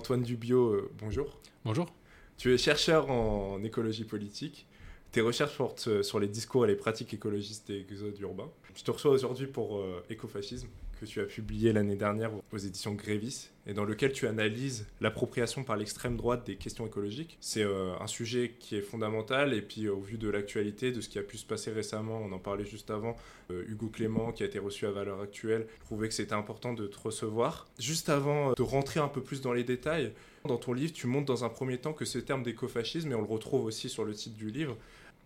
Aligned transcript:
Antoine 0.00 0.22
Dubio, 0.22 0.88
bonjour. 0.98 1.38
Bonjour. 1.62 1.86
Tu 2.38 2.54
es 2.54 2.56
chercheur 2.56 3.10
en 3.10 3.62
écologie 3.62 4.04
politique. 4.04 4.66
Tes 5.12 5.20
recherches 5.20 5.58
portent 5.58 6.00
sur 6.02 6.18
les 6.18 6.26
discours 6.26 6.64
et 6.64 6.68
les 6.68 6.74
pratiques 6.74 7.12
écologistes 7.12 7.68
et 7.68 7.80
exodes 7.80 8.18
urbains. 8.20 8.50
Je 8.74 8.82
te 8.82 8.90
reçois 8.90 9.10
aujourd'hui 9.10 9.46
pour 9.46 9.84
Écofascisme, 10.08 10.68
que 11.00 11.06
tu 11.06 11.20
as 11.20 11.24
publié 11.24 11.72
l'année 11.72 11.96
dernière 11.96 12.30
aux 12.52 12.58
éditions 12.58 12.92
Grévis 12.92 13.48
et 13.66 13.72
dans 13.72 13.84
lequel 13.84 14.12
tu 14.12 14.26
analyses 14.26 14.86
l'appropriation 15.00 15.64
par 15.64 15.76
l'extrême 15.76 16.16
droite 16.16 16.46
des 16.46 16.56
questions 16.56 16.86
écologiques. 16.86 17.38
C'est 17.40 17.62
euh, 17.62 17.94
un 17.98 18.06
sujet 18.06 18.54
qui 18.58 18.76
est 18.76 18.82
fondamental 18.82 19.54
et 19.54 19.62
puis 19.62 19.86
euh, 19.86 19.94
au 19.94 20.00
vu 20.00 20.18
de 20.18 20.28
l'actualité, 20.28 20.92
de 20.92 21.00
ce 21.00 21.08
qui 21.08 21.18
a 21.18 21.22
pu 21.22 21.38
se 21.38 21.46
passer 21.46 21.70
récemment, 21.70 22.20
on 22.22 22.32
en 22.32 22.38
parlait 22.38 22.66
juste 22.66 22.90
avant, 22.90 23.16
euh, 23.50 23.64
Hugo 23.68 23.88
Clément 23.88 24.32
qui 24.32 24.42
a 24.42 24.46
été 24.46 24.58
reçu 24.58 24.86
à 24.86 24.90
Valeur 24.90 25.20
Actuelle, 25.22 25.66
trouvait 25.86 26.08
que 26.08 26.14
c'était 26.14 26.34
important 26.34 26.74
de 26.74 26.86
te 26.86 26.98
recevoir. 26.98 27.66
Juste 27.78 28.10
avant 28.10 28.52
de 28.52 28.62
rentrer 28.62 29.00
un 29.00 29.08
peu 29.08 29.22
plus 29.22 29.40
dans 29.40 29.54
les 29.54 29.64
détails, 29.64 30.12
dans 30.44 30.58
ton 30.58 30.74
livre, 30.74 30.92
tu 30.92 31.06
montres 31.06 31.26
dans 31.26 31.44
un 31.44 31.48
premier 31.48 31.78
temps 31.78 31.94
que 31.94 32.04
ce 32.04 32.18
terme 32.18 32.42
d'écofascisme, 32.42 33.10
et 33.10 33.14
on 33.14 33.22
le 33.22 33.26
retrouve 33.26 33.64
aussi 33.64 33.88
sur 33.88 34.04
le 34.04 34.12
titre 34.12 34.36
du 34.36 34.50
livre, 34.50 34.76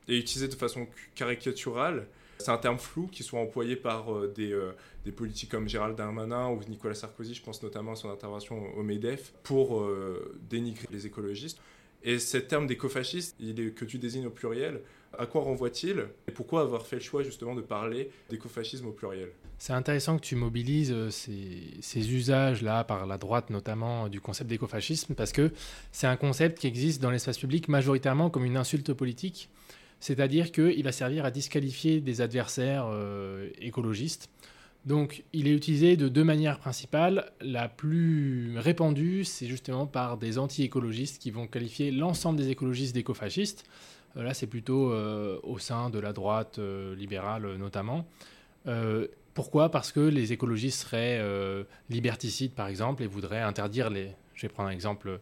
est 0.09 0.19
utilisé 0.19 0.47
de 0.47 0.55
façon 0.55 0.87
caricaturale 1.15 2.07
c'est 2.39 2.51
un 2.51 2.59
terme 2.59 2.79
flou 2.79 3.07
qui 3.07 3.23
soit 3.23 3.41
employé 3.41 3.77
par 3.77 4.13
euh, 4.13 4.33
des, 4.35 4.53
euh, 4.53 4.73
des, 5.05 5.13
politiques 5.13 5.51
comme 5.51 5.69
Gérald 5.69 5.97
Darmanin 5.97 6.49
ou 6.49 6.61
Nicolas 6.69 6.95
Sarkozy, 6.95 7.35
je 7.35 7.43
pense 7.43 7.63
notamment 7.63 7.93
à 7.93 7.97
son 7.97 8.11
intervention 8.11 8.75
au 8.77 8.83
MEDEF, 8.83 9.33
pour 9.43 9.81
euh, 9.81 10.37
dénigrer 10.49 10.87
les 10.91 11.07
écologistes. 11.07 11.59
Et 12.03 12.19
ce 12.19 12.37
terme 12.37 12.67
d'écofasciste, 12.67 13.39
que 13.39 13.85
tu 13.87 13.99
désignes 13.99 14.27
au 14.27 14.31
pluriel, 14.31 14.83
à 15.17 15.25
quoi 15.25 15.43
renvoie-t-il? 15.43 16.07
Et 16.29 16.33
pourquoi 16.33 16.61
avoir 16.61 16.87
fait 16.87 16.97
le 16.97 17.03
choix 17.03 17.23
justement 17.23 17.55
de 17.55 17.63
parler 17.63 18.11
d'écofascisme 18.29 18.87
au 18.87 18.93
pluriel? 18.93 19.31
C'est 19.57 19.73
intéressant 19.73 20.19
que 20.19 20.23
tu 20.23 20.37
mobilises 20.37 20.95
ces, 21.09 21.63
ces 21.81 22.13
usages-là, 22.13 22.85
par 22.85 23.07
la 23.07 23.17
droite 23.17 23.49
notamment, 23.49 24.11
du 24.11 24.21
concept 24.21 24.51
d'écofascisme, 24.51 25.15
parce 25.15 25.33
que 25.33 25.51
c'est 25.93 26.07
un 26.07 26.17
concept 26.17 26.59
qui 26.59 26.67
existe 26.67 27.01
dans 27.01 27.11
l'espace 27.11 27.39
public 27.39 27.69
majoritairement 27.69 28.29
comme 28.29 28.45
une 28.45 28.59
insulte 28.59 28.93
politique 28.93 29.49
c'est-à-dire 30.01 30.53
qu'il 30.53 30.83
va 30.83 30.93
servir 30.93 31.25
à 31.25 31.31
disqualifier 31.31 32.01
des 32.01 32.21
adversaires 32.21 32.87
euh, 32.91 33.49
écologistes. 33.61 34.29
Donc 34.85 35.25
il 35.33 35.49
est 35.49 35.53
utilisé 35.53 35.97
de 35.97 36.09
deux 36.09 36.25
manières 36.25 36.59
principales. 36.59 37.33
La 37.41 37.69
plus 37.69 38.59
répandue, 38.59 39.25
c'est 39.25 39.47
justement 39.47 39.87
par 39.87 40.19
des 40.19 40.39
anti-écologistes 40.39 41.21
qui 41.23 41.31
vont 41.31 41.47
qualifier 41.47 41.91
l'ensemble 41.91 42.39
des 42.39 42.51
écologistes 42.51 42.95
d'écofascistes. 42.95 43.65
Euh, 44.17 44.23
là, 44.23 44.35
c'est 44.35 44.47
plutôt 44.47 44.93
euh, 44.93 45.39
au 45.43 45.59
sein 45.59 45.89
de 45.89 45.99
la 45.99 46.13
droite 46.13 46.59
libérale 46.97 47.57
notamment. 47.57 48.07
pourquoi? 49.33 49.71
Parce 49.71 49.91
que 49.91 50.01
les 50.01 50.33
écologistes 50.33 50.83
seraient 50.83 51.21
liberticides, 51.89 52.53
par 52.53 52.69
exemple, 52.69 53.03
et 53.03 53.07
voudraient 53.07 53.41
interdire 53.43 53.91
les... 53.91 54.11
Je 54.35 54.43
vais 54.43 54.49
prendre 54.53 54.69
un 54.69 54.73
exemple 54.73 55.21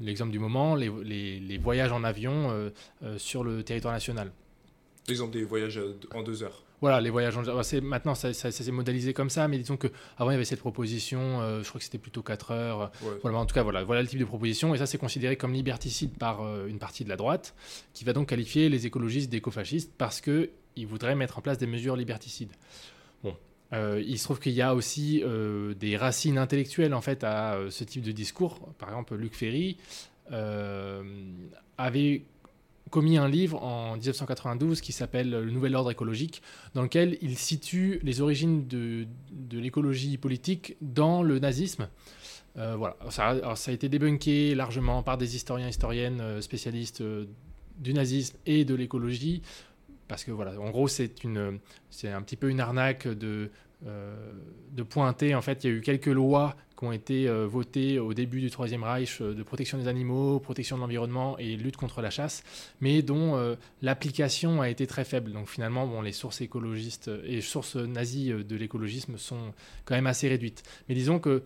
l'exemple 0.00 0.32
du 0.32 0.38
moment, 0.38 0.74
les, 0.74 1.58
voyages 1.58 1.92
en 1.92 2.04
avion 2.04 2.50
euh, 2.50 2.70
euh, 3.02 3.18
sur 3.18 3.44
le 3.44 3.62
territoire 3.62 3.94
national. 3.94 4.32
L'exemple 5.08 5.32
des 5.32 5.44
voyages 5.44 5.80
en 6.14 6.22
deux 6.22 6.42
heures. 6.42 6.62
Voilà, 6.80 7.00
les 7.00 7.10
voyages 7.10 7.36
en 7.36 7.42
deux 7.42 7.50
heures. 7.50 7.82
Maintenant, 7.82 8.14
ça, 8.14 8.32
s'est 8.32 8.72
modélisé 8.72 9.12
comme 9.14 9.30
ça, 9.30 9.48
mais 9.48 9.58
disons 9.58 9.76
qu'avant, 9.76 10.30
il 10.30 10.34
y 10.34 10.36
avait 10.36 10.44
cette 10.44 10.60
proposition, 10.60 11.40
euh, 11.40 11.62
je 11.62 11.68
crois 11.68 11.78
que 11.78 11.84
c'était 11.84 11.98
plutôt 11.98 12.22
4 12.22 12.50
heures. 12.50 12.90
Voilà, 13.22 13.38
en 13.38 13.46
tout 13.46 13.54
cas, 13.54 13.62
voilà, 13.62 13.84
voilà 13.84 14.02
le 14.02 14.08
type 14.08 14.18
de 14.18 14.24
proposition. 14.24 14.74
Et 14.74 14.78
ça, 14.78 14.86
c'est 14.86 14.98
considéré 14.98 15.36
comme 15.36 15.52
liberticide 15.52 16.16
par 16.18 16.42
une 16.66 16.78
partie 16.78 17.04
de 17.04 17.08
la 17.08 17.16
droite, 17.16 17.54
qui 17.92 18.04
va 18.04 18.12
donc 18.12 18.28
qualifier 18.28 18.68
les 18.68 18.86
écologistes 18.86 19.30
d'écofascistes 19.30 19.92
parce 19.96 20.20
qu'ils 20.20 20.86
voudraient 20.86 21.14
mettre 21.14 21.38
en 21.38 21.42
place 21.42 21.58
des 21.58 21.66
mesures 21.66 21.96
liberticides. 21.96 22.52
Euh, 23.74 24.02
il 24.06 24.18
se 24.18 24.24
trouve 24.24 24.38
qu'il 24.38 24.52
y 24.52 24.62
a 24.62 24.74
aussi 24.74 25.22
euh, 25.24 25.74
des 25.74 25.96
racines 25.96 26.38
intellectuelles 26.38 26.94
en 26.94 27.00
fait 27.00 27.24
à 27.24 27.54
euh, 27.54 27.70
ce 27.70 27.84
type 27.84 28.02
de 28.02 28.12
discours. 28.12 28.60
Par 28.78 28.88
exemple, 28.88 29.14
Luc 29.16 29.34
Ferry 29.34 29.76
avait 31.76 32.22
commis 32.90 33.18
un 33.18 33.28
livre 33.28 33.62
en 33.62 33.94
1992 33.94 34.80
qui 34.80 34.92
s'appelle 34.92 35.30
Le 35.30 35.50
Nouvel 35.50 35.74
Ordre 35.74 35.90
écologique, 35.90 36.40
dans 36.74 36.82
lequel 36.82 37.18
il 37.20 37.36
situe 37.36 38.00
les 38.02 38.20
origines 38.20 38.66
de, 38.66 39.06
l'écologie 39.52 40.16
politique 40.16 40.76
dans 40.80 41.22
le 41.22 41.40
nazisme. 41.40 41.88
voilà, 42.54 42.96
ça, 43.10 43.54
ça, 43.56 43.70
a 43.70 43.74
été 43.74 43.88
débunké 43.90 44.54
largement 44.54 45.02
par 45.02 45.18
des 45.18 45.36
historiens, 45.36 45.68
historiennes, 45.68 46.40
spécialistes 46.40 47.02
du 47.78 47.92
nazisme 47.92 48.38
et 48.46 48.64
de 48.64 48.74
l'écologie 48.74 49.42
parce 50.08 50.24
que 50.24 50.30
voilà, 50.30 50.58
en 50.60 50.70
gros, 50.70 50.88
c'est 50.88 51.10
un 52.04 52.22
petit 52.22 52.36
peu 52.36 52.50
une 52.50 52.60
arnaque 52.60 53.08
de, 53.08 53.50
de 53.84 54.82
pointer. 54.82 55.34
En 55.34 55.42
fait, 55.42 55.64
il 55.64 55.70
y 55.70 55.72
a 55.72 55.76
eu 55.76 55.80
quelques 55.80 56.06
lois 56.06 56.56
qui 56.76 56.84
ont 56.84 56.92
été 56.92 57.28
euh, 57.28 57.46
votées 57.46 57.98
au 57.98 58.14
début 58.14 58.40
du 58.40 58.50
Troisième 58.50 58.82
Reich 58.82 59.20
euh, 59.20 59.32
de 59.34 59.42
protection 59.42 59.78
des 59.78 59.86
animaux, 59.86 60.40
protection 60.40 60.76
de 60.76 60.82
l'environnement 60.82 61.38
et 61.38 61.56
lutte 61.56 61.76
contre 61.76 62.02
la 62.02 62.10
chasse, 62.10 62.42
mais 62.80 63.02
dont 63.02 63.56
l'application 63.82 64.60
a 64.60 64.68
été 64.68 64.86
très 64.86 65.04
faible. 65.04 65.32
Donc 65.32 65.48
finalement, 65.48 65.86
bon, 65.86 66.02
les 66.02 66.12
sources 66.12 66.40
écologistes 66.40 67.10
et 67.24 67.40
sources 67.40 67.76
nazies 67.76 68.32
de 68.32 68.56
l'écologisme 68.56 69.18
sont 69.18 69.52
quand 69.84 69.94
même 69.94 70.06
assez 70.06 70.28
réduites. 70.28 70.62
Mais 70.88 70.94
disons 70.94 71.18
que 71.18 71.42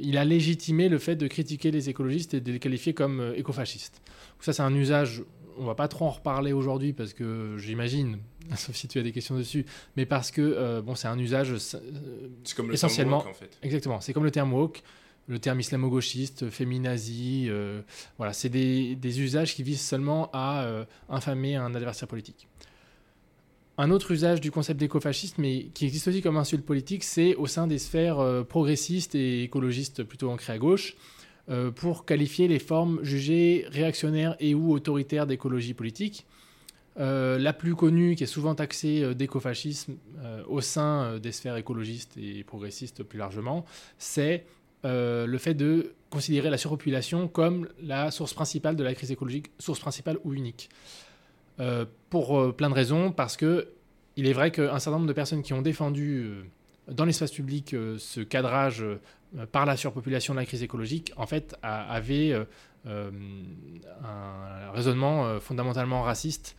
il 0.00 0.18
a 0.18 0.24
légitimé 0.24 0.88
le 0.88 0.98
fait 0.98 1.16
de 1.16 1.26
critiquer 1.26 1.72
les 1.72 1.88
écologistes 1.88 2.34
et 2.34 2.40
de 2.40 2.52
les 2.52 2.60
qualifier 2.60 2.94
comme 2.94 3.32
écofascistes. 3.34 4.00
ça, 4.40 4.52
c'est 4.52 4.62
un 4.62 4.74
usage 4.74 5.24
on 5.58 5.64
va 5.64 5.74
pas 5.74 5.88
trop 5.88 6.06
en 6.06 6.10
reparler 6.10 6.52
aujourd'hui 6.52 6.92
parce 6.92 7.12
que 7.12 7.56
j'imagine, 7.58 8.18
sauf 8.56 8.74
si 8.74 8.88
tu 8.88 8.98
as 8.98 9.02
des 9.02 9.12
questions 9.12 9.36
dessus, 9.36 9.64
mais 9.96 10.06
parce 10.06 10.30
que 10.30 10.40
euh, 10.40 10.82
bon, 10.82 10.94
c'est 10.94 11.08
un 11.08 11.18
usage 11.18 11.56
c'est 11.58 11.80
comme 12.56 12.68
le 12.68 12.74
essentiellement. 12.74 13.20
Terme 13.20 13.30
woke, 13.30 13.36
en 13.36 13.40
fait. 13.40 13.58
Exactement, 13.62 14.00
c'est 14.00 14.12
comme 14.12 14.24
le 14.24 14.30
terme 14.30 14.52
woke, 14.52 14.82
le 15.28 15.38
terme 15.38 15.60
islamo-gauchiste, 15.60 16.50
féminazi, 16.50 17.46
euh, 17.48 17.82
voilà, 18.18 18.32
c'est 18.32 18.48
des, 18.48 19.20
usages 19.20 19.54
qui 19.54 19.62
visent 19.62 19.80
seulement 19.80 20.30
à 20.32 20.64
euh, 20.64 20.84
infamer 21.08 21.56
un 21.56 21.74
adversaire 21.74 22.08
politique. 22.08 22.48
Un 23.78 23.90
autre 23.90 24.10
usage 24.10 24.40
du 24.40 24.50
concept 24.50 24.78
d'écofasciste, 24.78 25.38
mais 25.38 25.68
qui 25.72 25.86
existe 25.86 26.08
aussi 26.08 26.20
comme 26.20 26.36
insulte 26.36 26.66
politique, 26.66 27.02
c'est 27.02 27.34
au 27.36 27.46
sein 27.46 27.66
des 27.66 27.78
sphères 27.78 28.44
progressistes 28.46 29.14
et 29.14 29.42
écologistes 29.42 30.02
plutôt 30.02 30.28
ancrées 30.30 30.52
à 30.52 30.58
gauche. 30.58 30.96
Euh, 31.50 31.72
pour 31.72 32.04
qualifier 32.04 32.46
les 32.46 32.60
formes 32.60 33.00
jugées 33.02 33.66
réactionnaires 33.70 34.36
et 34.38 34.54
ou 34.54 34.72
autoritaires 34.72 35.26
d'écologie 35.26 35.74
politique. 35.74 36.24
Euh, 36.98 37.38
la 37.38 37.52
plus 37.52 37.76
connue, 37.76 38.16
qui 38.16 38.24
est 38.24 38.26
souvent 38.26 38.54
taxée 38.54 39.02
euh, 39.02 39.14
d'écofascisme 39.14 39.94
au 40.48 40.60
sein 40.60 41.18
des 41.18 41.32
sphères 41.32 41.56
écologistes 41.56 42.16
et 42.16 42.42
progressistes 42.44 43.02
plus 43.02 43.18
largement, 43.18 43.64
c'est 43.98 44.44
le 44.82 45.38
fait 45.38 45.54
de 45.54 45.92
considérer 46.08 46.50
la 46.50 46.58
surpopulation 46.58 47.28
comme 47.28 47.68
la 47.82 48.10
source 48.10 48.34
principale 48.34 48.76
de 48.76 48.82
la 48.82 48.94
crise 48.94 49.12
écologique, 49.12 49.50
source 49.58 49.78
principale 49.78 50.18
ou 50.24 50.34
unique. 50.34 50.70
pour 52.08 52.54
plein 52.56 52.70
de 52.70 52.74
raisons, 52.74 53.12
parce 53.12 53.36
que 53.36 53.68
il 54.16 54.26
est 54.26 54.32
vrai 54.32 54.50
qu'un 54.50 54.78
certain 54.78 54.98
nombre 54.98 55.06
de 55.06 55.12
personnes 55.12 55.42
qui 55.42 55.52
ont 55.52 55.62
défendu 55.62 56.44
dans 56.88 57.04
l'espace 57.04 57.30
public 57.30 57.76
ce 57.98 58.20
cadrage 58.20 58.84
euh, 59.36 59.46
par 59.46 59.66
la 59.66 59.76
surpopulation 59.76 60.34
de 60.34 60.40
la 60.40 60.46
crise 60.46 60.62
écologique, 60.62 61.12
en 61.16 61.26
fait, 61.26 61.56
avait 61.62 62.32
euh, 62.32 62.44
euh, 62.86 63.10
un 64.02 64.72
raisonnement 64.72 65.38
fondamentalement 65.40 66.02
raciste 66.02 66.56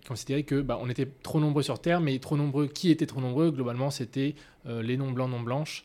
qui 0.00 0.06
considérait 0.06 0.44
que 0.44 0.60
bah, 0.60 0.78
on 0.80 0.88
était 0.88 1.08
trop 1.22 1.40
nombreux 1.40 1.62
sur 1.62 1.80
Terre, 1.80 2.00
mais 2.00 2.18
trop 2.18 2.36
nombreux, 2.36 2.66
qui 2.66 2.90
étaient 2.90 3.06
trop 3.06 3.20
nombreux 3.20 3.50
Globalement, 3.50 3.90
c'était 3.90 4.34
les 4.66 4.96
non 4.96 5.10
blancs, 5.10 5.30
non 5.30 5.40
blanches 5.40 5.84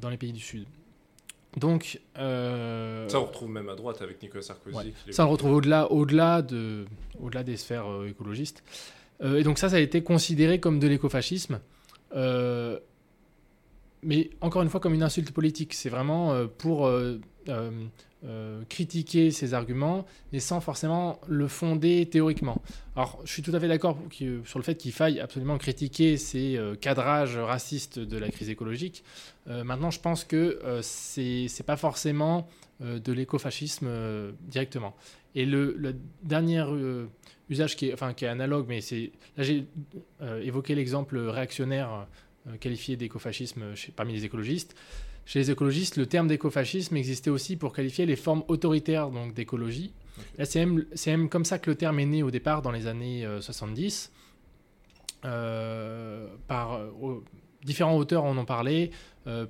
dans 0.00 0.10
les 0.10 0.16
pays 0.16 0.32
du 0.32 0.40
Sud. 0.40 0.66
Donc, 1.56 2.00
ça 2.14 2.20
on 3.14 3.24
retrouve 3.24 3.50
même 3.50 3.68
à 3.70 3.74
droite 3.74 4.02
avec 4.02 4.22
Nicolas 4.22 4.42
Sarkozy. 4.42 4.92
Ça 5.10 5.26
on 5.26 5.30
retrouve 5.30 5.52
au-delà, 5.52 5.90
au-delà 5.90 6.42
de, 6.42 6.84
au-delà 7.18 7.42
des 7.42 7.56
sphères 7.56 7.86
écologistes. 8.06 8.62
et 9.24 9.42
donc 9.42 9.58
ça, 9.58 9.70
ça 9.70 9.76
a 9.76 9.80
été 9.80 10.02
considéré 10.02 10.60
comme 10.60 10.78
de 10.78 10.86
l'écofascisme 10.86 11.60
mais 14.02 14.30
encore 14.40 14.62
une 14.62 14.68
fois, 14.68 14.80
comme 14.80 14.94
une 14.94 15.02
insulte 15.02 15.32
politique. 15.32 15.74
C'est 15.74 15.88
vraiment 15.88 16.32
euh, 16.32 16.46
pour 16.46 16.90
euh, 18.24 18.38
euh, 18.38 18.62
critiquer 18.68 19.30
ces 19.30 19.54
arguments, 19.54 20.04
mais 20.32 20.40
sans 20.40 20.60
forcément 20.60 21.20
le 21.28 21.48
fonder 21.48 22.06
théoriquement. 22.06 22.60
Alors, 22.96 23.20
je 23.24 23.32
suis 23.32 23.42
tout 23.42 23.54
à 23.54 23.60
fait 23.60 23.68
d'accord 23.68 23.98
sur 24.44 24.58
le 24.58 24.64
fait 24.64 24.76
qu'il 24.76 24.92
faille 24.92 25.20
absolument 25.20 25.58
critiquer 25.58 26.16
ces 26.16 26.58
cadrages 26.80 27.36
racistes 27.36 27.98
de 27.98 28.18
la 28.18 28.30
crise 28.30 28.50
écologique. 28.50 29.04
maintenant, 29.46 29.90
je 29.90 30.00
pense 30.00 30.24
que 30.24 30.58
c'est 30.82 31.46
n'est 31.46 31.64
pas 31.64 31.76
forcément 31.76 32.48
de 32.80 33.12
l'écofascisme 33.12 33.88
directement. 34.42 34.94
Et 35.34 35.46
le, 35.46 35.96
dernier 36.22 36.64
usage 37.48 37.76
qui 37.76 37.90
est, 37.90 38.14
qui 38.14 38.24
est 38.24 38.28
analogue, 38.28 38.66
mais 38.68 38.80
c'est 38.80 39.12
là 39.36 39.44
j'ai 39.44 39.66
évoqué 40.42 40.74
l'exemple 40.74 41.18
réactionnaire 41.18 42.06
euh, 42.48 42.56
qualifié 42.56 42.96
d'écofascisme 42.96 43.74
parmi 43.96 44.12
les 44.12 44.24
écologistes. 44.24 44.76
Chez 45.28 45.40
les 45.40 45.50
écologistes, 45.50 45.98
le 45.98 46.06
terme 46.06 46.26
d'écofascisme 46.26 46.96
existait 46.96 47.28
aussi 47.28 47.56
pour 47.56 47.74
qualifier 47.74 48.06
les 48.06 48.16
formes 48.16 48.44
autoritaires 48.48 49.10
donc 49.10 49.34
d'écologie. 49.34 49.92
C'est 50.42 50.64
même, 50.64 51.28
comme 51.28 51.44
ça 51.44 51.58
que 51.58 51.68
le 51.68 51.76
terme 51.76 52.00
est 52.00 52.06
né 52.06 52.22
au 52.22 52.30
départ 52.30 52.62
dans 52.62 52.70
les 52.70 52.86
années 52.86 53.28
70. 53.38 54.10
Euh, 55.26 55.28
euh, 55.28 56.28
par 56.46 56.80
différents 57.62 57.98
auteurs 57.98 58.24
en 58.24 58.38
ont 58.38 58.46
parlé. 58.46 58.90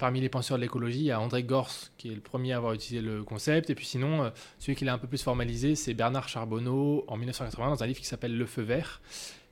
parmi 0.00 0.20
les 0.20 0.28
penseurs 0.28 0.56
de 0.56 0.62
l'écologie, 0.62 0.98
il 0.98 1.04
y 1.04 1.12
a 1.12 1.20
André 1.20 1.44
Gors, 1.44 1.70
qui 1.96 2.10
est 2.10 2.14
le 2.14 2.20
premier 2.20 2.54
à 2.54 2.56
avoir 2.56 2.72
utilisé 2.72 3.00
le 3.00 3.22
concept. 3.22 3.70
Et 3.70 3.76
puis 3.76 3.86
sinon, 3.86 4.32
celui 4.58 4.74
qui 4.74 4.84
l'a 4.84 4.94
un 4.94 4.98
peu 4.98 5.06
plus 5.06 5.22
formalisé, 5.22 5.76
c'est 5.76 5.94
Bernard 5.94 6.28
Charbonneau 6.28 7.04
en 7.06 7.16
1980 7.16 7.69
dans 7.69 7.82
un 7.84 7.86
livre 7.86 8.00
qui 8.00 8.06
s'appelle 8.06 8.36
Le 8.36 8.46
Feu 8.46 8.62
Vert. 8.62 9.00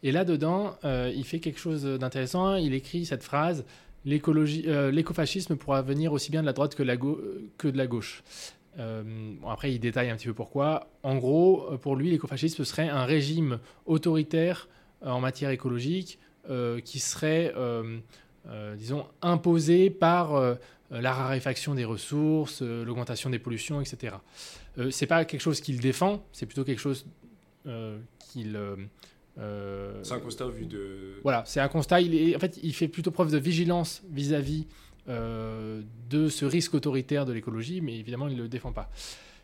Et 0.03 0.11
là-dedans, 0.11 0.77
il 0.83 1.25
fait 1.25 1.39
quelque 1.39 1.61
chose 1.61 1.85
d'intéressant. 1.85 2.57
Il 2.57 2.75
écrit 2.75 3.07
cette 3.07 3.23
phrase 3.23 3.65
l'écofascisme 4.07 5.57
pourra 5.57 5.83
venir 5.83 6.13
aussi 6.13 6.31
bien 6.31 6.41
de 6.41 6.47
la 6.47 6.53
droite 6.53 6.75
que, 6.75 6.83
de 6.83 7.77
la 7.77 7.87
gauche. 7.87 8.23
Euh, 8.79 9.35
après, 9.49 9.73
il 9.73 9.79
détaille 9.79 10.11
un 10.11 10.17
petit 10.17 10.29
peu 10.29 10.35
pourquoi. 10.35 10.89
En 11.03 11.17
gros, 11.17 11.67
euh, 11.73 11.77
pour 11.77 11.97
lui, 11.97 12.11
l'écofascisme 12.11 12.65
serait 12.65 12.89
un 12.89 13.05
régime 13.05 13.59
autoritaire 13.87 14.69
euh, 15.03 15.11
en 15.11 15.21
matière 15.21 15.51
écologique 15.51 16.19
qui 16.85 17.01
serait, 17.01 17.53
disons, 18.77 19.05
imposé 19.21 19.91
par 19.91 20.57
la 20.93 21.13
raréfaction 21.13 21.75
des 21.75 21.85
ressources, 21.85 22.63
l'augmentation 22.63 23.31
des 23.31 23.41
pollutions, 23.41 23.81
etc. 23.81 24.15
c'est 24.93 25.09
pas 25.09 25.25
quelque 25.25 25.41
chose 25.41 25.61
qu'il 25.61 25.81
défend, 25.81 26.25
c'est 26.31 26.47
plutôt 26.47 26.63
quelque 26.63 26.79
chose 26.79 27.05
qu'il 27.65 28.57
c'est 29.37 30.13
un 30.13 30.21
constat 30.21 30.49
vu 30.49 30.67
de. 30.67 31.21
Voilà, 31.23 31.45
c'est 31.47 31.61
un 31.61 31.69
constat. 31.69 32.01
Il 32.01 32.15
est, 32.15 32.37
en 32.37 32.39
fait, 32.39 32.59
il 32.63 32.75
fait 32.75 32.89
plutôt 32.89 33.11
preuve 33.11 33.31
de 33.31 33.39
vigilance 33.39 34.03
vis-à-vis 34.11 34.67
euh, 35.09 35.83
de 36.11 36.29
ce 36.29 36.45
risque 36.45 36.75
autoritaire 36.75 37.27
de 37.27 37.33
l'écologie, 37.33 37.81
mais 37.81 37.97
évidemment, 37.97 38.27
il 38.27 38.37
ne 38.37 38.43
le 38.43 38.49
défend 38.49 38.73
pas. 38.73 38.91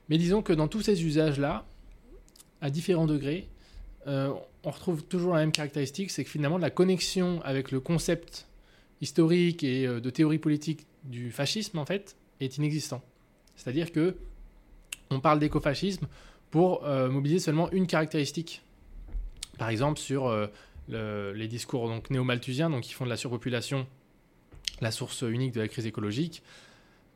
Mais 0.09 0.19
disons 0.19 0.43
que 0.43 0.53
dans 0.53 0.67
tous 0.67 0.83
ces 0.83 1.05
usages-là, 1.05 1.65
à 2.61 2.71
différents 2.71 3.07
degrés, 3.07 3.49
euh, 4.09 4.33
on 4.65 4.71
retrouve 4.73 5.05
toujours 5.05 5.35
la 5.35 5.41
même 5.41 5.53
caractéristique, 5.53 6.11
c'est 6.11 6.25
que 6.25 6.31
finalement, 6.31 6.59
la 6.59 6.71
connexion 6.71 7.41
avec 7.45 7.71
le 7.71 7.79
concept 7.79 8.49
historique 9.01 9.63
et 9.63 9.87
euh, 9.87 10.01
de 10.01 10.11
théorie 10.11 10.39
politique 10.39 10.85
du 11.05 11.31
fascisme, 11.31 11.79
en 11.79 11.87
fait, 11.87 12.17
est 12.41 12.57
inexistant. 12.57 13.01
C'est-à-dire 13.55 13.93
que 13.93 14.17
on 15.11 15.21
parle 15.21 15.39
d'écofascisme 15.39 16.09
pour 16.51 16.83
mobiliser 16.83 17.39
seulement 17.39 17.71
une 17.71 17.87
caractéristique. 17.87 18.63
Par 19.63 19.71
exemple, 19.71 20.01
sur 20.01 20.29
les 20.89 21.47
discours 21.47 21.87
donc 21.87 22.11
néo-malthusiens, 22.11 22.69
donc 22.69 22.81
qui 22.81 22.95
font 22.95 23.05
de 23.05 23.11
la 23.11 23.17
surpopulation 23.17 23.87
la 24.81 24.91
source 24.91 25.23
unique 25.23 25.53
de 25.53 25.61
la 25.61 25.69
crise 25.69 25.87
écologique, 25.87 26.43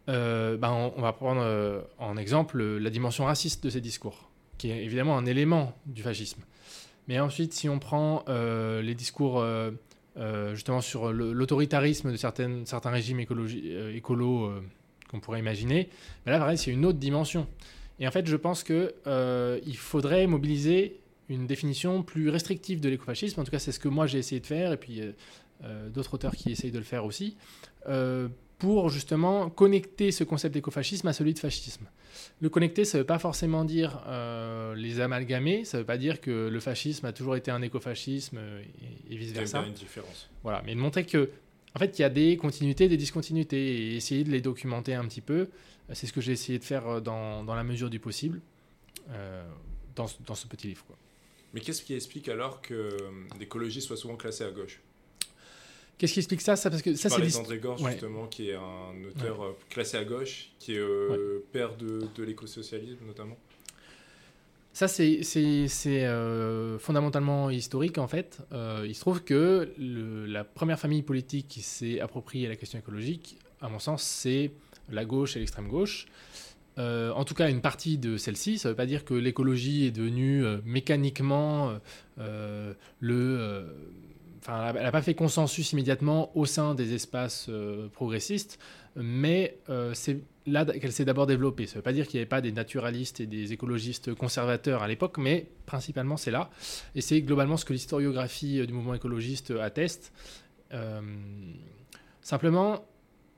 euh, 0.08 0.56
ben, 0.56 0.92
on, 0.96 1.02
va 1.02 1.12
prendre 1.12 1.40
euh, 1.42 1.80
en 1.98 2.16
exemple 2.16 2.62
la 2.62 2.90
dimension 2.90 3.24
raciste 3.24 3.64
de 3.64 3.70
ces 3.70 3.80
discours, 3.80 4.30
qui 4.56 4.70
est 4.70 4.84
évidemment 4.84 5.18
un 5.18 5.26
élément 5.26 5.76
du 5.84 6.02
fascisme. 6.02 6.42
Mais 7.08 7.18
ensuite, 7.18 7.52
si 7.52 7.68
on 7.68 7.80
prend 7.80 8.24
euh, 8.28 8.80
les 8.80 8.94
discours 8.94 9.44
justement 10.54 10.80
sur 10.80 11.12
l'autoritarisme 11.12 12.12
de 12.12 12.16
certaines, 12.16 12.64
certains 12.66 12.90
régimes 12.90 13.18
écolos 13.18 14.50
qu'on 15.10 15.18
pourrait 15.18 15.40
imaginer, 15.40 15.90
ben 16.24 16.32
là, 16.32 16.38
pareil, 16.38 16.56
c'est 16.56 16.70
une 16.70 16.86
autre 16.86 16.98
dimension. 16.98 17.46
Et 17.98 18.06
en 18.06 18.10
fait, 18.10 18.26
je 18.26 18.36
pense 18.36 18.62
qu'il 18.62 19.76
faudrait 19.76 20.26
mobiliser 20.28 21.00
une 21.28 21.46
définition 21.46 22.02
plus 22.02 22.28
restrictive 22.30 22.80
de 22.80 22.88
l'écofascisme. 22.88 23.40
En 23.40 23.44
tout 23.44 23.50
cas, 23.50 23.58
c'est 23.58 23.72
ce 23.72 23.80
que 23.80 23.88
moi 23.88 24.06
j'ai 24.06 24.18
essayé 24.18 24.40
de 24.40 24.46
faire, 24.46 24.72
et 24.72 24.76
puis 24.76 25.00
euh, 25.64 25.88
d'autres 25.88 26.12
auteurs 26.14 26.36
qui 26.36 26.50
essayent 26.52 26.70
de 26.70 26.78
le 26.78 26.84
faire 26.84 27.06
aussi, 27.06 27.36
euh, 27.88 28.28
pour 28.58 28.90
justement 28.90 29.48
connecter 29.48 30.12
ce 30.12 30.22
concept 30.22 30.52
d'écofascisme 30.52 31.08
à 31.08 31.14
celui 31.14 31.32
de 31.32 31.38
fascisme. 31.38 31.86
Le 32.40 32.50
connecter, 32.50 32.84
ça 32.84 32.98
ne 32.98 33.02
veut 33.02 33.06
pas 33.06 33.18
forcément 33.18 33.64
dire 33.64 34.02
euh, 34.06 34.74
les 34.74 35.00
amalgamer, 35.00 35.64
ça 35.64 35.78
ne 35.78 35.82
veut 35.82 35.86
pas 35.86 35.96
dire 35.96 36.20
que 36.20 36.48
le 36.48 36.60
fascisme 36.60 37.06
a 37.06 37.12
toujours 37.12 37.36
été 37.36 37.50
un 37.50 37.62
écofascisme 37.62 38.38
et, 38.38 39.14
et 39.14 39.16
vice-versa. 39.16 39.64
une 39.66 39.72
différence. 39.72 40.28
Voilà, 40.42 40.62
mais 40.66 40.74
de 40.74 40.80
montrer 40.80 41.06
que 41.06 41.30
en 41.74 41.78
fait, 41.78 41.98
il 41.98 42.02
y 42.02 42.04
a 42.06 42.10
des 42.10 42.36
continuités, 42.38 42.88
des 42.88 42.96
discontinuités, 42.96 43.76
et 43.76 43.96
essayer 43.96 44.24
de 44.24 44.30
les 44.30 44.40
documenter 44.40 44.94
un 44.94 45.04
petit 45.04 45.20
peu. 45.20 45.48
C'est 45.92 46.06
ce 46.06 46.12
que 46.12 46.22
j'ai 46.22 46.32
essayé 46.32 46.58
de 46.58 46.64
faire 46.64 47.02
dans, 47.02 47.44
dans, 47.44 47.54
la 47.54 47.64
mesure 47.64 47.90
du 47.90 48.00
possible 48.00 48.40
dans, 49.94 50.06
dans, 50.26 50.34
ce 50.34 50.46
petit 50.46 50.68
livre. 50.68 50.84
Quoi. 50.86 50.96
Mais 51.56 51.62
qu'est-ce 51.62 51.80
qui 51.80 51.94
explique 51.94 52.28
alors 52.28 52.60
que 52.60 52.98
l'écologie 53.40 53.80
soit 53.80 53.96
souvent 53.96 54.16
classée 54.16 54.44
à 54.44 54.50
gauche? 54.50 54.78
Qu'est-ce 55.96 56.12
qui 56.12 56.18
explique 56.18 56.42
ça, 56.42 56.54
ça 56.54 56.68
parce 56.68 56.82
que 56.82 56.94
ça 56.94 57.08
c'est 57.08 57.32
d'André 57.32 57.56
Gore 57.56 57.78
justement 57.78 58.26
qui 58.26 58.50
est 58.50 58.56
un 58.56 58.92
auteur 59.08 59.42
euh, 59.42 59.56
classé 59.70 59.96
à 59.96 60.04
gauche, 60.04 60.50
qui 60.58 60.74
est 60.74 60.78
euh, 60.78 61.42
père 61.52 61.74
de, 61.78 62.08
de 62.14 62.24
l'écosocialisme 62.24 63.06
notamment. 63.06 63.38
Ça 64.74 64.86
c'est 64.86 65.22
euh, 65.86 66.78
fondamentalement 66.78 67.48
historique 67.48 67.96
en 67.96 68.06
fait. 68.06 68.40
il 68.84 68.94
se 68.94 69.00
trouve 69.00 69.24
que 69.24 69.72
la 69.78 70.44
première 70.44 70.78
famille 70.78 71.02
politique 71.02 71.48
qui 71.48 71.62
s'est 71.62 72.00
appropriée 72.00 72.48
la 72.48 72.56
question 72.56 72.78
écologique, 72.78 73.38
à 73.62 73.70
mon 73.70 73.78
sens, 73.78 74.02
c'est 74.02 74.50
la 74.90 75.06
gauche 75.06 75.36
et 75.36 75.38
l'extrême 75.38 75.68
gauche. 75.68 76.06
En 76.78 77.24
tout 77.24 77.34
cas, 77.34 77.48
une 77.48 77.60
partie 77.60 77.98
de 77.98 78.16
celle-ci. 78.16 78.58
Ça 78.58 78.68
ne 78.68 78.72
veut 78.72 78.76
pas 78.76 78.86
dire 78.86 79.04
que 79.04 79.14
l'écologie 79.14 79.86
est 79.86 79.90
devenue 79.90 80.44
mécaniquement 80.64 81.72
le 83.00 83.66
elle 84.48 84.82
n'a 84.82 84.92
pas 84.92 85.02
fait 85.02 85.14
consensus 85.14 85.72
immédiatement 85.72 86.36
au 86.36 86.46
sein 86.46 86.74
des 86.74 86.94
espaces 86.94 87.46
euh, 87.48 87.88
progressistes, 87.88 88.58
mais 88.94 89.58
euh, 89.68 89.92
c'est 89.94 90.20
là 90.46 90.64
qu'elle 90.64 90.92
s'est 90.92 91.04
d'abord 91.04 91.26
développée. 91.26 91.66
Ça 91.66 91.72
ne 91.72 91.76
veut 91.76 91.82
pas 91.82 91.92
dire 91.92 92.06
qu'il 92.06 92.18
n'y 92.18 92.22
avait 92.22 92.28
pas 92.28 92.40
des 92.40 92.52
naturalistes 92.52 93.20
et 93.20 93.26
des 93.26 93.52
écologistes 93.52 94.14
conservateurs 94.14 94.82
à 94.82 94.88
l'époque, 94.88 95.18
mais 95.18 95.46
principalement 95.66 96.16
c'est 96.16 96.30
là. 96.30 96.50
Et 96.94 97.00
c'est 97.00 97.20
globalement 97.22 97.56
ce 97.56 97.64
que 97.64 97.72
l'historiographie 97.72 98.60
euh, 98.60 98.66
du 98.66 98.72
mouvement 98.72 98.94
écologiste 98.94 99.52
atteste. 99.60 100.12
simplement, 102.20 102.84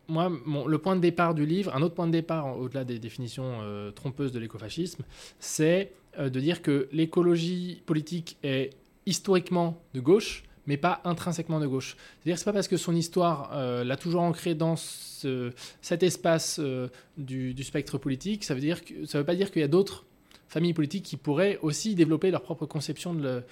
moi, 0.09 0.33
le 0.67 0.79
point 0.79 0.97
de 0.97 1.01
départ 1.01 1.35
du 1.35 1.47
livre, 1.47 1.75
un 1.75 1.83
autre 1.83 1.95
point 1.95 2.07
de 2.07 2.13
départ 2.13 2.59
au-delà 2.59 2.85
des 2.85 2.99
définitions 2.99 3.61
trompeuses 3.95 4.33
de 4.33 4.39
l'écofascisme, 4.39 5.05
c'est 5.39 5.93
de 6.19 6.41
dire 6.41 6.63
que 6.63 6.89
l'écologie 6.93 7.83
politique 7.87 8.39
est 8.43 8.71
historiquement 9.07 9.83
de 9.95 10.01
gauche, 10.01 10.45
mais 10.69 10.77
pas 10.77 11.01
intrinsèquement 11.05 11.61
de 11.61 11.67
gauche. 11.67 11.97
C'est-à-dire 11.97 12.35
que 12.35 12.39
c'est 12.39 12.45
pas 12.45 12.53
parce 12.53 12.69
que 12.69 12.77
son 12.77 12.95
histoire 12.95 13.51
euh, 13.55 13.83
l'a 13.85 13.97
toujours 13.97 14.21
ancré 14.21 14.55
dans 14.55 14.77
cet 14.77 16.03
espace 16.03 16.61
euh, 16.61 16.89
du, 17.17 17.55
spectre 17.65 17.97
politique, 17.97 18.45
ça 18.45 18.55
veut 18.55 18.61
veut 18.61 19.25
pas 19.25 19.35
dire 19.35 19.51
qu'il 19.51 19.63
y 19.63 19.65
a 19.65 19.69
d'autres 19.69 20.05
familles 20.47 20.75
politiques 20.75 21.05
qui 21.05 21.17
pourraient 21.17 21.59
aussi 21.63 21.95
développer 21.95 22.31
leur 22.31 22.43
propre 22.43 22.67
conception 22.67 23.15
de, 23.15 23.43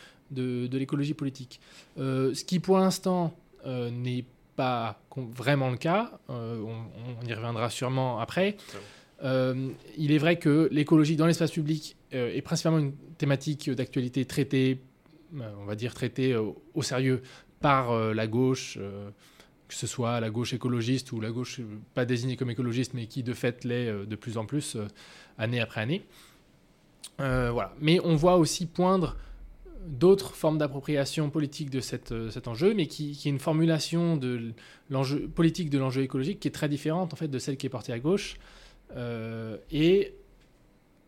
l'écologie 0.76 1.14
politique. 1.14 1.58
Euh, 1.98 2.34
ce 2.34 2.44
qui 2.44 2.60
pour 2.60 2.76
l'instant 2.76 3.34
n'est 3.64 4.22
pas 4.22 4.35
vraiment 5.16 5.70
le 5.70 5.76
cas, 5.76 6.18
on, 6.28 7.26
y 7.26 7.32
reviendra 7.32 7.70
sûrement 7.70 8.18
après. 8.18 8.56
il 9.22 10.12
est 10.12 10.18
vrai 10.18 10.38
que 10.38 10.68
l'écologie 10.72 11.16
dans 11.16 11.26
l'espace 11.26 11.50
public 11.50 11.96
est 12.12 12.42
principalement 12.42 12.78
une 12.78 12.94
thématique 13.18 13.70
d'actualité 13.70 14.24
traitée 14.24 14.80
euh, 15.34 15.52
on 15.60 15.64
va 15.64 15.74
dire, 15.74 15.92
traité 15.92 16.32
euh, 16.32 16.52
au 16.74 16.82
sérieux 16.82 17.22
par 17.60 17.90
euh, 17.90 18.14
la 18.14 18.26
gauche, 18.26 18.78
que 19.68 19.74
ce 19.74 19.86
soit 19.86 20.20
la 20.20 20.30
gauche 20.30 20.52
écologiste 20.52 21.10
ou 21.12 21.20
la 21.20 21.30
gauche 21.30 21.60
pas 21.94 22.04
désignée 22.04 22.36
comme 22.36 22.50
écologiste, 22.50 22.94
mais 22.94 23.06
qui 23.06 23.22
de 23.22 23.32
fait 23.32 23.64
l'est 23.64 24.06
de 24.06 24.16
plus 24.16 24.38
en 24.38 24.46
plus, 24.46 24.76
année 25.38 25.60
après 25.60 25.80
année. 25.80 26.06
voilà. 27.18 27.74
Mais 27.80 27.98
on 28.04 28.14
voit 28.14 28.36
aussi 28.36 28.66
poindre 28.66 29.16
d'autres 29.86 30.34
formes 30.34 30.58
d'appropriation 30.58 31.30
politique 31.30 31.70
de 31.70 31.80
cet 31.80 32.48
enjeu, 32.48 32.74
mais 32.74 32.86
qui, 32.86 33.12
est 33.12 33.28
une 33.28 33.38
formulation 33.38 34.20
politique 35.34 35.70
de 35.70 35.78
l'enjeu 35.78 36.02
écologique 36.02 36.40
qui 36.40 36.48
est 36.48 36.52
très 36.52 36.68
différente 36.68 37.12
en 37.12 37.16
fait 37.16 37.28
de 37.28 37.38
celle 37.38 37.56
qui 37.56 37.66
est 37.66 37.70
portée 37.70 37.92
à 37.92 37.98
gauche. 37.98 38.36
et 39.70 40.14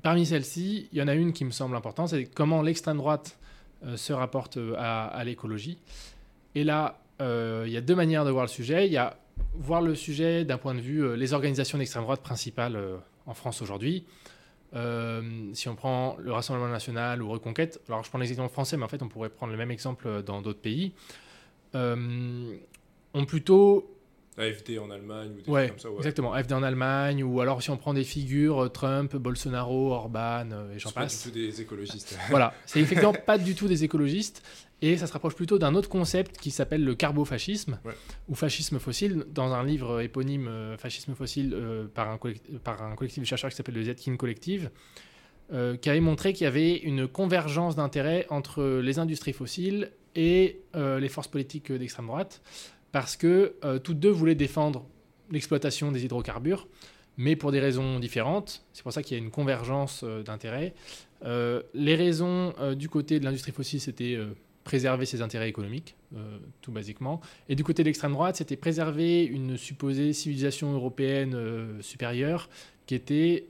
parmi 0.03 0.27
celles-ci, 0.27 0.89
il 0.93 0.99
y 0.99 1.03
en 1.03 1.09
a 1.09 1.15
une 1.15 1.33
qui 1.33 1.45
me 1.45 1.51
semble 1.51 1.77
importante, 1.77 2.09
c'est 2.09 2.25
comment 2.25 2.63
l'extrême 2.63 2.99
droite 2.99 3.39
euh, 3.85 3.97
se 3.97 4.13
rapporte 4.13 4.57
euh, 4.57 4.75
à, 4.77 5.23
l'écologie. 5.25 5.79
Et 6.55 6.65
là, 6.65 7.01
euh, 7.21 7.65
il 7.67 7.73
y 7.73 7.77
a 7.77 7.81
deux 7.81 7.95
manières 7.95 8.25
de 8.25 8.31
voir 8.31 8.45
le 8.45 8.49
sujet. 8.49 8.87
Il 8.87 8.93
y 8.93 8.97
a 8.97 9.17
voir 9.55 9.83
le 9.83 9.95
sujet 9.95 10.45
d'un 10.45 10.59
point 10.59 10.75
de 10.75 10.81
vue 10.81 11.17
les 11.17 11.33
organisations 11.33 11.79
d'extrême 11.79 12.03
droite 12.03 12.23
principales 12.23 12.77
en 13.27 13.35
France 13.35 13.63
aujourd'hui. 13.63 14.05
Si 14.73 15.69
on 15.69 15.75
prend 15.75 16.17
le 16.19 16.33
Rassemblement 16.33 16.69
national 16.69 17.23
ou 17.23 17.29
Reconquête, 17.31 17.81
alors 17.89 18.05
je 18.05 18.11
prends 18.11 18.19
l'exemple 18.19 18.53
français, 18.53 18.77
mais 18.77 18.85
en 18.85 18.89
fait 18.89 19.03
on 19.03 19.09
pourrait 19.09 19.31
prendre 19.31 19.53
le 19.53 19.59
même 19.59 19.71
exemple 19.71 20.23
dans 20.23 20.43
d'autres 20.43 20.61
pays, 20.61 20.93
ont 21.75 23.25
plutôt 23.27 23.91
AFD 24.39 24.79
en 24.79 24.91
Allemagne 24.91 25.33
ou 25.37 25.43
des 25.43 25.51
ouais, 25.51 25.69
comme 25.69 25.79
ça. 25.79 25.91
Ouais. 25.91 25.97
Exactement, 25.99 26.33
AFD 26.33 26.53
en 26.53 26.63
Allemagne, 26.63 27.23
ou 27.23 27.41
alors 27.41 27.63
si 27.63 27.71
on 27.71 27.77
prend 27.77 27.95
des 27.95 28.05
figures, 28.05 28.65
euh, 28.65 28.69
Trump, 28.69 29.17
Bolsonaro, 29.17 29.93
Orban, 29.93 30.49
euh, 30.53 30.75
et 30.75 30.79
j'en 30.79 30.91
passe. 30.91 31.25
pas 31.25 31.31
du 31.31 31.33
tout 31.33 31.39
des 31.39 31.61
écologistes. 31.61 32.19
voilà, 32.31 32.55
c'est 32.67 32.81
effectivement 32.81 33.13
pas 33.13 33.39
du 33.39 33.55
tout 33.55 33.69
des 33.69 33.85
écologistes, 33.85 34.43
et 34.81 34.97
ça 34.97 35.07
se 35.07 35.13
rapproche 35.13 35.35
plutôt 35.35 35.59
d'un 35.59 35.75
autre 35.75 35.89
concept 35.89 36.39
qui 36.39 36.51
s'appelle 36.51 36.85
le 36.85 36.95
carbofascisme, 36.95 37.79
ou 38.29 38.35
fascisme 38.35 38.79
fossile, 38.79 39.25
dans 39.33 39.53
un 39.53 39.65
livre 39.65 40.01
éponyme 40.01 40.49
euh, 40.49 40.77
Fascisme 40.79 41.15
fossile 41.15 41.57
par, 41.95 42.09
un 42.11 42.19
par 42.63 42.83
un 42.83 42.95
collectif 42.95 43.23
de 43.23 43.27
chercheurs 43.27 43.51
qui 43.51 43.57
s'appelle 43.57 43.75
le 43.75 43.83
Zetkin 43.83 44.17
Collective. 44.17 44.71
qui 45.81 45.91
avait 45.91 46.01
montré 46.01 46.33
qu'il 46.33 46.45
y 46.45 46.47
avait 46.47 46.77
une 46.77 47.09
convergence 47.09 47.75
d'intérêts 47.75 48.27
entre 48.29 48.81
les 48.81 48.99
industries 48.99 49.33
fossiles 49.33 49.91
et 50.15 50.61
les 50.75 51.09
forces 51.09 51.29
politiques 51.29 51.73
d'extrême 51.73 52.07
droite 52.07 52.41
parce 52.93 53.17
que 53.17 53.55
euh, 53.65 53.79
toutes 53.79 53.99
deux 53.99 54.11
voulaient 54.11 54.35
défendre 54.35 54.85
l'exploitation 55.31 55.93
des 55.93 56.05
hydrocarbures, 56.05 56.69
mais 57.17 57.37
pour 57.37 57.53
des 57.53 57.61
raisons 57.61 57.99
différentes. 57.99 58.65
C'est 58.73 58.83
pour 58.83 58.93
ça 58.93 59.03
qu'il 59.03 59.17
y 59.17 59.21
a 59.21 59.23
une 59.23 59.31
convergence 59.31 60.05
d'intérêts. 60.25 60.73
les 61.23 61.95
raisons 61.97 62.55
du 62.77 62.89
côté 62.89 63.19
de 63.19 63.25
l'industrie 63.25 63.51
fossile, 63.51 63.81
c'était 63.81 64.17
préserver 64.63 65.05
ses 65.05 65.21
intérêts 65.21 65.49
économiques, 65.49 65.97
tout 66.63 66.71
basiquement. 66.71 67.21
Et 67.49 67.57
du 67.57 67.65
côté 67.65 67.83
de 67.83 67.89
l'extrême 67.89 68.13
droite, 68.13 68.37
c'était 68.37 68.57
préserver 68.57 69.25
une 69.25 69.57
supposée 69.57 70.13
civilisation 70.13 70.73
européenne 70.73 71.37
supérieure 71.81 72.49
qui 72.87 72.95
était 72.95 73.49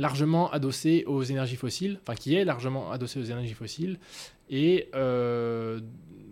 largement 0.00 0.50
adossée 0.50 1.04
aux 1.06 1.22
énergies 1.22 1.56
fossiles, 1.56 2.00
enfin 2.02 2.14
qui 2.14 2.34
est 2.34 2.44
largement 2.44 2.90
adossée 2.90 3.20
aux 3.20 3.24
énergies 3.24 3.54
fossiles. 3.54 3.98
Et 4.48 4.88
euh, 4.94 5.80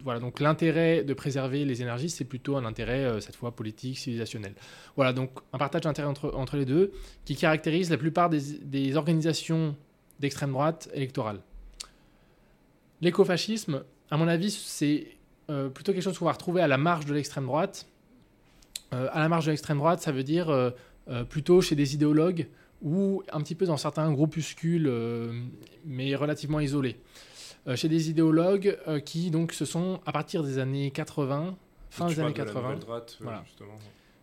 voilà, 0.02 0.20
donc 0.20 0.40
l'intérêt 0.40 1.04
de 1.04 1.14
préserver 1.14 1.64
les 1.64 1.82
énergies, 1.82 2.10
c'est 2.10 2.24
plutôt 2.24 2.56
un 2.56 2.64
intérêt, 2.64 3.04
euh, 3.04 3.20
cette 3.20 3.36
fois, 3.36 3.54
politique, 3.54 3.98
civilisationnel. 3.98 4.54
Voilà, 4.96 5.12
donc 5.12 5.30
un 5.52 5.58
partage 5.58 5.82
d'intérêt 5.82 6.08
entre, 6.08 6.56
les 6.56 6.64
deux 6.64 6.92
qui 7.24 7.36
caractérise 7.36 7.90
la 7.90 7.98
plupart 7.98 8.30
des, 8.30 8.96
organisations 8.96 9.76
d'extrême 10.20 10.52
droite 10.52 10.88
électorales. 10.94 11.40
L'écofascisme, 13.00 13.84
à 14.10 14.16
mon 14.16 14.28
avis, 14.28 14.50
c'est 14.50 15.06
euh, 15.50 15.68
plutôt 15.68 15.92
quelque 15.92 16.02
chose 16.02 16.18
qu'on 16.18 16.24
va 16.24 16.32
retrouver 16.32 16.60
à 16.60 16.66
la 16.66 16.78
marge 16.78 17.06
de 17.06 17.14
l'extrême 17.14 17.46
droite. 17.46 17.86
à 18.90 19.20
la 19.20 19.28
marge 19.28 19.46
de 19.46 19.50
l'extrême 19.50 19.78
droite, 19.78 20.00
ça 20.00 20.12
veut 20.12 20.24
dire 20.24 20.72
plutôt 21.28 21.60
chez 21.60 21.76
des 21.76 21.94
idéologues 21.94 22.48
ou 22.82 23.22
un 23.32 23.40
petit 23.40 23.54
peu 23.54 23.66
dans 23.66 23.76
certains 23.76 24.10
groupuscules, 24.12 24.86
euh, 24.86 25.32
mais 25.84 26.14
relativement 26.14 26.60
isolés. 26.60 26.96
Euh, 27.66 27.76
chez 27.76 27.88
des 27.88 28.10
idéologues 28.10 28.78
euh, 28.86 29.00
qui 29.00 29.30
donc 29.30 29.52
se 29.52 29.64
sont, 29.64 30.00
à 30.06 30.12
partir 30.12 30.42
des 30.42 30.58
années 30.58 30.90
80, 30.90 31.56
fin 31.90 32.06
des 32.06 32.20
années 32.20 32.32
80, 32.32 32.76
droite, 32.76 33.18
voilà, 33.20 33.44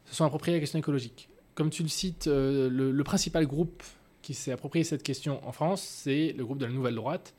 se 0.06 0.16
sont 0.16 0.26
appropriés 0.26 0.58
la 0.58 0.62
question 0.62 0.80
écologique. 0.80 1.30
Comme 1.54 1.70
tu 1.70 1.84
le 1.84 1.90
cites, 1.90 2.28
le, 2.28 3.02
principal 3.04 3.46
groupe 3.46 3.82
qui 4.22 4.34
s'est 4.34 4.52
approprié 4.52 4.84
cette 4.84 5.04
question 5.04 5.46
en 5.48 5.52
France, 5.52 5.82
c'est 5.82 6.34
le 6.38 6.44
groupe 6.44 6.58
de 6.58 6.66
la 6.66 6.72
Nouvelle 6.72 6.96
Droite. 6.96 7.34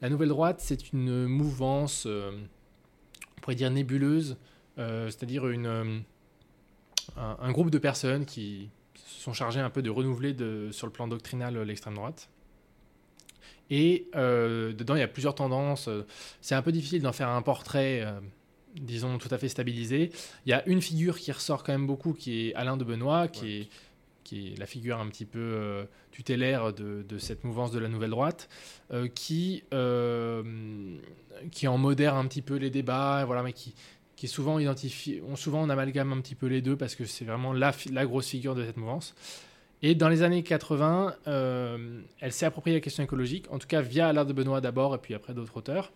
La 0.00 0.08
Nouvelle 0.08 0.28
Droite, 0.28 0.60
c'est 0.60 0.92
une 0.92 1.26
mouvance, 1.26 2.06
on 2.06 3.40
pourrait 3.42 3.56
dire 3.56 3.70
nébuleuse, 3.70 4.36
c'est-à-dire 4.76 5.48
une, 5.48 6.04
un, 7.16 7.52
groupe 7.52 7.70
de 7.70 7.78
personnes 7.78 8.24
qui, 8.24 8.70
se 8.94 9.22
sont 9.22 9.32
chargés 9.32 9.60
un 9.60 9.70
peu 9.70 9.82
de 9.82 9.90
renouveler 9.90 10.32
de, 10.32 10.68
sur 10.70 10.86
le 10.86 10.92
plan 10.92 11.08
doctrinal 11.08 11.56
euh, 11.56 11.64
l'extrême 11.64 11.94
droite. 11.94 12.28
Et 13.70 14.08
euh, 14.16 14.72
dedans, 14.72 14.94
il 14.94 15.00
y 15.00 15.02
a 15.02 15.08
plusieurs 15.08 15.34
tendances. 15.34 15.88
C'est 16.40 16.54
un 16.54 16.62
peu 16.62 16.72
difficile 16.72 17.02
d'en 17.02 17.12
faire 17.12 17.28
un 17.28 17.42
portrait, 17.42 18.02
euh, 18.02 18.18
disons, 18.76 19.18
tout 19.18 19.28
à 19.30 19.38
fait 19.38 19.48
stabilisé. 19.48 20.10
Il 20.46 20.50
y 20.50 20.52
a 20.52 20.66
une 20.66 20.80
figure 20.80 21.18
qui 21.18 21.32
ressort 21.32 21.64
quand 21.64 21.72
même 21.72 21.86
beaucoup, 21.86 22.12
qui 22.12 22.48
est 22.48 22.54
Alain 22.54 22.76
de 22.76 22.84
Benoît, 22.84 23.28
qui, 23.28 23.56
est, 23.56 23.68
qui 24.24 24.52
est 24.52 24.58
la 24.58 24.66
figure 24.66 24.98
un 24.98 25.08
petit 25.08 25.26
peu 25.26 25.86
tutélaire 26.10 26.72
de, 26.72 27.04
de, 27.08 27.18
cette 27.18 27.44
mouvance 27.44 27.70
de 27.70 27.78
la 27.78 27.88
nouvelle 27.88 28.10
droite, 28.10 28.48
qui, 29.14 29.64
qui 31.50 31.68
en 31.68 31.78
modère 31.78 32.14
un 32.14 32.26
petit 32.26 32.42
peu 32.42 32.56
les 32.56 32.70
débats, 32.70 33.24
voilà, 33.26 33.42
mais 33.42 33.52
qui, 33.52 33.74
qui 34.18 34.26
est 34.26 34.28
souvent 34.28 34.58
identifié, 34.58 35.22
on, 35.28 35.36
souvent 35.36 35.62
on 35.62 35.68
amalgame 35.68 36.12
un 36.12 36.20
petit 36.20 36.34
peu 36.34 36.46
les 36.46 36.60
deux 36.60 36.76
parce 36.76 36.96
que 36.96 37.04
c'est 37.04 37.24
vraiment 37.24 37.52
la, 37.52 37.72
la, 37.92 38.04
grosse 38.04 38.26
figure 38.26 38.56
de 38.56 38.64
cette 38.64 38.76
mouvance. 38.76 39.14
Et 39.82 39.94
dans 39.94 40.08
les 40.08 40.22
années 40.22 40.42
80, 40.42 41.14
euh, 41.26 42.00
elle 42.20 42.32
s'est 42.32 42.46
appropriée 42.46 42.76
la 42.76 42.80
question 42.80 43.02
écologique, 43.04 43.46
en 43.50 43.58
tout 43.58 43.68
cas 43.68 43.80
via 43.80 44.12
l'art 44.12 44.26
de 44.26 44.32
Benoît 44.32 44.60
d'abord 44.60 44.94
et 44.94 44.98
puis 44.98 45.14
après 45.14 45.34
d'autres 45.34 45.56
auteurs, 45.56 45.92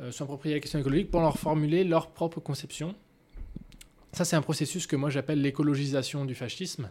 euh, 0.00 0.12
sont 0.12 0.28
la 0.44 0.60
question 0.60 0.78
écologique 0.78 1.10
pour 1.10 1.20
leur 1.20 1.38
formuler 1.38 1.84
leur 1.84 2.10
propre 2.10 2.40
conception. 2.40 2.94
Ça, 4.12 4.24
c'est 4.24 4.36
un 4.36 4.42
processus 4.42 4.86
que 4.86 4.94
moi 4.94 5.10
j'appelle 5.10 5.42
l'écologisation 5.42 6.24
du 6.24 6.36
fascisme, 6.36 6.88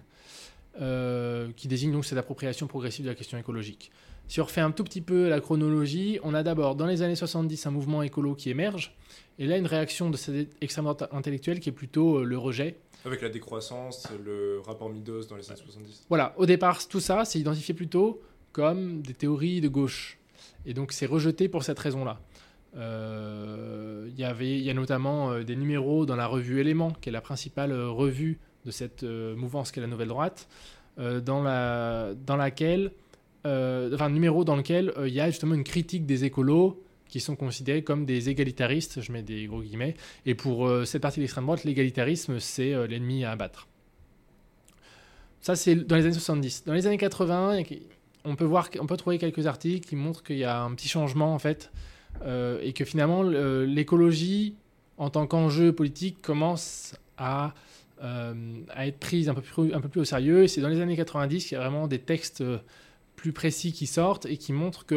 euh, 0.81 1.49
qui 1.55 1.67
désigne 1.67 1.91
donc 1.91 2.03
cette 2.03 2.17
appropriation 2.17 2.67
progressive 2.67 3.05
de 3.05 3.09
la 3.09 3.15
question 3.15 3.37
écologique. 3.37 3.91
Si 4.27 4.41
on 4.41 4.43
refait 4.45 4.61
un 4.61 4.71
tout 4.71 4.83
petit 4.83 5.01
peu 5.01 5.29
la 5.29 5.39
chronologie, 5.39 6.19
on 6.23 6.33
a 6.33 6.43
d'abord 6.43 6.75
dans 6.75 6.87
les 6.87 7.01
années 7.01 7.15
70 7.15 7.67
un 7.67 7.71
mouvement 7.71 8.01
écolo 8.01 8.35
qui 8.35 8.49
émerge, 8.49 8.95
et 9.39 9.45
là 9.45 9.57
une 9.57 9.67
réaction 9.67 10.09
de 10.09 10.17
cette 10.17 10.49
extrême 10.61 10.85
droite 10.85 11.07
qui 11.59 11.69
est 11.69 11.73
plutôt 11.73 12.17
euh, 12.17 12.23
le 12.23 12.37
rejet. 12.37 12.77
Avec 13.05 13.21
la 13.21 13.29
décroissance, 13.29 14.07
le 14.23 14.61
rapport 14.65 14.89
Midos 14.89 15.25
dans 15.25 15.35
les 15.35 15.49
années 15.49 15.59
70. 15.59 16.05
Voilà, 16.09 16.33
au 16.37 16.45
départ 16.45 16.87
tout 16.87 16.99
ça 16.99 17.25
c'est 17.25 17.39
identifié 17.39 17.73
plutôt 17.73 18.21
comme 18.51 19.01
des 19.01 19.13
théories 19.13 19.61
de 19.61 19.67
gauche, 19.67 20.19
et 20.65 20.73
donc 20.73 20.91
c'est 20.91 21.05
rejeté 21.05 21.49
pour 21.49 21.63
cette 21.63 21.79
raison-là. 21.79 22.19
Euh, 22.75 24.09
y 24.17 24.23
il 24.23 24.63
y 24.63 24.69
a 24.69 24.73
notamment 24.73 25.31
euh, 25.31 25.43
des 25.43 25.55
numéros 25.55 26.05
dans 26.05 26.15
la 26.15 26.27
revue 26.27 26.59
Éléments, 26.59 26.91
qui 26.91 27.09
est 27.09 27.11
la 27.11 27.21
principale 27.21 27.73
revue 27.73 28.39
de 28.65 28.71
cette 28.71 29.03
mouvance 29.03 29.71
qu'est 29.71 29.81
la 29.81 29.87
Nouvelle 29.87 30.07
Droite, 30.07 30.47
dans, 30.97 31.43
la, 31.43 32.13
dans 32.13 32.37
laquelle 32.37 32.91
euh, 33.45 33.93
enfin, 33.93 34.09
numéro 34.09 34.45
dans 34.45 34.55
lequel 34.55 34.93
euh, 34.97 35.07
il 35.07 35.13
y 35.13 35.19
a 35.19 35.29
justement 35.29 35.55
une 35.55 35.65
critique 35.65 36.05
des 36.05 36.23
écolos 36.23 36.81
qui 37.13 37.19
sont 37.19 37.35
considérés 37.35 37.83
comme 37.83 38.07
des 38.07 38.29
égalitaristes, 38.29 38.99
je 38.99 39.11
mets 39.11 39.21
des 39.21 39.45
gros 39.45 39.61
guillemets, 39.61 39.93
et 40.25 40.33
pour 40.33 40.67
euh, 40.67 40.83
cette 40.83 41.03
partie 41.03 41.19
de 41.19 41.21
l'extrême 41.21 41.45
droite, 41.45 41.63
l'égalitarisme, 41.63 42.39
c'est 42.39 42.87
l'ennemi 42.87 43.23
à 43.23 43.29
abattre. 43.29 43.67
Ça, 45.39 45.55
c'est 45.55 45.75
dans 45.75 45.95
les 45.95 46.05
années 46.05 46.13
70. 46.13 46.63
Dans 46.65 46.73
les 46.73 46.87
années 46.87 46.97
80, 46.97 47.61
on 48.25 48.35
peut, 48.35 48.45
voir, 48.45 48.67
on 48.79 48.87
peut 48.87 48.97
trouver 48.97 49.19
quelques 49.19 49.45
articles 49.45 49.87
qui 49.87 49.95
montrent 49.95 50.23
qu'il 50.23 50.39
y 50.39 50.43
a 50.43 50.63
un 50.63 50.73
petit 50.73 50.87
changement, 50.87 51.35
en 51.35 51.39
fait, 51.39 51.71
et 52.25 52.73
que 52.73 52.83
finalement, 52.83 53.21
l'écologie, 53.21 54.55
en 54.97 55.11
tant 55.11 55.27
qu'enjeu 55.27 55.71
politique, 55.71 56.19
commence 56.19 56.95
à, 57.19 57.53
être 58.01 58.97
prise 58.97 59.29
un 59.29 59.35
peu, 59.35 59.41
plus, 59.41 59.71
un 59.71 59.81
peu 59.81 59.89
plus 59.89 60.01
au 60.01 60.05
sérieux. 60.05 60.47
C'est 60.47 60.61
dans 60.61 60.69
les 60.69 60.81
années 60.81 60.97
90 60.97 61.45
qu'il 61.45 61.55
y 61.55 61.57
a 61.57 61.61
vraiment 61.61 61.87
des 61.87 61.99
textes 61.99 62.43
plus 63.15 63.33
précis 63.33 63.71
qui 63.71 63.85
sortent 63.85 64.25
et 64.25 64.37
qui 64.37 64.51
montrent 64.51 64.87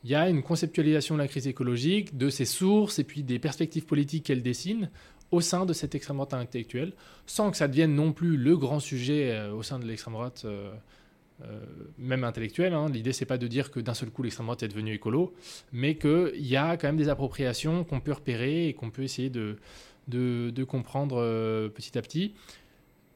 qu'il 0.00 0.10
y 0.10 0.14
a 0.14 0.28
une 0.28 0.42
conceptualisation 0.42 1.14
de 1.14 1.20
la 1.20 1.28
crise 1.28 1.46
écologique, 1.46 2.16
de 2.16 2.30
ses 2.30 2.44
sources 2.44 2.98
et 2.98 3.04
puis 3.04 3.22
des 3.22 3.38
perspectives 3.38 3.84
politiques 3.84 4.24
qu'elle 4.24 4.42
dessine 4.42 4.90
au 5.30 5.40
sein 5.40 5.66
de 5.66 5.72
cette 5.72 5.94
extrême 5.94 6.16
droite 6.16 6.34
intellectuelle, 6.34 6.92
sans 7.26 7.50
que 7.50 7.56
ça 7.56 7.68
devienne 7.68 7.94
non 7.94 8.12
plus 8.12 8.36
le 8.36 8.56
grand 8.56 8.80
sujet 8.80 9.30
euh, 9.32 9.52
au 9.52 9.62
sein 9.62 9.78
de 9.78 9.86
l'extrême 9.86 10.14
droite, 10.14 10.42
euh, 10.44 10.72
euh, 11.42 11.60
même 11.98 12.24
intellectuelle. 12.24 12.74
Hein. 12.74 12.88
L'idée, 12.92 13.12
c'est 13.12 13.26
pas 13.26 13.38
de 13.38 13.46
dire 13.46 13.70
que 13.70 13.80
d'un 13.80 13.94
seul 13.94 14.10
coup 14.10 14.22
l'extrême 14.22 14.46
droite 14.46 14.62
est 14.62 14.68
devenue 14.68 14.94
écolo, 14.94 15.32
mais 15.72 15.94
qu'il 15.96 16.46
y 16.46 16.56
a 16.56 16.76
quand 16.76 16.88
même 16.88 16.96
des 16.96 17.08
appropriations 17.08 17.84
qu'on 17.84 18.00
peut 18.00 18.12
repérer 18.12 18.68
et 18.68 18.74
qu'on 18.74 18.90
peut 18.90 19.02
essayer 19.02 19.30
de, 19.30 19.56
comprendre 20.64 21.68
petit 21.68 21.96
à 21.96 22.02
petit. 22.02 22.34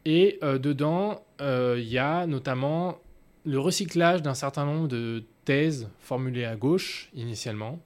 Et 0.06 0.38
dedans, 0.42 1.24
il 1.40 1.88
y 1.88 1.98
a 1.98 2.26
notamment 2.26 2.98
le 3.44 3.58
recyclage 3.58 4.22
d'un 4.22 4.34
certain 4.34 4.64
nombre 4.64 4.88
de 4.88 5.24
thèses 5.44 5.88
formulées 6.00 6.44
à 6.44 6.56
gauche 6.56 7.10
initialement. 7.14 7.78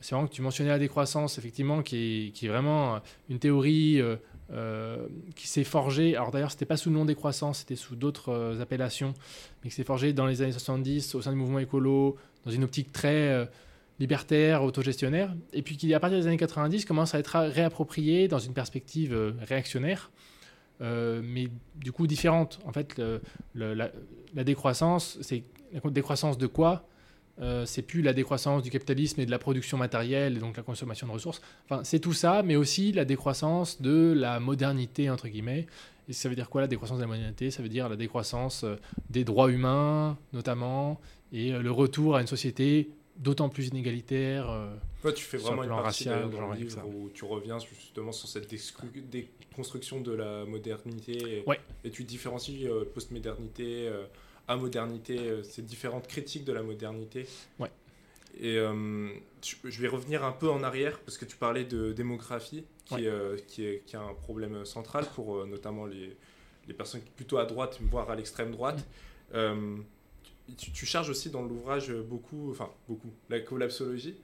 C'est 0.00 0.14
vraiment 0.14 0.28
que 0.28 0.32
tu 0.34 0.42
mentionnais 0.42 0.70
la 0.70 0.78
décroissance, 0.78 1.38
effectivement, 1.38 1.82
qui 1.82 2.32
est, 2.40 2.48
vraiment 2.48 3.00
une 3.28 3.38
théorie 3.38 4.00
euh, 4.00 4.16
euh, 4.52 5.06
qui 5.34 5.48
s'est 5.48 5.64
forgée. 5.64 6.14
Alors 6.14 6.30
d'ailleurs, 6.30 6.52
c'était 6.52 6.66
pas 6.66 6.76
sous 6.76 6.88
le 6.88 6.94
nom 6.94 7.04
décroissance, 7.04 7.58
c'était 7.60 7.76
sous 7.76 7.96
d'autres 7.96 8.30
euh, 8.30 8.60
appellations, 8.60 9.12
mais 9.62 9.70
qui 9.70 9.76
s'est 9.76 9.84
forgée 9.84 10.12
dans 10.12 10.26
les 10.26 10.40
années 10.40 10.52
70 10.52 11.16
au 11.16 11.22
sein 11.22 11.32
du 11.32 11.36
mouvement 11.36 11.58
écolo, 11.58 12.16
dans 12.44 12.52
une 12.52 12.64
optique 12.64 12.92
très 12.92 13.48
libertaire, 13.98 14.62
autogestionnaire, 14.62 15.34
et 15.52 15.62
puis 15.62 15.76
qui, 15.76 15.92
à 15.92 15.98
partir 15.98 16.20
des 16.20 16.28
années 16.28 16.36
90, 16.36 16.84
commence 16.84 17.16
à 17.16 17.18
être 17.18 17.36
réappropriée 17.36 18.28
dans 18.28 18.38
une 18.38 18.54
perspective 18.54 19.34
réactionnaire. 19.40 20.10
Euh, 20.80 21.20
mais 21.24 21.48
du 21.76 21.92
coup 21.92 22.06
différente. 22.06 22.60
En 22.64 22.72
fait, 22.72 23.00
la, 23.54 23.90
décroissance, 24.44 25.18
c'est 25.22 25.42
la 25.72 25.90
décroissance 25.90 26.38
de 26.38 26.46
quoi? 26.46 26.88
Euh, 27.40 27.64
c'est 27.66 27.82
plus 27.82 28.02
la 28.02 28.12
décroissance 28.12 28.64
du 28.64 28.70
capitalisme 28.70 29.20
et 29.20 29.26
de 29.26 29.30
la 29.30 29.38
production 29.38 29.78
matérielle 29.78 30.36
et 30.36 30.40
donc 30.40 30.56
la 30.56 30.62
consommation 30.62 31.06
de 31.06 31.12
ressources. 31.12 31.40
Enfin, 31.64 31.84
c'est 31.84 32.00
tout 32.00 32.12
ça, 32.12 32.42
mais 32.42 32.56
aussi 32.56 32.90
la 32.90 33.04
décroissance 33.04 33.80
de 33.80 34.12
la 34.16 34.40
modernité 34.40 35.08
entre 35.08 35.28
guillemets. 35.28 35.66
Et 36.08 36.12
ça 36.12 36.28
veut 36.28 36.34
dire 36.34 36.48
quoi 36.48 36.62
la 36.62 36.66
décroissance 36.66 36.98
de 36.98 37.02
la 37.02 37.08
modernité? 37.08 37.50
Ça 37.50 37.62
veut 37.62 37.68
dire 37.68 37.88
la 37.88 37.96
décroissance 37.96 38.64
euh, 38.64 38.76
des 39.10 39.22
droits 39.22 39.52
humains 39.52 40.18
notamment 40.32 41.00
et 41.32 41.52
le 41.52 41.70
retour 41.70 42.16
à 42.16 42.22
une 42.22 42.26
société 42.26 42.88
d'autant 43.18 43.48
plus 43.48 43.68
inégalitaire. 43.68 44.50
Euh, 44.50 45.12
tu 45.12 45.24
fais 45.24 45.36
vraiment 45.36 45.64
une 45.64 45.68
partie 45.68 46.08
racial, 46.08 46.30
dans 46.30 46.48
le 46.48 46.56
livre 46.56 46.82
où 46.86 47.10
tu 47.10 47.24
reviens 47.24 47.58
justement 47.58 48.12
sur 48.12 48.28
cette 48.28 48.48
déconstruction 49.10 50.00
de 50.00 50.12
la 50.12 50.44
modernité 50.44 51.44
et, 51.84 51.90
tu 51.90 52.04
différencies 52.04 52.66
euh, 52.66 52.84
post-modernité 52.94 53.88
euh, 53.88 54.04
à 54.46 54.56
modernité, 54.56 55.42
ces 55.42 55.62
différentes 55.62 56.06
critiques 56.06 56.44
de 56.44 56.52
la 56.52 56.62
modernité. 56.62 57.26
Ouais. 57.58 57.70
Et 58.40 58.54
je 58.54 59.82
vais 59.82 59.88
revenir 59.88 60.24
un 60.24 60.32
peu 60.32 60.48
en 60.48 60.62
arrière 60.62 61.00
parce 61.00 61.18
que 61.18 61.24
tu 61.24 61.36
parlais 61.36 61.64
de 61.64 61.92
démographie 61.92 62.64
qui, 62.86 62.94
qui, 63.46 63.64
est, 63.64 63.84
qui, 63.84 63.96
est, 63.96 63.98
un 63.98 64.14
problème 64.14 64.64
central 64.64 65.04
pour 65.14 65.44
notamment 65.44 65.84
les, 65.84 66.16
les, 66.66 66.72
personnes 66.72 67.02
plutôt 67.16 67.36
à 67.36 67.44
droite, 67.44 67.78
voire 67.90 68.08
à 68.10 68.16
l'extrême 68.16 68.52
droite. 68.52 68.86
Mm 69.34 69.80
tu, 70.56 70.86
charges 70.86 71.10
aussi 71.10 71.30
dans 71.30 71.42
l'ouvrage 71.42 71.92
beaucoup, 71.92 72.50
enfin 72.50 72.70
beaucoup, 72.88 73.12
la 73.28 73.40
collapsologie, 73.40 74.16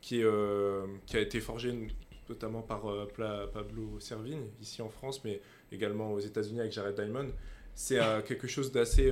qui, 0.00 0.22
euh, 0.22 0.86
a 1.12 1.18
été 1.18 1.40
forgée 1.40 1.88
notamment 2.28 2.62
par 2.62 2.86
euh, 2.88 3.06
Pablo 3.52 3.98
Servigne, 4.00 4.46
ici 4.60 4.82
en 4.82 4.88
France, 4.88 5.24
mais 5.24 5.40
également 5.72 6.12
aux 6.12 6.20
États-Unis 6.20 6.60
avec 6.60 6.72
Jared 6.72 6.94
Diamond. 6.94 7.28
C'est 7.74 7.98
quelque 8.26 8.46
chose 8.46 8.72
d'assez 8.72 9.10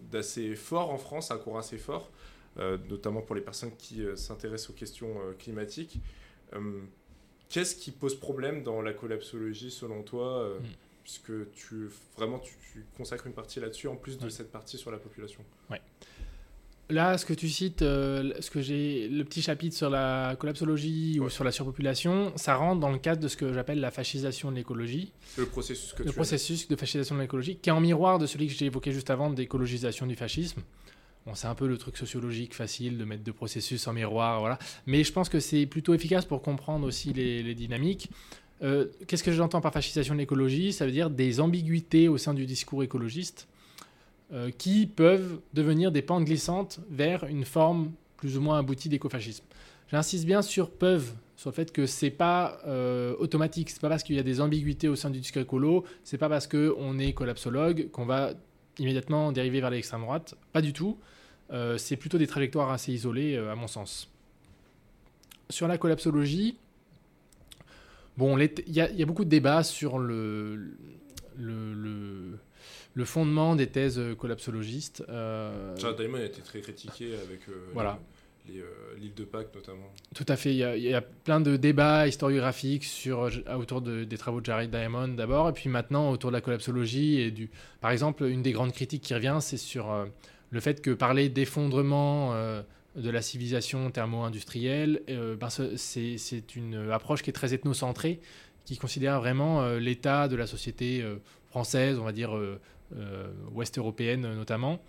d'assez 0.00 0.54
fort 0.54 0.90
en 0.90 0.98
France, 0.98 1.32
un 1.32 1.38
courant 1.38 1.58
assez 1.58 1.78
fort, 1.78 2.12
notamment 2.88 3.20
pour 3.20 3.34
les 3.34 3.40
personnes 3.40 3.74
qui 3.76 4.02
s'intéressent 4.14 4.70
aux 4.70 4.74
questions 4.74 5.16
climatiques. 5.40 5.98
Qu'est-ce 7.48 7.74
qui 7.74 7.90
pose 7.90 8.14
problème 8.14 8.62
dans 8.62 8.80
la 8.80 8.92
collapsologie 8.92 9.72
selon 9.72 10.02
toi 10.02 10.56
mm 10.60 10.87
puisque 11.08 11.50
tu 11.54 11.88
vraiment 12.18 12.38
tu, 12.38 12.84
consacres 12.94 13.26
une 13.26 13.32
partie 13.32 13.60
là-dessus 13.60 13.88
en 13.88 13.96
plus 13.96 14.18
de 14.18 14.28
cette 14.28 14.52
partie 14.52 14.76
sur 14.76 14.90
la 14.90 14.98
population. 14.98 15.42
Ouais. 15.70 15.80
Là, 16.90 17.16
ce 17.16 17.24
que 17.24 17.32
tu 17.32 17.48
cites, 17.48 17.80
euh, 17.80 18.34
ce 18.40 18.50
que 18.50 18.60
j'ai, 18.60 19.08
le 19.08 19.24
petit 19.24 19.40
chapitre 19.40 19.74
sur 19.74 19.88
la 19.88 20.36
collapsologie 20.38 21.18
ou 21.18 21.30
sur 21.30 21.44
la 21.44 21.50
surpopulation, 21.50 22.32
ça 22.36 22.56
rentre 22.56 22.80
dans 22.80 22.90
le 22.90 22.98
cadre 22.98 23.22
de 23.22 23.28
ce 23.28 23.38
que 23.38 23.54
j'appelle 23.54 23.80
la 23.80 23.90
fascisation 23.90 24.50
de 24.50 24.56
l'écologie. 24.56 25.12
Le 25.38 25.46
processus 25.46 25.94
que 25.94 26.02
Le 26.02 26.12
processus 26.12 26.68
de 26.68 26.76
fascisation 26.76 27.16
de 27.16 27.22
l'écologie, 27.22 27.56
qui 27.56 27.70
est 27.70 27.72
en 27.72 27.80
miroir 27.80 28.18
de 28.18 28.26
celui 28.26 28.46
que 28.46 28.52
j'ai 28.52 28.66
évoqué 28.66 28.92
juste 28.92 29.08
avant 29.08 29.30
d'écologisation 29.30 30.06
du 30.06 30.14
fascisme. 30.14 30.60
Bon, 31.24 31.34
c'est 31.34 31.46
un 31.46 31.54
peu 31.54 31.68
le 31.68 31.78
truc 31.78 31.96
sociologique 31.96 32.54
facile 32.54 32.98
de 32.98 33.04
mettre 33.04 33.22
deux 33.22 33.32
processus 33.32 33.86
en 33.86 33.94
miroir, 33.94 34.40
voilà. 34.40 34.58
Mais 34.86 35.04
je 35.04 35.12
pense 35.12 35.30
que 35.30 35.40
c'est 35.40 35.64
plutôt 35.64 35.94
efficace 35.94 36.26
pour 36.26 36.42
comprendre 36.42 36.86
aussi 36.86 37.14
les, 37.14 37.42
les 37.42 37.54
dynamiques. 37.54 38.10
Euh, 38.62 38.86
qu'est-ce 39.06 39.22
que 39.22 39.32
j'entends 39.32 39.60
par 39.60 39.72
fascisation 39.72 40.14
de 40.14 40.18
l'écologie? 40.18 40.72
Ça 40.72 40.84
veut 40.84 40.92
dire 40.92 41.10
des 41.10 41.40
ambiguïtés 41.40 42.08
au 42.08 42.18
sein 42.18 42.34
du 42.34 42.46
discours 42.46 42.82
écologiste 42.82 43.46
euh, 44.32 44.50
qui 44.50 44.86
peuvent 44.86 45.40
devenir 45.54 45.92
des 45.92 46.02
pentes 46.02 46.24
glissantes 46.24 46.80
vers 46.90 47.24
une 47.24 47.44
forme 47.44 47.92
plus 48.16 48.36
ou 48.36 48.40
moins 48.40 48.58
aboutie 48.58 48.88
d'écofascisme. 48.88 49.44
J'insiste 49.90 50.26
bien 50.26 50.42
sur 50.42 50.70
peuvent, 50.70 51.12
sur 51.36 51.50
le 51.50 51.54
fait 51.54 51.72
que 51.72 51.86
c'est 51.86 52.10
pas 52.10 52.60
euh, 52.66 53.14
automatique, 53.18 53.70
c'est 53.70 53.80
pas 53.80 53.88
parce 53.88 54.02
qu'il 54.02 54.16
y 54.16 54.18
a 54.18 54.24
des 54.24 54.40
ambiguïtés 54.40 54.88
au 54.88 54.96
sein 54.96 55.10
du 55.10 55.20
discours 55.20 55.42
écolo, 55.42 55.84
c'est 56.02 56.18
pas 56.18 56.28
parce 56.28 56.46
qu'on 56.46 56.98
est 56.98 57.12
collapsologue 57.12 57.90
qu'on 57.90 58.06
va 58.06 58.32
immédiatement 58.78 59.32
dériver 59.32 59.60
vers 59.60 59.70
l'extrême 59.70 60.02
droite, 60.02 60.34
pas 60.52 60.62
du 60.62 60.72
tout. 60.72 60.98
c'est 61.78 61.96
plutôt 61.96 62.18
des 62.18 62.28
trajectoires 62.28 62.70
assez 62.70 62.92
isolées 62.92 63.36
à 63.36 63.56
mon 63.56 63.66
sens. 63.66 64.08
Sur 65.50 65.66
la 65.66 65.78
collapsologie, 65.78 66.58
Bon, 68.18 68.36
il 68.36 68.50
y, 68.66 68.80
a 68.80 69.06
beaucoup 69.06 69.24
de 69.24 69.30
débats 69.30 69.62
sur 69.62 70.00
le, 70.00 70.74
le, 71.36 73.04
fondement 73.04 73.54
des 73.54 73.68
thèses 73.68 74.00
collapsologistes. 74.18 75.04
Euh... 75.08 75.76
Diamond 75.96 76.18
a 76.18 76.24
été 76.24 76.42
très 76.42 76.60
critiqué 76.60 77.14
avec 77.14 77.48
euh, 77.48 77.70
voilà. 77.72 78.00
Euh, 78.50 78.62
l'île 78.98 79.14
de 79.14 79.22
Pâques 79.22 79.54
notamment. 79.54 79.92
Tout 80.16 80.24
à 80.26 80.34
fait. 80.34 80.50
Il 80.52 80.56
y, 80.56 80.94
a 80.94 81.00
plein 81.00 81.40
de 81.40 81.56
débats 81.56 82.08
historiographiques 82.08 82.82
sur, 82.82 83.30
autour 83.56 83.82
des 83.82 84.18
travaux 84.18 84.40
de 84.40 84.46
Jared 84.46 84.68
Diamond 84.68 85.06
d'abord, 85.06 85.48
et 85.48 85.52
puis 85.52 85.68
maintenant 85.68 86.10
autour 86.10 86.30
de 86.30 86.34
la 86.34 86.40
collapsologie. 86.40 87.20
Et 87.20 87.30
du... 87.30 87.50
Par 87.80 87.92
exemple, 87.92 88.24
une 88.24 88.42
des 88.42 88.50
grandes 88.50 88.72
critiques 88.72 89.02
qui 89.02 89.14
revient, 89.14 89.38
c'est 89.40 89.58
sur 89.58 89.92
euh, 89.92 90.06
le 90.50 90.58
fait 90.58 90.82
que 90.82 90.90
parler 90.90 91.28
d'effondrement 91.28 92.34
de 92.98 93.10
la 93.10 93.22
civilisation 93.22 93.90
thermo-industrielle, 93.90 95.02
euh, 95.08 95.36
ben 95.36 95.48
c'est 95.50 96.56
une 96.56 96.90
approche 96.90 97.22
qui 97.22 97.30
est 97.30 97.32
très 97.32 97.54
ethnocentrée, 97.54 98.20
qui 98.64 98.76
considère 98.76 99.20
vraiment 99.20 99.62
euh, 99.62 99.78
l'état 99.78 100.28
de 100.28 100.36
la 100.36 100.46
société 100.46 101.00
euh, 101.02 101.16
française, 101.46 101.98
on 101.98 102.04
va 102.04 102.12
dire 102.12 102.38
ouest 103.52 103.78
européenne 103.78 104.34
notamment, 104.34 104.80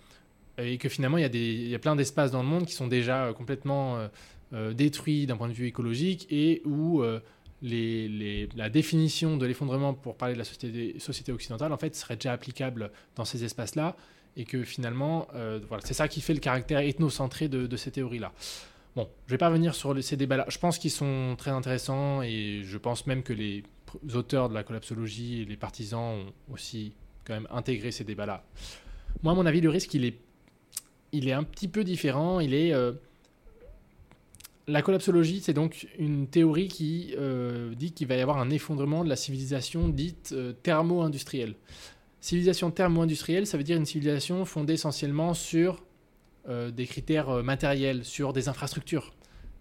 et 0.57 0.77
que 0.77 0.89
finalement 0.89 1.17
il 1.17 1.69
y 1.69 1.75
a, 1.75 1.79
plein 1.79 1.95
d'espaces 1.95 2.31
dans 2.31 2.41
le 2.41 2.47
monde 2.47 2.65
qui 2.65 2.73
sont 2.73 2.87
déjà 2.87 3.33
complètement 3.33 3.97
détruits 4.71 5.25
d'un 5.25 5.37
point 5.37 5.47
de 5.47 5.53
vue 5.53 5.67
écologique 5.67 6.27
et 6.29 6.61
où 6.65 7.01
la 7.61 8.69
définition 8.69 9.37
de 9.37 9.45
l'effondrement 9.45 9.93
pour 9.93 10.15
parler 10.15 10.33
de 10.33 10.39
la 10.39 10.45
société, 10.45 10.97
société 10.99 11.31
occidentale 11.31 11.71
en 11.71 11.77
fait 11.77 11.95
serait 11.95 12.15
déjà 12.15 12.33
applicable 12.33 12.91
dans 13.15 13.25
ces 13.25 13.43
espaces-là 13.43 13.95
et 14.37 14.45
que 14.45 14.63
finalement, 14.63 15.27
euh, 15.35 15.59
voilà, 15.67 15.83
c'est 15.85 15.93
ça 15.93 16.07
qui 16.07 16.21
fait 16.21 16.33
le 16.33 16.39
caractère 16.39 16.79
ethnocentré 16.79 17.47
de, 17.47 17.75
ces 17.75 17.91
théories-là. 17.91 18.31
Bon, 18.95 19.07
je 19.27 19.31
vais 19.31 19.37
pas 19.37 19.49
revenir 19.49 19.75
sur 19.75 20.01
ces 20.03 20.17
débats-là. 20.17 20.45
Je 20.49 20.57
pense 20.57 20.77
qu'ils 20.77 20.91
sont 20.91 21.35
très 21.37 21.51
intéressants 21.51 22.21
et 22.21 22.61
je 22.63 22.77
pense 22.77 23.05
même 23.07 23.23
que 23.23 23.33
les 23.33 23.63
auteurs 24.13 24.49
de 24.49 24.53
la 24.53 24.63
collapsologie 24.63 25.41
et 25.41 25.45
les 25.45 25.57
partisans 25.57 25.99
ont 25.99 26.53
aussi 26.53 26.93
quand 27.25 27.33
même 27.33 27.47
intégré 27.51 27.91
ces 27.91 28.03
débats-là. 28.03 28.43
Moi, 29.23 29.33
à 29.33 29.35
mon 29.35 29.45
avis, 29.45 29.61
le 29.61 29.69
risque, 29.69 29.93
il 29.93 30.05
est, 30.05 30.17
il 31.11 31.27
est 31.27 31.33
un 31.33 31.43
petit 31.43 31.67
peu 31.67 31.83
différent. 31.83 32.39
Il 32.39 32.53
est 32.53 32.73
euh, 32.73 32.93
la 34.67 34.81
collapsologie, 34.81 35.41
c'est 35.41 35.53
donc 35.53 35.87
une 35.97 36.27
théorie 36.27 36.67
qui 36.67 37.13
euh, 37.17 37.73
dit 37.75 37.91
qu'il 37.91 38.07
va 38.07 38.15
y 38.15 38.21
avoir 38.21 38.37
un 38.37 38.49
effondrement 38.49 39.03
de 39.03 39.09
la 39.09 39.15
civilisation 39.15 39.87
dite 39.87 40.35
thermo-industrielle. 40.63 41.55
Civilisation 42.21 42.69
thermo-industrielle, 42.69 43.47
ça 43.47 43.57
veut 43.57 43.63
dire 43.63 43.77
une 43.77 43.85
civilisation 43.85 44.43
fondée 44.43 44.73
essentiellement 44.73 45.33
sur 45.33 45.83
euh, 46.49 46.71
des 46.71 46.85
critères 46.85 47.29
euh, 47.29 47.43
matériels, 47.43 48.03
sur 48.03 48.33
des 48.33 48.49
infrastructures, 48.49 49.13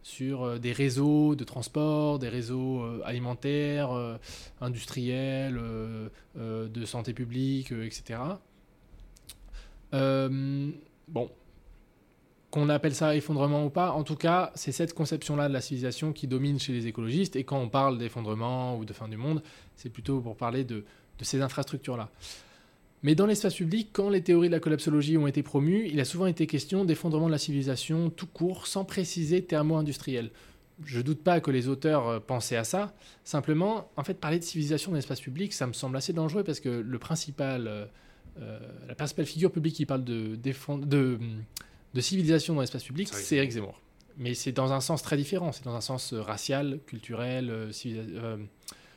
sur 0.02 0.42
euh, 0.42 0.58
des 0.58 0.72
réseaux 0.72 1.36
de 1.36 1.44
transport, 1.44 2.18
des 2.18 2.28
réseaux 2.28 2.82
alimentaires, 3.04 4.18
industriels, 4.60 5.60
de 6.36 6.84
santé 6.84 7.12
publique, 7.12 7.72
etc. 7.72 8.20
bon, 9.92 11.30
qu'on 12.50 12.68
appelle 12.70 12.94
ça 12.94 13.14
effondrement 13.14 13.64
ou 13.66 13.70
pas, 13.70 13.92
en 13.92 14.02
tout 14.02 14.16
cas, 14.16 14.50
c'est 14.54 14.72
cette 14.72 14.94
conception-là 14.94 15.48
de 15.48 15.52
la 15.52 15.60
civilisation 15.60 16.12
qui 16.12 16.26
domine 16.26 16.58
chez 16.58 16.72
les 16.72 16.86
écologistes. 16.86 17.36
Et 17.36 17.44
quand 17.44 17.58
on 17.58 17.68
parle 17.68 17.98
d'effondrement 17.98 18.76
ou 18.78 18.84
de 18.84 18.92
fin 18.92 19.08
du 19.08 19.16
monde, 19.16 19.42
c'est 19.76 19.90
plutôt 19.90 20.20
pour 20.20 20.36
parler 20.36 20.64
de 20.64 20.84
ces 21.20 21.42
infrastructures-là. 21.42 22.08
Mais 23.02 23.14
dans 23.14 23.26
l'espace 23.26 23.54
public, 23.54 23.90
quand 23.92 24.10
les 24.10 24.22
théories 24.22 24.48
de 24.48 24.52
la 24.54 24.60
collapsologie 24.60 25.16
ont 25.16 25.26
été 25.26 25.42
promues, 25.42 25.88
il 25.90 26.00
a 26.00 26.04
souvent 26.04 26.26
été 26.26 26.46
question 26.46 26.84
d'effondrement 26.84 27.26
de 27.26 27.32
la 27.32 27.38
civilisation 27.38 28.10
tout 28.10 28.26
court, 28.26 28.66
sans 28.66 28.84
préciser 28.84 29.42
thermo-industriel. 29.44 30.30
Je 30.84 30.98
ne 30.98 31.02
doute 31.02 31.22
pas 31.22 31.40
que 31.40 31.50
les 31.50 31.68
auteurs 31.68 32.08
euh, 32.08 32.20
pensaient 32.20 32.56
à 32.56 32.64
ça. 32.64 32.94
Simplement, 33.24 33.90
en 33.96 34.04
fait, 34.04 34.14
parler 34.14 34.38
de 34.38 34.44
civilisation 34.44 34.90
dans 34.90 34.96
l'espace 34.96 35.20
public, 35.20 35.52
ça 35.52 35.66
me 35.66 35.72
semble 35.72 35.96
assez 35.96 36.12
dangereux 36.12 36.44
parce 36.44 36.60
que 36.60 36.68
le 36.68 36.98
principal, 36.98 37.66
euh, 37.66 37.86
euh, 38.40 38.58
la 38.88 38.94
principale 38.94 39.26
figure 39.26 39.50
publique 39.50 39.74
qui 39.74 39.86
parle 39.86 40.04
de, 40.04 40.36
de, 40.36 41.18
de 41.94 42.00
civilisation 42.00 42.54
dans 42.54 42.60
l'espace 42.60 42.84
public, 42.84 43.08
c'est 43.12 43.36
Eric 43.36 43.52
Zemmour. 43.52 43.80
Mais 44.16 44.34
c'est 44.34 44.52
dans 44.52 44.72
un 44.72 44.80
sens 44.80 45.02
très 45.02 45.16
différent. 45.16 45.52
C'est 45.52 45.64
dans 45.64 45.76
un 45.76 45.80
sens 45.80 46.12
racial, 46.12 46.80
culturel, 46.86 47.70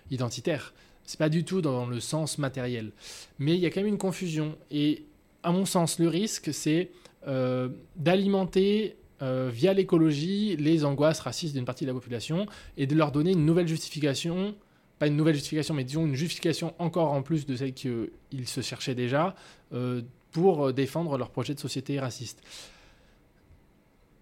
identitaire. 0.10 0.74
C'est 1.12 1.18
pas 1.18 1.28
du 1.28 1.44
tout 1.44 1.62
dans 1.62 1.88
le 1.88 2.00
sens 2.00 2.38
matériel. 2.38 2.94
Mais 3.38 3.56
il 3.56 3.60
y 3.60 3.66
a 3.66 3.70
quand 3.70 3.82
même 3.82 3.90
une 3.90 3.98
confusion. 3.98 4.56
Et 4.72 5.04
à 5.44 5.52
mon 5.52 5.66
sens, 5.66 6.00
le 6.00 6.08
risque, 6.08 6.54
c'est 6.54 6.90
euh, 7.28 7.68
d'alimenter 7.98 8.96
euh, 9.22 9.50
via 9.54 9.74
l'écologie 9.74 10.56
les 10.56 10.86
angoisses 10.86 11.20
racistes 11.20 11.54
d'une 11.54 11.66
partie 11.66 11.84
de 11.84 11.90
la 11.90 11.94
population 11.94 12.46
et 12.78 12.88
de 12.88 12.96
leur 12.96 13.12
donner 13.12 13.34
une 13.34 13.46
nouvelle 13.46 13.68
justification, 13.68 14.56
pas 15.00 15.08
une 15.08 15.18
nouvelle 15.18 15.36
justification, 15.36 15.74
mais 15.74 15.84
disons 15.84 16.06
une 16.06 16.16
justification 16.16 16.74
encore 16.80 17.12
en 17.12 17.24
plus 17.24 17.46
de 17.46 17.58
celle 17.58 17.74
qu'ils 17.74 18.10
se 18.46 18.62
cherchaient 18.62 18.96
déjà, 18.96 19.36
euh, 19.74 20.04
pour 20.32 20.72
défendre 20.72 21.18
leur 21.18 21.30
projet 21.30 21.54
de 21.54 21.60
société 21.60 22.00
raciste. 22.00 22.42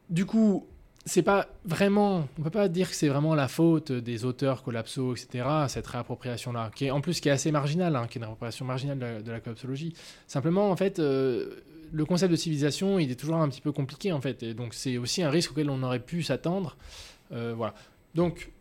Du 0.09 0.25
coup, 0.25 0.65
c'est 1.05 1.23
pas 1.23 1.47
vraiment, 1.65 2.27
on 2.37 2.43
peut 2.43 2.49
pas 2.49 2.67
dire 2.67 2.89
que 2.89 2.95
c'est 2.95 3.07
vraiment 3.07 3.33
la 3.33 3.47
faute 3.47 3.91
des 3.91 4.25
auteurs 4.25 4.63
collapso, 4.63 5.15
etc. 5.15 5.45
Cette 5.67 5.87
réappropriation-là, 5.87 6.71
qui 6.75 6.85
est 6.85 6.91
en 6.91 7.01
plus 7.01 7.19
qui 7.19 7.29
est 7.29 7.31
assez 7.31 7.51
marginale, 7.51 7.95
hein, 7.95 8.07
qui 8.07 8.17
est 8.17 8.19
une 8.19 8.25
réappropriation 8.25 8.65
marginale 8.65 9.23
de 9.23 9.31
la, 9.31 9.39
collapsologie. 9.39 9.93
Simplement, 10.27 10.69
en 10.69 10.75
fait, 10.75 10.99
euh, 10.99 11.61
le 11.91 12.05
concept 12.05 12.31
de 12.31 12.35
civilisation, 12.35 12.99
il 12.99 13.11
est 13.11 13.15
toujours 13.15 13.37
un 13.37 13.49
petit 13.49 13.61
peu 13.61 13.71
compliqué, 13.71 14.11
en 14.11 14.21
fait, 14.21 14.43
et 14.43 14.53
donc 14.53 14.73
c'est 14.73 14.97
aussi 14.97 15.23
un 15.23 15.29
risque 15.29 15.51
auquel 15.51 15.69
on 15.69 15.81
aurait 15.83 15.99
pu 15.99 16.21
s'attendre. 16.21 16.77
Euh, 17.31 17.53
voilà. 17.55 17.73
Donc, 18.13 18.51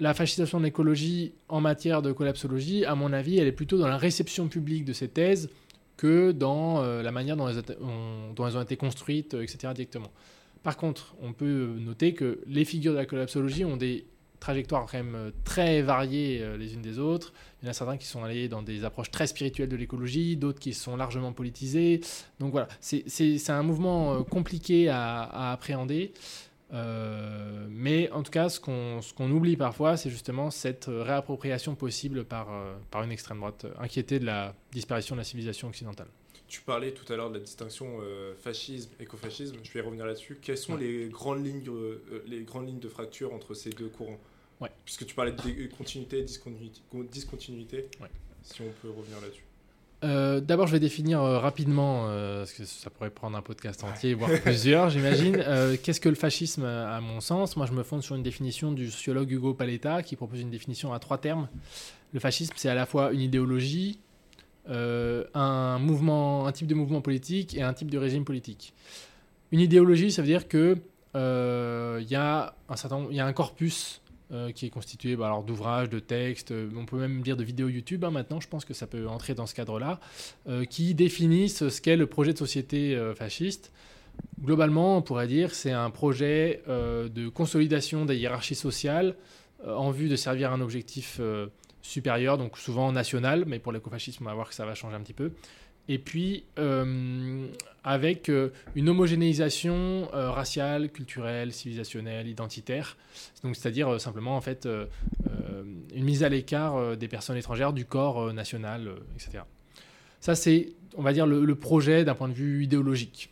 la 0.00 0.14
fascisation 0.14 0.58
de 0.58 0.64
l'écologie 0.64 1.32
en 1.48 1.60
matière 1.60 2.02
de 2.02 2.12
collapsologie, 2.12 2.84
à 2.84 2.94
mon 2.94 3.12
avis, 3.12 3.38
elle 3.38 3.46
est 3.46 3.52
plutôt 3.52 3.78
dans 3.78 3.88
la 3.88 3.98
réception 3.98 4.48
publique 4.48 4.84
de 4.84 4.92
ces 4.92 5.08
thèses 5.08 5.50
que 5.96 6.32
dans 6.32 6.82
euh, 6.82 7.02
la 7.02 7.12
manière 7.12 7.36
dont 7.36 7.48
elles, 7.48 8.56
ont, 8.56 8.62
été 8.62 8.76
construites, 8.76 9.34
etc. 9.34 9.72
directement. 9.74 10.10
Par 10.62 10.76
contre, 10.76 11.14
on 11.20 11.32
peut 11.32 11.76
noter 11.78 12.14
que 12.14 12.40
les 12.46 12.64
figures 12.64 12.92
de 12.92 12.98
la 12.98 13.06
collapsologie 13.06 13.64
ont 13.64 13.76
des 13.76 14.06
trajectoires 14.42 14.86
quand 14.90 14.98
même 14.98 15.14
euh, 15.14 15.30
très 15.44 15.82
variées 15.82 16.40
euh, 16.42 16.56
les 16.56 16.74
unes 16.74 16.82
des 16.82 16.98
autres. 16.98 17.32
Il 17.62 17.66
y 17.66 17.68
en 17.68 17.70
a 17.70 17.74
certains 17.74 17.96
qui 17.96 18.06
sont 18.06 18.24
allés 18.24 18.48
dans 18.48 18.62
des 18.62 18.84
approches 18.84 19.10
très 19.10 19.28
spirituelles 19.28 19.68
de 19.68 19.76
l'écologie, 19.76 20.36
d'autres 20.36 20.58
qui 20.58 20.74
sont 20.74 20.96
largement 20.96 21.32
politisés. 21.32 22.00
Donc 22.40 22.50
voilà, 22.50 22.68
c'est 22.80 23.50
un 23.50 23.62
mouvement 23.62 24.14
euh, 24.14 24.22
compliqué 24.22 24.88
à, 24.88 25.52
appréhender. 25.52 26.12
mais 26.72 28.10
en 28.10 28.22
tout 28.22 28.32
cas, 28.32 28.48
ce 28.48 28.58
qu'on 28.58 29.30
oublie 29.30 29.56
parfois, 29.56 29.96
c'est 29.96 30.10
justement 30.10 30.50
cette 30.50 30.86
réappropriation 30.88 31.74
possible 31.74 32.24
par, 32.24 32.48
par 32.90 33.02
une 33.04 33.12
extrême 33.12 33.38
droite 33.38 33.66
inquiétée 33.78 34.18
de 34.18 34.26
la 34.26 34.54
disparition 34.72 35.14
de 35.14 35.20
la 35.20 35.24
civilisation 35.24 35.68
occidentale. 35.68 36.08
Tu 36.52 36.60
parlais 36.60 36.92
tout 36.92 37.10
à 37.10 37.16
l'heure 37.16 37.30
de 37.30 37.38
la 37.38 37.40
distinction 37.40 38.00
euh, 38.02 38.34
fascisme, 38.34 38.90
écofascisme. 39.00 39.56
Je 39.62 39.72
vais 39.72 39.80
revenir 39.80 40.04
là-dessus. 40.04 40.38
Quelles 40.38 40.58
sont 40.58 40.76
les, 40.76 41.08
grandes 41.08 41.42
lignes, 41.46 41.64
euh, 41.66 42.04
euh, 42.12 42.22
les 42.26 42.42
grandes 42.42 42.66
lignes 42.66 42.78
de 42.78 42.90
fracture 42.90 43.32
entre 43.32 43.54
ces 43.54 43.70
deux 43.70 43.88
courants? 43.88 44.18
Ouais. 44.60 44.68
Puisque 44.84 45.06
tu 45.06 45.14
parlais 45.14 45.32
de 45.32 45.66
continuité, 45.74 46.20
discontinuité. 46.22 46.82
discontinuité. 47.10 47.88
si 48.42 48.60
on 48.60 48.70
peut 48.82 48.90
revenir 48.90 49.18
là-dessus 49.22 49.46
euh, 50.04 50.40
D'abord, 50.40 50.66
je 50.66 50.72
vais 50.72 50.80
définir 50.80 51.22
rapidement, 51.22 52.02
parce 52.02 52.52
que 52.52 52.66
ça 52.66 52.90
pourrait 52.90 53.08
prendre 53.08 53.34
un 53.34 53.42
podcast 53.42 53.82
entier, 53.82 54.12
voire 54.12 54.30
plusieurs, 54.44 54.90
j'imagine. 54.90 55.42
Qu'est-ce 55.82 56.02
que 56.02 56.10
le 56.10 56.14
fascisme, 56.16 56.64
à 56.64 57.00
mon 57.00 57.22
sens? 57.22 57.56
Moi, 57.56 57.64
je 57.64 57.72
me 57.72 57.82
fonde 57.82 58.02
sur 58.02 58.14
une 58.14 58.22
définition 58.22 58.72
du 58.72 58.90
sociologue 58.90 59.30
Hugo 59.30 59.54
Paletta, 59.54 60.02
qui 60.02 60.16
propose 60.16 60.42
une 60.42 60.50
définition 60.50 60.92
à 60.92 60.98
trois 60.98 61.16
termes. 61.16 61.48
Le 62.12 62.20
fascisme, 62.20 62.52
c'est 62.56 62.68
à 62.68 62.74
la 62.74 62.84
fois 62.84 63.12
une 63.12 63.22
idéologie, 63.22 64.00
un 64.68 65.78
mouvement, 65.78 66.46
un 66.46 66.52
type 66.52 66.66
de 66.66 66.74
mouvement 66.74 67.00
politique 67.00 67.56
et 67.56 67.62
un 67.62 67.72
type 67.72 67.90
de 67.90 67.98
régime 67.98 68.24
politique. 68.24 68.74
Une 69.50 69.60
idéologie, 69.60 70.10
ça 70.10 70.22
veut 70.22 70.28
dire 70.28 70.48
que 70.48 70.78
il 71.14 71.18
euh, 71.18 72.02
y 72.08 72.14
y 72.14 72.16
a 72.16 73.26
un 73.26 73.32
corpus 73.34 74.00
euh, 74.32 74.50
qui 74.50 74.64
est 74.64 74.70
constitué 74.70 75.14
bah, 75.14 75.42
d'ouvrages, 75.46 75.90
de 75.90 75.98
textes, 75.98 76.52
euh, 76.52 76.70
on 76.74 76.86
peut 76.86 76.96
même 76.96 77.20
dire 77.20 77.36
de 77.36 77.44
vidéos 77.44 77.68
YouTube 77.68 78.02
hein, 78.04 78.10
maintenant, 78.10 78.40
je 78.40 78.48
pense 78.48 78.64
que 78.64 78.72
ça 78.72 78.86
peut 78.86 79.06
entrer 79.06 79.34
dans 79.34 79.46
ce 79.46 79.54
cadre-là, 79.54 80.00
qui 80.70 80.94
définissent 80.94 81.68
ce 81.68 81.80
qu'est 81.80 81.96
le 81.96 82.06
projet 82.06 82.32
de 82.32 82.38
société 82.38 82.98
fasciste. 83.14 83.72
Globalement, 84.42 84.96
on 84.96 85.02
pourrait 85.02 85.26
dire 85.26 85.54
c'est 85.54 85.72
un 85.72 85.90
projet 85.90 86.62
de 86.66 87.28
consolidation 87.28 88.04
des 88.04 88.16
hiérarchies 88.16 88.54
sociales 88.54 89.14
en 89.66 89.90
vue 89.90 90.08
de 90.08 90.16
servir 90.16 90.52
un 90.52 90.60
objectif 90.60 91.20
supérieur, 91.82 92.38
donc 92.38 92.56
souvent 92.56 92.92
national, 92.92 93.44
mais 93.46 93.58
pour 93.58 93.72
l'écofascisme, 93.72 94.24
on 94.24 94.30
va 94.30 94.34
voir 94.34 94.48
que 94.48 94.54
ça 94.54 94.64
va 94.64 94.74
changer 94.74 94.96
un 94.96 95.00
petit 95.00 95.12
peu, 95.12 95.32
et 95.88 95.98
puis 95.98 96.44
euh, 96.58 97.46
avec 97.82 98.28
euh, 98.28 98.50
une 98.76 98.88
homogénéisation 98.88 100.08
euh, 100.14 100.30
raciale, 100.30 100.90
culturelle, 100.90 101.52
civilisationnelle, 101.52 102.28
identitaire, 102.28 102.96
donc 103.42 103.56
c'est-à-dire 103.56 104.00
simplement 104.00 104.36
en 104.36 104.40
fait 104.40 104.68
une 105.94 106.04
mise 106.04 106.22
à 106.22 106.28
l'écart 106.28 106.96
des 106.96 107.08
personnes 107.08 107.36
étrangères 107.36 107.72
du 107.72 107.84
corps 107.84 108.32
national, 108.32 108.92
etc. 109.14 109.44
Ça 110.20 110.34
c'est, 110.34 110.72
on 110.96 111.02
va 111.02 111.12
dire, 111.12 111.26
le, 111.26 111.54
projet 111.56 112.04
d'un 112.04 112.14
point 112.14 112.28
de 112.28 112.34
vue 112.34 112.64
idéologique. 112.64 113.30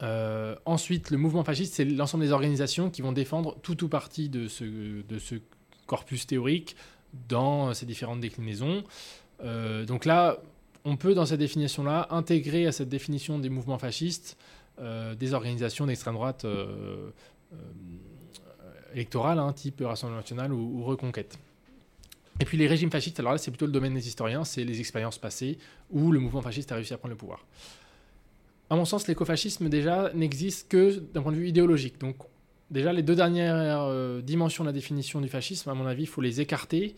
ensuite, 0.00 1.10
le 1.10 1.18
mouvement 1.18 1.44
fasciste, 1.44 1.74
c'est 1.74 1.84
l'ensemble 1.84 2.24
des 2.24 2.32
organisations 2.32 2.90
qui 2.90 3.02
vont 3.02 3.12
défendre 3.12 3.56
tout 3.62 3.84
ou 3.84 3.88
partie 3.88 4.30
de 4.30 4.48
ce 4.48 5.36
corpus 5.86 6.26
théorique 6.26 6.76
dans 7.28 7.74
ces 7.74 7.86
différentes 7.86 8.20
déclinaisons. 8.20 8.84
donc 9.86 10.04
là, 10.04 10.38
on 10.86 10.96
peut, 10.96 11.14
dans 11.14 11.26
cette 11.26 11.40
définition-là, 11.40 12.06
intégrer 12.10 12.66
à 12.66 12.72
cette 12.72 12.88
définition 12.88 13.38
des 13.38 13.48
mouvements 13.48 13.78
fascistes 13.78 14.38
euh, 14.78 15.14
des 15.14 15.32
organisations 15.32 15.86
d'extrême 15.86 16.14
droite 16.14 16.44
euh, 16.44 17.10
euh, 17.52 17.56
électorales, 18.92 19.38
hein, 19.38 19.52
type 19.54 19.82
Rassemblement 19.82 20.20
national 20.20 20.52
ou, 20.52 20.84
Reconquête. 20.84 21.38
Et 22.40 22.44
puis 22.44 22.58
les 22.58 22.66
régimes 22.66 22.90
fascistes, 22.90 23.18
alors 23.18 23.32
là, 23.32 23.38
c'est 23.38 23.50
plutôt 23.50 23.64
le 23.64 23.72
domaine 23.72 23.94
des 23.94 24.06
historiens, 24.06 24.44
c'est 24.44 24.64
les 24.64 24.78
expériences 24.78 25.16
passées 25.16 25.56
où 25.90 26.12
le 26.12 26.20
mouvement 26.20 26.42
fasciste 26.42 26.70
a 26.72 26.74
réussi 26.74 26.92
à 26.92 26.98
prendre 26.98 27.14
le 27.14 27.16
pouvoir. 27.16 27.46
À 28.68 28.76
mon 28.76 28.84
sens, 28.84 29.08
l'écofascisme, 29.08 29.70
déjà, 29.70 30.12
n'existe 30.12 30.68
que 30.68 30.98
d'un 31.14 31.22
point 31.22 31.32
de 31.32 31.38
vue 31.38 31.48
idéologique. 31.48 31.98
Donc, 31.98 32.16
déjà, 32.70 32.92
les 32.92 33.02
deux 33.02 33.14
dernières 33.14 33.88
dimensions 34.22 34.64
de 34.64 34.68
la 34.68 34.72
définition 34.72 35.20
du 35.20 35.28
fascisme, 35.28 35.70
à 35.70 35.74
mon 35.74 35.86
avis, 35.86 36.02
il 36.02 36.08
faut 36.08 36.20
les 36.20 36.40
écarter 36.40 36.94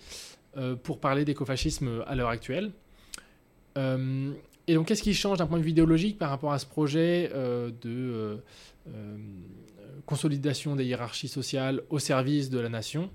pour 0.83 0.99
parler 0.99 1.25
d'écofascisme 1.25 2.03
à 2.07 2.15
l'heure 2.15 2.31
actuelle. 2.31 2.73
Euh, 3.79 4.33
et 4.67 4.75
donc, 4.75 4.87
qu'est-ce 4.87 5.03
qui 5.03 5.15
change 5.15 5.39
d'un 5.39 5.47
point 5.47 5.59
de 5.59 5.63
vue 5.63 5.71
idéologique 5.71 6.19
par 6.19 6.31
rapport 6.31 6.53
à 6.53 6.59
ce 6.59 6.67
projet 6.67 7.31
euh, 7.35 7.71
de 7.81 8.41
euh, 8.89 9.17
consolidation 10.05 10.77
des 10.77 10.85
hiérarchies 10.85 11.29
sociales 11.29 11.83
au 11.91 11.99
service 11.99 12.51
de 12.51 12.59
la 12.59 12.69
nation? 12.69 13.11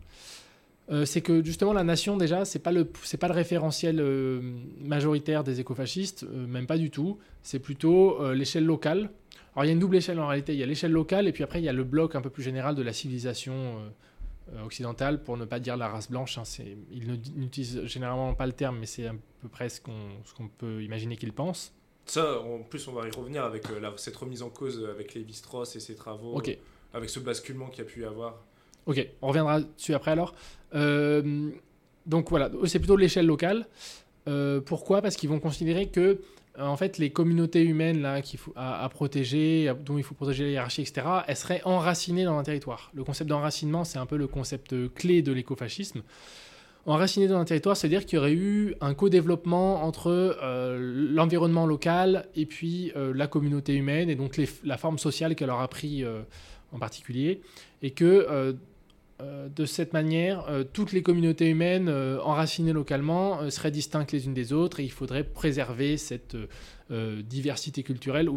C'est 1.05 1.21
que 1.21 1.43
justement 1.43 1.71
la 1.71 1.85
nation 1.85 2.17
déjà 2.17 2.43
c'est 2.43 2.59
pas 2.59 2.73
le 2.73 2.85
c'est 3.03 3.17
pas 3.17 3.29
le 3.29 3.33
référentiel 3.33 4.03
majoritaire 4.81 5.45
des 5.45 5.61
écofascistes 5.61 6.27
même 6.29 6.67
pas 6.67 6.77
du 6.77 6.91
tout 6.91 7.17
c'est 7.41 7.59
plutôt 7.59 8.33
l'échelle 8.33 8.65
locale 8.65 9.09
alors 9.55 9.65
il 9.65 9.67
y 9.67 9.69
a 9.69 9.73
une 9.73 9.79
double 9.79 9.97
échelle 9.97 10.19
en 10.19 10.27
réalité 10.27 10.53
il 10.53 10.59
y 10.59 10.63
a 10.63 10.65
l'échelle 10.65 10.91
locale 10.91 11.27
et 11.27 11.31
puis 11.31 11.43
après 11.43 11.59
il 11.59 11.65
y 11.65 11.69
a 11.69 11.73
le 11.73 11.83
bloc 11.83 12.15
un 12.15 12.21
peu 12.21 12.29
plus 12.29 12.43
général 12.43 12.75
de 12.75 12.81
la 12.81 12.93
civilisation 12.93 13.79
euh, 14.51 14.61
occidentale, 14.65 15.23
pour 15.23 15.37
ne 15.37 15.45
pas 15.45 15.59
dire 15.59 15.77
la 15.77 15.87
race 15.87 16.11
blanche. 16.11 16.37
Hein, 16.37 16.43
il 16.91 17.19
n'utilise 17.35 17.85
généralement 17.85 18.33
pas 18.33 18.45
le 18.45 18.51
terme, 18.51 18.77
mais 18.77 18.85
c'est 18.85 19.07
à 19.07 19.13
peu 19.41 19.47
près 19.47 19.69
ce 19.69 19.79
qu'on 19.79 20.47
peut 20.57 20.83
imaginer 20.83 21.15
qu'il 21.15 21.31
pense. 21.31 21.73
Ça, 22.05 22.41
en 22.41 22.59
plus, 22.59 22.85
on 22.89 22.91
va 22.91 23.07
y 23.07 23.11
revenir 23.11 23.45
avec 23.45 23.69
euh, 23.69 23.89
cette 23.95 24.17
remise 24.17 24.41
en 24.41 24.49
cause 24.49 24.85
avec 24.91 25.13
Lévi-Strauss 25.13 25.77
et 25.77 25.79
ses 25.79 25.95
travaux, 25.95 26.41
avec 26.93 27.09
ce 27.09 27.19
basculement 27.21 27.67
qu'il 27.67 27.85
y 27.85 27.87
a 27.87 27.89
pu 27.89 28.01
y 28.01 28.05
avoir. 28.05 28.43
Ok, 28.85 29.07
on 29.21 29.29
reviendra 29.29 29.61
dessus 29.61 29.93
après 29.93 30.11
alors. 30.11 30.35
Euh, 30.75 31.49
donc 32.05 32.29
voilà, 32.29 32.51
c'est 32.65 32.79
plutôt 32.79 32.97
l'échelle 32.97 33.25
locale. 33.25 33.65
pourquoi? 34.65 35.01
Parce 35.01 35.15
qu'ils 35.15 35.29
vont 35.29 35.39
considérer 35.39 35.87
que 35.87 36.01
euh, 36.01 36.17
en 36.59 36.77
fait, 36.77 36.97
les 36.97 37.09
communautés 37.09 37.63
humaines 37.63 38.01
là, 38.01 38.21
faut, 38.37 38.53
à, 38.55 38.87
protéger, 38.89 39.73
dont 39.83 39.97
il 39.97 40.03
faut 40.03 40.13
protéger 40.13 40.45
les 40.45 40.51
hiérarchies, 40.51 40.81
etc., 40.81 41.07
elles 41.27 41.35
seraient 41.35 41.61
enracinées 41.65 42.25
dans 42.25 42.37
un 42.37 42.43
territoire. 42.43 42.91
Le 42.93 43.03
concept 43.03 43.29
d'enracinement, 43.29 43.83
c'est 43.83 43.97
un 43.97 44.05
peu 44.05 44.17
le 44.17 44.27
concept 44.27 44.75
clé 44.93 45.21
de 45.21 45.31
l'écofascisme. 45.31 46.03
Enraciné 46.85 47.27
dans 47.27 47.39
un 47.39 47.45
territoire, 47.45 47.77
c'est-à-dire 47.77 48.05
qu'il 48.05 48.17
y 48.17 48.19
aurait 48.19 48.33
eu 48.33 48.75
un 48.81 48.93
co-développement 48.93 49.83
entre 49.83 50.09
euh, 50.09 50.77
l'environnement 51.13 51.65
local 51.65 52.27
et 52.35 52.45
puis 52.45 52.91
euh, 52.95 53.13
la 53.15 53.27
communauté 53.27 53.73
humaine, 53.73 54.09
et 54.09 54.15
donc 54.15 54.39
la 54.63 54.77
forme 54.77 54.99
sociale 54.99 55.35
qu'elle 55.35 55.49
aura 55.49 55.67
pris 55.69 56.03
en 56.71 56.79
particulier, 56.79 57.41
et 57.81 57.91
que 57.91 58.55
euh, 59.23 59.47
de 59.49 59.65
cette 59.65 59.93
manière, 59.93 60.45
euh, 60.49 60.63
toutes 60.63 60.91
les 60.91 61.01
communautés 61.01 61.49
humaines 61.49 61.87
euh, 61.87 62.19
enracinées 62.21 62.73
localement 62.73 63.49
seraient 63.49 63.71
distinctes 63.71 64.11
les 64.11 64.25
unes 64.25 64.33
des 64.33 64.53
autres 64.53 64.79
et 64.79 64.83
il 64.83 64.91
faudrait 64.91 65.23
préserver 65.23 65.97
cette 65.97 66.35
diversité 66.89 67.81
culturelle 67.81 68.29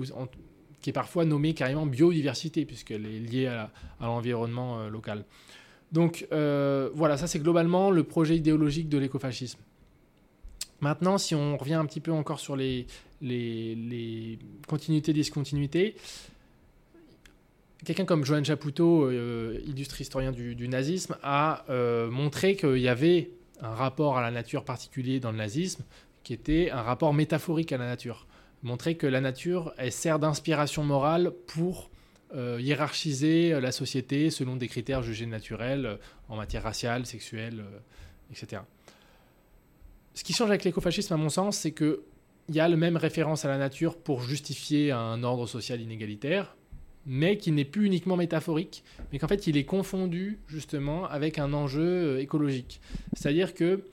qui 0.81 0.90
est 0.90 0.92
parfois 0.94 1.25
nommée 1.27 1.53
carrément 1.53 1.85
biodiversité 1.85 2.64
puisqu'elle 2.64 3.05
est 3.05 3.18
liée 3.18 3.46
à, 3.49 3.70
l'environnement 4.01 4.88
local. 4.88 5.25
Donc 5.92 6.27
voilà, 6.31 7.16
ça 7.16 7.27
c'est 7.27 7.38
globalement 7.38 7.90
le 7.90 8.03
projet 8.05 8.37
idéologique 8.37 8.88
de 8.88 8.99
l'écofascisme. 8.99 9.59
Maintenant, 10.81 11.18
si 11.18 11.35
on 11.35 11.57
revient 11.57 11.75
un 11.75 11.87
petit 11.87 12.01
peu 12.01 12.12
encore 12.12 12.40
sur 12.40 12.57
les, 12.57 12.87
les, 13.20 13.75
les 13.75 14.38
continuités, 14.66 15.12
discontinuités, 15.12 15.96
quelqu'un 17.85 18.05
comme 18.05 18.25
Joan 18.25 18.45
Chapoutot, 18.45 19.05
euh, 19.05 19.61
illustre 19.67 20.01
historien 20.01 20.33
du, 20.33 20.69
nazisme, 20.69 21.17
a 21.23 21.65
euh, 21.69 22.11
montré 22.11 22.57
qu'il 22.57 22.79
y 22.79 22.89
avait 22.89 23.31
un 23.61 23.71
rapport 23.71 24.19
à 24.19 24.23
la 24.23 24.31
nature 24.31 24.65
particulier 24.65 25.21
dans 25.21 25.31
le 25.31 25.39
nazisme, 25.39 25.85
qui 26.23 26.33
était 26.33 26.71
un 26.71 26.83
rapport 26.83 27.12
métaphorique 27.15 27.73
à 27.73 27.79
la 27.79 27.87
nature. 27.87 28.27
Montrer 28.62 28.97
que 28.97 29.07
la 29.07 29.21
nature, 29.21 29.73
elle 29.77 29.93
sert 29.93 30.19
d'inspiration 30.19 30.83
morale 30.83 31.33
pour 31.47 31.91
euh, 32.35 32.59
hiérarchiser 32.61 33.61
la 33.61 33.71
société 33.71 34.31
selon 34.31 34.57
des 34.57 34.69
critères 34.69 35.03
jugés 35.03 35.27
naturels 35.27 35.99
en 36.29 36.37
matière 36.37 36.65
raciale, 36.65 37.07
sexuelle, 37.07 37.65
etc. 38.31 38.62
Ce 40.15 40.25
qui 40.25 40.33
change 40.33 40.49
avec 40.49 40.65
l'écofascisme, 40.65 41.12
à 41.12 41.17
mon 41.17 41.29
sens, 41.29 41.59
c'est 41.59 41.73
qu'il 41.73 41.99
y 42.49 42.59
a 42.59 42.69
le 42.69 42.77
même 42.77 42.97
référence 42.97 43.45
à 43.45 43.49
la 43.49 43.59
nature 43.59 43.97
pour 43.97 44.23
justifier 44.23 44.91
un 44.91 45.23
ordre 45.23 45.47
social 45.47 45.81
inégalitaire, 45.81 46.56
mais 47.07 47.38
qui 47.38 47.53
n'est 47.53 47.64
plus 47.64 47.87
uniquement 47.87 48.16
métaphorique, 48.16 48.83
mais 49.12 49.19
qu'en 49.19 49.29
fait 49.29 49.47
il 49.47 49.57
est 49.57 49.64
confondu 49.64 50.38
justement 50.49 51.07
avec 51.07 51.38
un 51.38 51.53
enjeu 51.53 51.83
euh, 51.83 52.21
écologique. 52.21 52.81
C'est-à-dire 53.14 53.55
que 53.55 53.85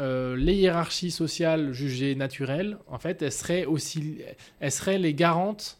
euh, 0.00 0.34
les 0.36 0.54
hiérarchies 0.54 1.10
sociales 1.10 1.72
jugées 1.72 2.14
naturelles, 2.14 2.78
en 2.88 2.98
fait, 2.98 3.20
elles 3.20 3.32
seraient, 3.32 3.66
aussi, 3.66 4.18
elles 4.60 4.72
seraient 4.72 4.98
les 4.98 5.12
garantes 5.12 5.78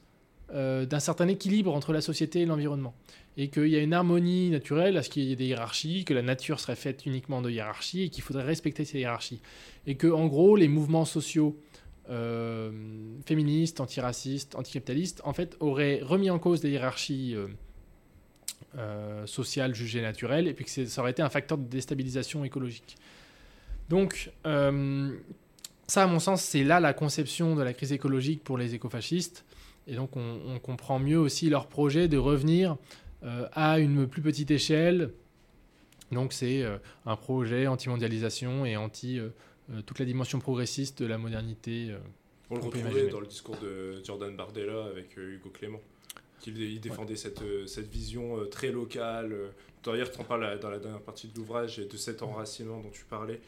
euh, 0.53 0.85
d'un 0.85 1.01
certain 1.01 1.27
équilibre 1.29 1.75
entre 1.75 1.93
la 1.93 2.03
société 2.03 2.41
et 2.41 2.47
l'environnement. 2.47 2.95
Et 3.39 3.49
qu'il 3.49 3.69
y 3.69 3.77
a 3.77 3.81
une 3.81 3.95
harmonie 3.95 4.51
naturelle 4.51 4.99
à 4.99 5.03
ce 5.03 5.09
qu'il 5.09 5.23
y 5.23 5.33
ait 5.33 5.37
des 5.37 5.47
hiérarchies, 5.47 6.05
que 6.05 6.13
la 6.13 6.21
nature 6.21 6.61
serait 6.61 6.77
faite 6.77 7.07
uniquement 7.07 7.41
de 7.41 7.49
hiérarchies 7.49 8.03
et 8.03 8.09
qu'il 8.11 8.23
faudrait 8.23 8.45
respecter 8.45 8.85
ces 8.85 8.99
hiérarchies. 8.99 9.41
Et 9.87 9.95
que, 9.95 10.09
en 10.09 10.27
gros, 10.27 10.57
les 10.57 10.69
mouvements 10.69 11.07
sociaux 11.07 11.57
euh, 12.09 12.71
féministes, 13.27 13.81
antiracistes, 13.81 14.55
anticapitalistes, 14.55 15.21
en 15.25 15.33
fait, 15.33 15.57
auraient 15.61 16.01
remis 16.03 16.31
en 16.31 16.39
cause 16.39 16.61
des 16.61 16.71
hiérarchies 16.71 17.35
euh, 17.35 17.47
euh, 18.79 19.27
sociales 19.27 19.75
jugées 19.75 20.03
naturelles, 20.03 20.49
et 20.49 20.55
puis 20.55 20.65
que 20.65 20.87
ça 20.87 21.01
aurait 21.01 21.13
été 21.13 21.23
un 21.23 21.29
facteur 21.29 21.59
de 21.59 21.65
déstabilisation 21.65 22.45
écologique. 22.45 22.97
Donc, 23.89 24.31
ça, 24.45 26.05
à 26.05 26.07
mon 26.07 26.21
sens, 26.21 26.43
c'est 26.43 26.63
là 26.63 26.79
la 26.79 26.93
conception 26.93 27.57
de 27.57 27.63
la 27.63 27.73
crise 27.73 27.93
écologique 27.93 28.45
pour 28.45 28.57
les 28.57 28.75
écofascistes. 28.75 29.45
Et 29.89 29.97
donc, 29.97 30.17
on, 30.17 30.61
comprend 30.61 31.01
mieux 31.01 31.19
aussi 31.19 31.51
leur 31.51 31.67
projet 31.67 32.07
de 32.07 32.17
revenir 32.17 32.77
à 33.23 33.81
une 33.81 34.07
plus 34.07 34.23
petite 34.23 34.53
échelle. 34.53 35.11
Donc, 36.13 36.33
c'est 36.33 36.65
un 37.05 37.17
projet 37.17 37.67
anti-mondialisation 37.67 38.65
et 38.65 38.77
anti- 38.77 39.19
euh, 39.19 39.31
toute 39.87 39.99
la 39.99 40.05
dimension 40.05 40.39
progressiste 40.39 41.03
de 41.03 41.07
la 41.07 41.19
modernité. 41.19 41.89
Euh, 41.91 41.99
on 42.51 42.57
le 42.57 42.63
retrouvait 42.63 43.09
dans 43.09 43.21
le 43.21 43.27
discours 43.27 43.57
de 43.59 44.03
Jordan 44.05 44.35
Bardella 44.37 44.85
avec 44.85 45.17
euh, 45.19 45.35
Hugo 45.35 45.51
Clément. 45.51 45.81
qu'il 46.41 46.81
défendait 46.81 47.17
cette, 47.17 47.43
cette 47.67 47.89
vision 47.89 48.47
très 48.51 48.73
locale. 48.73 49.35
D'ailleurs, 49.85 50.11
tu 50.11 50.21
en 50.21 50.25
parles 50.25 50.59
dans 50.61 50.71
la 50.71 50.79
dernière 50.79 51.01
partie 51.01 51.29
de 51.29 51.37
l'ouvrage 51.37 51.79
et 51.79 51.87
de 51.87 51.97
cet 51.97 52.23
enracinement 52.23 52.81
dont 52.81 52.91
tu 52.91 53.05
parlais. 53.05 53.41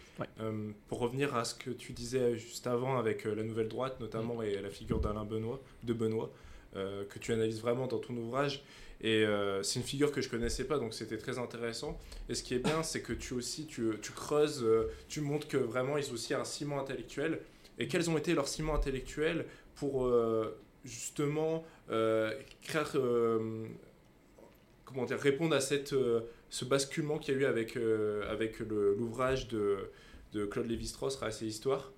pour 0.88 0.98
revenir 1.00 1.34
à 1.34 1.44
ce 1.44 1.54
que 1.54 1.70
tu 1.70 1.92
disais 1.92 2.36
juste 2.36 2.66
avant 2.66 2.98
avec 2.98 3.24
la 3.24 3.42
nouvelle 3.42 3.68
droite, 3.68 3.98
notamment, 4.00 4.36
mm. 4.36 4.44
et 4.44 4.60
la 4.60 4.70
figure 4.70 5.00
d'Alain 5.00 5.24
Benoît, 5.24 5.60
de 5.82 5.92
Benoît, 5.92 6.30
que 6.74 7.18
tu 7.18 7.32
analyses 7.32 7.60
vraiment 7.60 7.86
dans 7.86 7.98
ton 7.98 8.16
ouvrage, 8.16 8.62
et 9.02 9.24
euh, 9.24 9.62
c'est 9.64 9.80
une 9.80 9.84
figure 9.84 10.12
que 10.12 10.20
je 10.20 10.28
connaissais 10.28 10.64
pas, 10.64 10.78
donc 10.78 10.94
c'était 10.94 11.18
très 11.18 11.38
intéressant. 11.38 11.98
Et 12.28 12.34
ce 12.34 12.42
qui 12.44 12.54
est 12.54 12.60
bien, 12.60 12.84
c'est 12.84 13.02
que 13.02 13.12
tu 13.12 13.34
aussi, 13.34 13.66
tu, 13.66 13.90
tu 14.00 14.12
creuses, 14.12 14.62
euh, 14.62 14.90
tu 15.08 15.20
montres 15.20 15.48
que 15.48 15.56
vraiment 15.56 15.98
ils 15.98 16.08
ont 16.10 16.14
aussi 16.14 16.34
un 16.34 16.44
ciment 16.44 16.80
intellectuel. 16.80 17.40
Et 17.78 17.88
quels 17.88 18.08
ont 18.10 18.16
été 18.16 18.34
leurs 18.34 18.46
ciments 18.46 18.76
intellectuels 18.76 19.46
pour 19.74 20.06
euh, 20.06 20.56
justement 20.84 21.64
créer, 21.88 23.00
comment 24.84 25.04
dire, 25.04 25.18
répondre 25.18 25.54
à 25.54 25.60
cette, 25.60 25.94
ce 26.50 26.64
basculement 26.64 27.18
qu'il 27.18 27.34
y 27.34 27.36
a 27.38 27.40
eu 27.40 27.44
avec, 27.44 27.76
avec 28.28 28.60
l'ouvrage 28.60 29.48
de, 29.48 29.90
de 30.32 30.44
Claude 30.46 30.66
Lévi-Strauss, 30.66 31.16
Race 31.16 31.42
et 31.42 31.46
Histoire. 31.46 31.92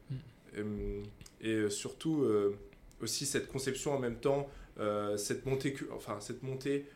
Mm. 0.56 1.02
Et, 1.42 1.70
surtout 1.70 2.26
aussi 3.00 3.26
cette 3.26 3.48
conception 3.48 3.92
en 3.92 3.98
même 3.98 4.16
temps 4.16 4.48
cette 5.16 5.46
montée, 5.46 5.76
enfin 5.92 6.18
cette 6.20 6.42
montée 6.42 6.86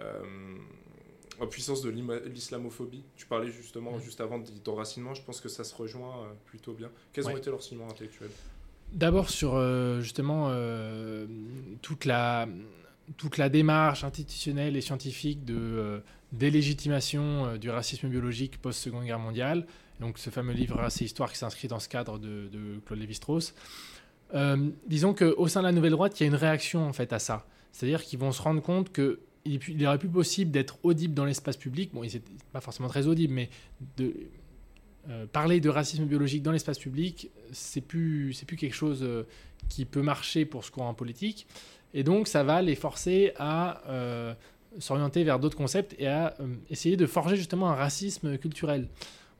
euh, 0.00 0.22
en 1.40 1.46
puissance 1.46 1.82
de 1.82 1.90
l'islamophobie. 1.90 3.04
Tu 3.14 3.26
parlais 3.26 3.48
justement 3.48 3.96
mm. 3.96 4.00
juste 4.00 4.20
avant 4.20 4.42
d'enracinement, 4.64 5.14
je 5.14 5.22
pense 5.22 5.40
que 5.40 5.48
ça 5.48 5.62
se 5.62 5.72
rejoint 5.72 6.24
euh, 6.24 6.32
plutôt 6.46 6.72
bien. 6.72 6.90
Quels 7.12 7.28
ont 7.28 7.36
été 7.36 7.48
leurs 7.48 7.62
ciments 7.62 7.88
intellectuels? 7.88 8.30
D'abord 8.92 9.30
sur 9.30 9.54
euh, 9.54 10.00
justement 10.00 10.50
toute, 11.80 12.06
la, 12.06 12.48
toute 13.16 13.36
la 13.36 13.48
démarche 13.48 14.02
institutionnelle 14.02 14.76
et 14.76 14.80
scientifique 14.80 15.44
de 15.44 16.02
délégitimation 16.32 17.56
du 17.56 17.70
racisme 17.70 18.08
biologique 18.08 18.60
post-seconde 18.60 19.04
guerre 19.04 19.20
mondiale. 19.20 19.64
Donc 20.00 20.18
ce 20.18 20.30
fameux 20.30 20.54
livre 20.54 20.76
Race 20.76 21.02
et 21.02 21.04
Histoire 21.04 21.30
qui 21.30 21.38
s'inscrit 21.38 21.68
dans 21.68 21.78
ce 21.78 21.88
cadre 21.88 22.18
de, 22.18 22.48
de 22.48 22.80
Claude 22.84 22.98
Lévi-Strauss. 22.98 23.54
Disons 24.86 25.14
qu'au 25.14 25.48
sein 25.48 25.60
de 25.60 25.66
la 25.66 25.72
nouvelle 25.72 25.92
droite, 25.92 26.18
il 26.20 26.24
y 26.24 26.26
a 26.26 26.28
une 26.28 26.34
réaction 26.34 26.86
en 26.86 26.92
fait 26.92 27.12
à 27.12 27.18
ça. 27.18 27.46
C'est-à-dire 27.72 28.02
qu'ils 28.02 28.18
vont 28.18 28.32
se 28.32 28.42
rendre 28.42 28.62
compte 28.62 28.92
que 28.92 29.20
il, 29.44 29.86
aurait 29.86 29.98
plus 29.98 30.08
possible 30.08 30.50
d'être 30.50 30.78
audible 30.82 31.14
dans 31.14 31.24
l'espace 31.24 31.56
public. 31.56 31.90
Bon, 31.92 32.04
il 32.04 32.12
n'est 32.12 32.22
pas 32.52 32.60
forcément 32.60 32.88
très 32.88 33.06
audible, 33.06 33.32
mais 33.34 33.50
de 33.96 34.14
euh, 35.08 35.26
parler 35.26 35.60
de 35.60 35.68
racisme 35.68 36.04
biologique 36.04 36.42
dans 36.42 36.52
l'espace 36.52 36.78
public, 36.78 37.30
c'est 37.52 37.80
plus, 37.80 38.34
plus 38.46 38.56
quelque 38.56 38.74
chose 38.74 39.02
euh, 39.02 39.22
qui 39.68 39.84
peut 39.84 40.02
marcher 40.02 40.44
pour 40.44 40.64
ce 40.64 40.70
courant 40.70 40.94
politique. 40.94 41.46
Et 41.94 42.02
donc, 42.02 42.28
ça 42.28 42.42
va 42.42 42.60
les 42.60 42.74
forcer 42.74 43.32
à 43.38 43.82
euh, 43.88 44.34
s'orienter 44.78 45.24
vers 45.24 45.38
d'autres 45.38 45.56
concepts 45.56 45.94
et 45.98 46.08
à 46.08 46.36
essayer 46.68 46.96
de 46.96 47.06
forger 47.06 47.36
justement 47.36 47.70
un 47.70 47.74
racisme 47.74 48.36
culturel. 48.36 48.88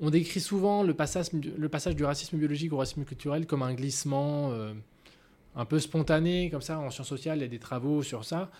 On 0.00 0.10
décrit 0.10 0.40
souvent 0.40 0.82
le 0.82 0.94
passage, 0.94 1.28
le 1.32 1.68
passage 1.68 1.96
du 1.96 2.04
racisme 2.04 2.38
biologique 2.38 2.72
au 2.72 2.76
racisme 2.76 3.04
culturel 3.04 3.46
comme 3.46 3.62
un 3.62 3.74
glissement 3.74 4.52
un 5.58 5.64
peu 5.64 5.80
spontané, 5.80 6.50
comme 6.50 6.62
ça, 6.62 6.78
en 6.78 6.90
sciences 6.90 7.08
sociales, 7.08 7.38
il 7.38 7.42
y 7.42 7.44
a 7.44 7.48
des 7.48 7.58
travaux 7.58 8.02
sur 8.04 8.24
ça. 8.24 8.50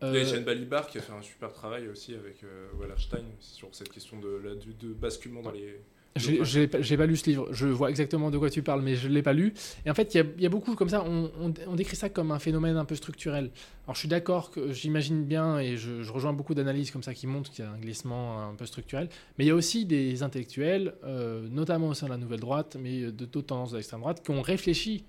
Il 0.00 0.14
y 0.14 0.16
a 0.16 0.22
Etienne 0.22 0.44
Balibar 0.44 0.88
qui 0.88 0.98
a 0.98 1.02
fait 1.02 1.12
un 1.12 1.22
super 1.22 1.52
travail 1.52 1.88
aussi 1.88 2.14
avec 2.14 2.42
euh, 2.42 2.68
Wallerstein 2.80 3.24
sur 3.38 3.68
cette 3.72 3.90
question 3.90 4.18
de, 4.18 4.58
de, 4.80 4.92
basculement 4.94 5.42
dans 5.42 5.52
les. 5.52 5.78
J'ai 6.16 6.66
pas 6.68 7.06
lu 7.06 7.16
ce 7.16 7.24
livre, 7.26 7.48
je 7.52 7.66
vois 7.66 7.88
exactement 7.88 8.30
de 8.30 8.36
quoi 8.36 8.50
tu 8.50 8.62
parles, 8.62 8.82
mais 8.82 8.96
je 8.96 9.08
l'ai 9.08 9.22
pas 9.22 9.32
lu. 9.32 9.54
Et 9.86 9.90
en 9.90 9.94
fait, 9.94 10.14
il 10.14 10.24
y, 10.38 10.42
y, 10.42 10.46
a 10.46 10.48
beaucoup 10.50 10.74
comme 10.74 10.90
ça, 10.90 11.04
on, 11.06 11.30
on, 11.66 11.74
décrit 11.74 11.96
ça 11.96 12.10
comme 12.10 12.32
un 12.32 12.38
phénomène 12.38 12.76
un 12.76 12.84
peu 12.84 12.94
structurel. 12.94 13.50
Alors 13.84 13.94
je 13.94 14.00
suis 14.00 14.08
d'accord 14.08 14.50
que 14.50 14.72
j'imagine 14.72 15.24
bien, 15.24 15.58
et 15.58 15.76
je, 15.76 16.02
je 16.02 16.12
rejoins 16.12 16.34
beaucoup 16.34 16.54
d'analyses 16.54 16.90
comme 16.90 17.02
ça 17.02 17.14
qui 17.14 17.26
montrent 17.26 17.50
qu'il 17.50 17.64
y 17.64 17.68
a 17.68 17.70
un 17.70 17.78
glissement 17.78 18.46
un 18.46 18.54
peu 18.54 18.66
structurel, 18.66 19.08
mais 19.38 19.44
il 19.44 19.48
y 19.48 19.50
a 19.50 19.54
aussi 19.54 19.86
des 19.86 20.22
intellectuels, 20.22 20.94
euh, 21.04 21.48
notamment 21.50 21.88
au 21.88 21.94
sein 21.94 22.06
de 22.06 22.12
la 22.12 22.18
nouvelle 22.18 22.40
droite, 22.40 22.76
mais 22.78 23.00
de 23.04 23.10
d'autres 23.10 23.46
tendances 23.46 23.70
de 23.70 23.76
l'extrême 23.76 24.00
droite, 24.00 24.22
qui 24.22 24.30
ont 24.32 24.42
réfléchi 24.42 25.04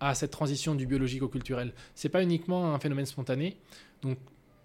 à 0.00 0.14
cette 0.14 0.30
transition 0.30 0.74
du 0.74 0.86
biologique 0.86 1.22
au 1.22 1.28
culturel. 1.28 1.72
C'est 1.94 2.08
pas 2.08 2.22
uniquement 2.22 2.74
un 2.74 2.78
phénomène 2.78 3.04
spontané. 3.06 3.58
Donc 4.00 4.16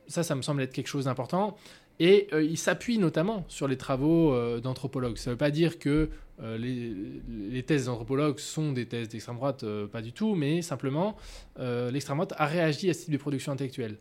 ça, 0.08 0.24
ça 0.24 0.36
me 0.36 0.42
semble 0.42 0.62
être 0.62 0.74
quelque 0.74 0.88
chose 0.88 1.06
d'important. 1.06 1.58
Et 1.99 2.27
euh, 2.34 2.43
il 2.43 2.58
s'appuie 2.58 2.97
notamment 2.97 3.45
sur 3.47 3.67
les 3.67 3.77
travaux 3.77 4.34
euh, 4.34 4.60
d'anthropologues. 4.60 5.17
Ça 5.17 5.29
ne 5.29 5.34
veut 5.34 5.38
pas 5.38 5.51
dire 5.51 5.79
que 5.79 6.10
euh, 6.41 6.58
les, 6.58 7.63
thèses 7.63 7.86
d'anthropologues 7.86 8.39
sont 8.39 8.73
des 8.73 8.86
thèses 8.86 9.08
d'extrême 9.08 9.38
droite, 9.38 9.63
pas 9.91 10.01
du 10.01 10.12
tout, 10.12 10.36
mais 10.36 10.62
simplement 10.62 11.15
l'extrême 11.58 12.17
droite 12.17 12.34
a 12.38 12.45
réagi 12.45 12.89
à 12.89 12.93
ce 12.93 13.05
type 13.05 13.13
de 13.13 13.17
production 13.17 13.53
intellectuelle. 13.53 13.97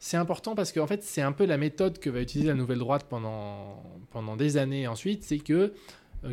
C'est 0.00 0.16
important 0.16 0.54
parce 0.54 0.72
qu'en 0.72 0.86
fait, 0.86 1.02
c'est 1.02 1.22
un 1.22 1.32
peu 1.32 1.44
la 1.44 1.56
méthode 1.56 1.98
que 1.98 2.10
va 2.10 2.20
utiliser 2.20 2.48
la 2.48 2.54
nouvelle 2.54 2.78
droite 2.78 3.06
pendant, 3.08 3.82
pendant 4.10 4.36
des 4.36 4.56
années 4.56 4.86
ensuite. 4.86 5.24
C'est 5.24 5.38
que 5.38 5.72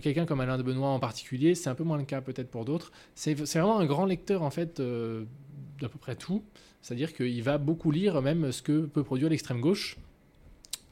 quelqu'un 0.02 0.26
comme 0.26 0.40
Alain 0.40 0.58
de 0.58 0.64
Benoît 0.64 0.90
en 0.90 1.00
particulier, 1.00 1.56
c'est 1.56 1.70
un 1.70 1.76
peu 1.76 1.84
moins 1.84 1.98
le 1.98 2.04
cas 2.04 2.22
peut-être 2.22 2.50
pour 2.50 2.66
d'autres, 2.66 2.92
c'est 3.14 3.34
vraiment 3.34 3.80
un 3.80 3.86
grand 3.86 4.06
lecteur 4.06 4.42
en 4.42 4.52
fait 4.52 4.82
d'à 4.82 5.90
peu 5.90 6.00
près 6.00 6.16
tout. 6.16 6.44
C'est-à-dire 6.82 7.14
qu'il 7.14 7.42
va 7.42 7.58
beaucoup 7.58 7.90
lire 7.90 8.22
même 8.22 8.52
ce 8.52 8.62
que 8.62 8.86
peut 8.86 9.04
produire 9.04 9.30
l'extrême 9.30 9.62
gauche. 9.62 9.98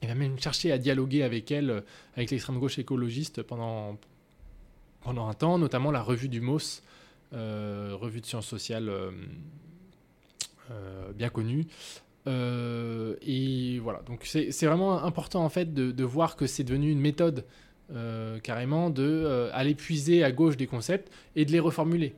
Il 0.04 0.08
va 0.08 0.14
même 0.14 0.38
chercher 0.38 0.70
à 0.70 0.76
dialoguer 0.76 1.22
avec 1.22 1.50
elle, 1.50 1.82
avec 2.14 2.30
l'extrême 2.30 2.58
gauche 2.58 2.78
écologiste 2.78 3.42
pendant, 3.42 3.96
pendant 5.00 5.28
un 5.28 5.32
temps, 5.32 5.56
notamment 5.56 5.90
la 5.90 6.02
revue 6.02 6.28
du 6.28 6.42
MOS, 6.42 6.82
euh, 7.32 7.96
revue 7.98 8.20
de 8.20 8.26
sciences 8.26 8.46
sociales 8.46 8.90
euh, 8.90 9.10
euh, 10.70 11.10
bien 11.14 11.30
connue. 11.30 11.66
et 12.26 13.78
voilà, 13.78 14.02
donc 14.02 14.26
c'est 14.26 14.66
vraiment 14.66 15.02
important 15.02 15.42
en 15.42 15.48
fait 15.48 15.72
de, 15.72 15.90
de 15.90 16.04
voir 16.04 16.36
que 16.36 16.46
c'est 16.46 16.64
devenu 16.64 16.90
une 16.90 17.00
méthode 17.00 17.46
carrément 18.42 18.90
de 18.90 19.50
aller 19.52 19.74
puiser 19.74 20.22
à 20.22 20.32
gauche 20.32 20.58
des 20.58 20.66
concepts 20.66 21.10
et 21.34 21.46
de 21.46 21.52
les 21.52 21.60
reformuler. 21.60 22.14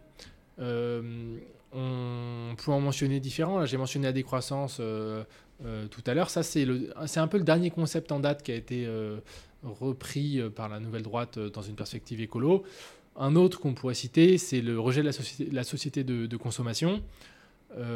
On 0.58 2.54
peut 2.56 2.72
en 2.72 2.80
mentionner 2.80 3.20
différents. 3.20 3.64
J'ai 3.66 3.76
mentionné 3.76 4.06
la 4.06 4.12
décroissance 4.12 4.80
euh, 5.64 5.84
euh, 5.84 5.88
tout 5.88 6.02
à 6.06 6.14
l'heure. 6.14 6.30
Ça, 6.30 6.42
c'est 6.42 6.66
un 7.16 7.28
peu 7.28 7.38
le 7.38 7.44
dernier 7.44 7.70
concept 7.70 8.12
en 8.12 8.20
date 8.20 8.42
qui 8.42 8.52
a 8.52 8.54
été 8.54 8.86
euh, 8.86 9.18
repris 9.62 10.40
par 10.54 10.68
la 10.68 10.80
nouvelle 10.80 11.02
droite 11.02 11.38
dans 11.38 11.62
une 11.62 11.74
perspective 11.74 12.20
écolo. 12.20 12.64
Un 13.16 13.36
autre 13.36 13.60
qu'on 13.60 13.74
pourrait 13.74 13.94
citer, 13.94 14.38
c'est 14.38 14.60
le 14.60 14.78
rejet 14.78 15.00
de 15.00 15.06
la 15.06 15.12
société, 15.12 15.50
la 15.50 15.64
société 15.64 16.04
de, 16.04 16.36
consommation, 16.36 17.02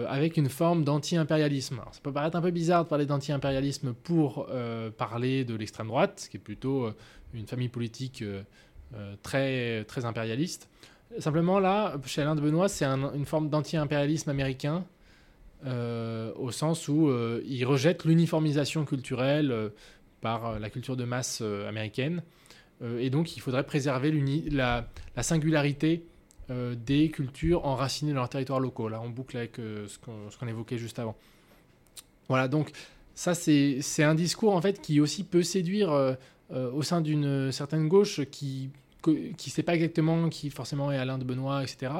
avec 0.08 0.38
une 0.38 0.48
forme 0.48 0.82
d'anti-impérialisme. 0.82 1.80
Ça 1.92 2.00
peut 2.02 2.12
paraître 2.12 2.36
un 2.36 2.40
peu 2.40 2.50
bizarre 2.50 2.84
de 2.84 2.88
parler 2.88 3.04
d'anti-impérialisme 3.04 3.92
pour 3.92 4.48
parler 4.96 5.44
de 5.44 5.54
l'extrême 5.54 5.88
droite, 5.88 6.26
qui 6.30 6.38
est 6.38 6.40
plutôt 6.40 6.90
une 7.34 7.46
famille 7.46 7.68
politique 7.68 8.24
très, 9.22 9.84
très 9.84 10.06
impérialiste. 10.06 10.70
Simplement, 11.18 11.60
là, 11.60 11.96
chez 12.06 12.22
Alain 12.22 12.34
de 12.34 12.40
Benoît, 12.40 12.68
c'est 12.68 12.86
une 12.86 13.26
forme 13.26 13.50
d'anti-impérialisme 13.50 14.30
américain, 14.30 14.84
euh, 15.66 16.32
au 16.36 16.50
sens 16.52 16.88
où 16.88 17.08
euh, 17.08 17.42
il 17.46 17.64
rejette 17.66 18.06
l'uniformisation 18.06 18.86
culturelle 18.86 19.52
euh, 19.52 19.68
par 20.22 20.58
la 20.58 20.70
culture 20.70 20.96
de 20.96 21.04
masse 21.04 21.40
américaine. 21.40 22.22
et 22.98 23.08
donc, 23.08 23.38
il 23.38 23.40
faudrait 23.40 23.64
préserver 23.64 24.12
la, 24.50 24.86
la, 25.16 25.22
singularité 25.22 26.04
des 26.50 27.08
cultures 27.08 27.64
enracinées 27.64 28.12
dans 28.12 28.18
leurs 28.18 28.28
territoires 28.28 28.60
locaux. 28.60 28.90
Là, 28.90 29.00
on 29.02 29.08
boucle 29.08 29.38
avec 29.38 29.56
ce 29.56 29.98
qu'on 29.98 30.46
évoquait 30.46 30.76
juste 30.76 30.98
avant. 30.98 31.16
Voilà, 32.28 32.48
donc 32.48 32.72
ça, 33.14 33.32
c'est 33.32 34.02
un 34.02 34.14
discours 34.14 34.54
en 34.54 34.60
fait 34.60 34.82
qui 34.82 35.00
aussi 35.00 35.24
peut 35.24 35.42
séduire 35.42 36.16
au 36.50 36.82
sein 36.82 37.00
d'une 37.00 37.50
certaine 37.50 37.88
gauche 37.88 38.20
qui 38.30 38.68
ne 39.06 39.32
sait 39.38 39.62
pas 39.62 39.74
exactement 39.74 40.28
qui 40.28 40.50
forcément 40.50 40.92
est 40.92 40.98
Alain 40.98 41.16
de 41.16 41.24
Benoît, 41.24 41.62
etc. 41.62 41.92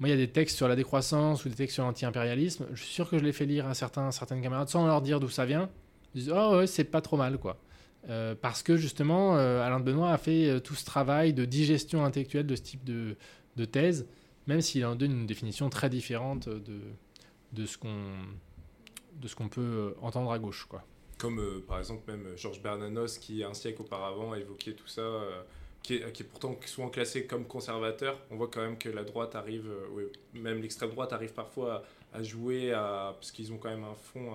Moi, 0.00 0.08
il 0.08 0.12
y 0.12 0.14
a 0.14 0.16
des 0.16 0.32
textes 0.32 0.56
sur 0.56 0.66
la 0.66 0.76
décroissance 0.76 1.44
ou 1.44 1.50
des 1.50 1.54
textes 1.54 1.74
sur 1.74 1.84
l'anti-impérialisme. 1.84 2.66
Je 2.72 2.82
suis 2.82 2.92
sûr 2.92 3.08
que 3.08 3.18
je 3.18 3.24
les 3.24 3.32
fais 3.32 3.44
lire 3.44 3.66
à 3.66 3.74
certains, 3.74 4.10
certaines 4.10 4.40
camarades 4.40 4.70
sans 4.70 4.86
leur 4.86 5.02
dire 5.02 5.20
d'où 5.20 5.28
ça 5.28 5.44
vient. 5.44 5.68
Ils 6.14 6.22
disent 6.22 6.32
Oh, 6.34 6.56
ouais, 6.56 6.66
c'est 6.66 6.84
pas 6.84 7.02
trop 7.02 7.18
mal, 7.18 7.36
quoi. 7.36 7.60
Euh, 8.08 8.34
parce 8.34 8.62
que 8.62 8.78
justement, 8.78 9.36
euh, 9.36 9.60
Alain 9.60 9.78
de 9.78 9.84
Benoît 9.84 10.10
a 10.10 10.16
fait 10.16 10.46
euh, 10.46 10.58
tout 10.58 10.74
ce 10.74 10.86
travail 10.86 11.34
de 11.34 11.44
digestion 11.44 12.02
intellectuelle 12.02 12.46
de 12.46 12.56
ce 12.56 12.62
type 12.62 12.82
de, 12.82 13.16
thèse, 13.66 14.06
même 14.46 14.62
s'il 14.62 14.86
en 14.86 14.94
donne 14.94 15.12
une 15.12 15.26
définition 15.26 15.68
très 15.68 15.90
différente 15.90 16.48
de, 16.48 16.80
de 17.52 17.66
ce 17.66 17.76
qu'on 17.76 19.48
peut 19.50 19.94
entendre 20.00 20.32
à 20.32 20.38
gauche. 20.38 20.64
Quoi. 20.64 20.82
Comme 21.18 21.60
par 21.68 21.78
exemple 21.78 22.10
même 22.10 22.26
Georges 22.38 22.62
Bernanos 22.62 23.18
qui 23.18 23.44
un 23.44 23.52
siècle 23.52 23.82
auparavant 23.82 24.32
a 24.32 24.38
évoqué 24.38 24.72
tout 24.72 24.86
ça 24.86 25.02
qui 25.82 25.94
est, 25.94 26.24
pourtant 26.24 26.58
souvent 26.66 26.88
classé 26.88 27.26
comme 27.26 27.46
conservateur, 27.46 28.20
on 28.30 28.36
voit 28.36 28.48
quand 28.48 28.60
même 28.60 28.78
que 28.78 28.88
la 28.88 29.02
droite 29.02 29.34
arrive, 29.34 29.68
euh, 29.68 30.12
même 30.34 30.60
l'extrême 30.60 30.90
droite 30.90 31.12
arrive 31.12 31.32
parfois 31.32 31.82
à, 32.12 32.22
jouer, 32.22 32.72
à, 32.72 33.14
parce 33.14 33.32
qu'ils 33.32 33.52
ont 33.52 33.58
quand 33.58 33.70
même 33.70 33.84
un 33.84 33.94
fond, 33.94 34.32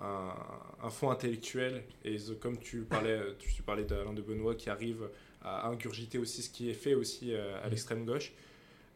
un, 0.00 0.34
un, 0.82 0.90
fond 0.90 1.10
intellectuel. 1.10 1.84
Et 2.04 2.16
comme 2.40 2.58
tu 2.58 2.82
parlais, 2.82 3.20
tu, 3.38 3.62
parlais 3.62 3.84
d'Alain 3.84 4.12
de 4.12 4.22
Benoît 4.22 4.54
qui 4.54 4.70
arrive 4.70 5.08
à 5.42 5.68
ingurgiter 5.68 6.18
aussi 6.18 6.42
ce 6.42 6.50
qui 6.50 6.70
est 6.70 6.74
fait 6.74 6.94
aussi 6.94 7.32
euh, 7.32 7.56
à 7.62 7.66
mmh. 7.66 7.70
l'extrême 7.70 8.04
gauche. 8.04 8.32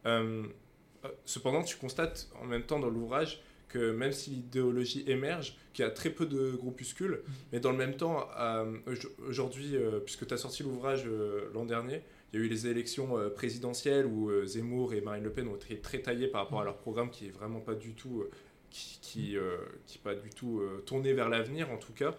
Euh, 0.05 0.43
cependant, 1.25 1.63
tu 1.63 1.77
constates 1.77 2.29
en 2.41 2.45
même 2.45 2.63
temps 2.63 2.79
dans 2.79 2.89
l'ouvrage 2.89 3.41
que 3.73 3.91
même 3.91 4.11
si 4.11 4.29
l'idéologie 4.29 5.03
émerge, 5.07 5.57
qu'il 5.73 5.83
y 5.83 5.87
a 5.87 5.91
très 5.91 6.11
peu 6.11 6.25
de 6.25 6.51
groupuscules, 6.51 7.21
mais 7.51 7.59
dans 7.59 7.71
le 7.71 7.77
même 7.77 7.95
temps, 7.95 8.27
aujourd'hui, 9.27 9.75
puisque 10.05 10.27
tu 10.27 10.33
as 10.33 10.37
sorti 10.37 10.61
l'ouvrage 10.61 11.05
l'an 11.53 11.65
dernier, 11.65 12.01
il 12.31 12.39
y 12.39 12.43
a 12.43 12.45
eu 12.45 12.47
les 12.47 12.67
élections 12.67 13.17
présidentielles 13.35 14.05
où 14.05 14.31
Zemmour 14.45 14.93
et 14.93 15.01
Marine 15.01 15.23
Le 15.23 15.31
Pen 15.31 15.47
ont 15.47 15.55
été 15.55 15.79
très 15.79 15.99
taillés 15.99 16.27
par 16.27 16.43
rapport 16.43 16.61
à 16.61 16.63
leur 16.63 16.77
programme 16.77 17.09
qui 17.09 17.25
est 17.25 17.31
vraiment 17.31 17.59
pas 17.59 17.73
du 17.73 17.93
tout 17.93 18.23
qui, 18.69 18.99
qui, 19.01 19.37
qui 19.87 19.97
pas 19.97 20.13
du 20.13 20.29
tout 20.29 20.61
tourné 20.85 21.13
vers 21.13 21.29
l'avenir 21.29 21.71
en 21.71 21.77
tout 21.77 21.93
cas. 21.93 22.15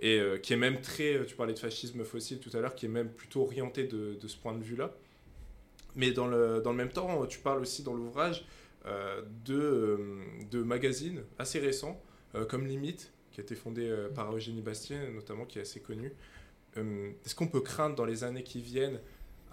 Et 0.00 0.18
euh, 0.18 0.38
qui 0.38 0.52
est 0.52 0.56
même 0.56 0.80
très, 0.80 1.14
euh, 1.14 1.24
tu 1.24 1.34
parlais 1.34 1.54
de 1.54 1.58
fascisme 1.58 2.04
fossile 2.04 2.38
tout 2.40 2.54
à 2.56 2.60
l'heure, 2.60 2.74
qui 2.74 2.86
est 2.86 2.90
même 2.90 3.08
plutôt 3.08 3.42
orienté 3.42 3.84
de, 3.84 4.18
de 4.20 4.28
ce 4.28 4.36
point 4.36 4.52
de 4.52 4.62
vue-là. 4.62 4.92
Mais 5.96 6.10
dans 6.10 6.26
le, 6.26 6.60
dans 6.62 6.72
le 6.72 6.76
même 6.76 6.90
temps, 6.90 7.24
tu 7.26 7.38
parles 7.38 7.62
aussi 7.62 7.82
dans 7.82 7.94
l'ouvrage 7.94 8.40
euh, 8.40 8.44
de, 9.44 9.98
de 10.50 10.62
magazines 10.62 11.22
assez 11.38 11.58
récents, 11.58 12.00
comme 12.48 12.66
Limite, 12.66 13.12
qui 13.32 13.40
a 13.40 13.42
été 13.42 13.54
fondé 13.54 13.90
par 14.14 14.34
Eugénie 14.34 14.62
Bastien, 14.62 15.10
notamment, 15.10 15.44
qui 15.44 15.58
est 15.58 15.62
assez 15.62 15.80
connu. 15.80 16.12
Est-ce 16.76 17.34
qu'on 17.34 17.46
peut 17.46 17.60
craindre 17.60 17.94
dans 17.94 18.04
les 18.04 18.24
années 18.24 18.42
qui 18.42 18.60
viennent 18.60 19.00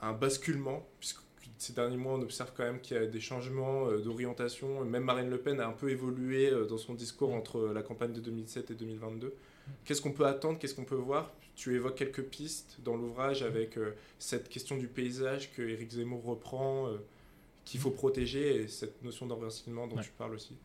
un 0.02 0.14
basculement, 0.14 0.88
puisque 1.00 1.22
ces 1.58 1.74
derniers 1.74 1.98
mois, 1.98 2.14
on 2.14 2.22
observe 2.22 2.52
quand 2.58 2.64
même 2.64 2.82
qu'il 2.82 2.98
y 2.98 3.00
a 3.00 3.06
des 3.06 3.20
changements 3.20 3.92
d'orientation. 3.92 4.84
Même 4.84 5.04
Marine 5.04 5.30
Le 5.30 5.38
Pen 5.38 5.60
a 5.60 5.68
un 5.68 5.74
peu 5.74 5.92
évolué 5.92 6.52
dans 6.68 6.78
son 6.78 6.94
discours 6.94 7.34
entre 7.34 7.68
la 7.68 7.84
campagne 7.84 8.14
de 8.14 8.20
2007 8.20 8.72
et 8.72 8.76
2022. 8.76 9.34
Qu'est-ce 9.86 10.02
qu'on 10.02 10.12
peut 10.12 10.26
attendre 10.26 10.60
Qu'est-ce 10.60 10.76
qu'on 10.76 10.86
peut 10.86 10.96
voir? 10.96 11.32
Tu 11.56 11.76
évoques 11.76 11.96
quelques 11.96 12.24
pistes 12.24 12.78
dans 12.84 12.96
l'ouvrage 12.96 13.44
avec 13.44 13.78
euh, 13.78 13.94
cette 14.20 14.50
question 14.50 14.78
du 14.78 14.88
paysage 14.88 15.52
que 15.54 15.62
Éric 15.62 15.92
Zemmour 15.92 16.24
reprend, 16.24 16.88
euh, 16.88 16.98
qu'il 17.66 17.80
faut 17.80 17.92
protéger, 17.92 18.64
et 18.64 18.68
cette 18.68 19.04
notion 19.04 19.26
d'enracinement 19.26 19.88
dont 19.88 19.98
tu 19.98 20.12
parles 20.18 20.34
aussi. 20.34 20.56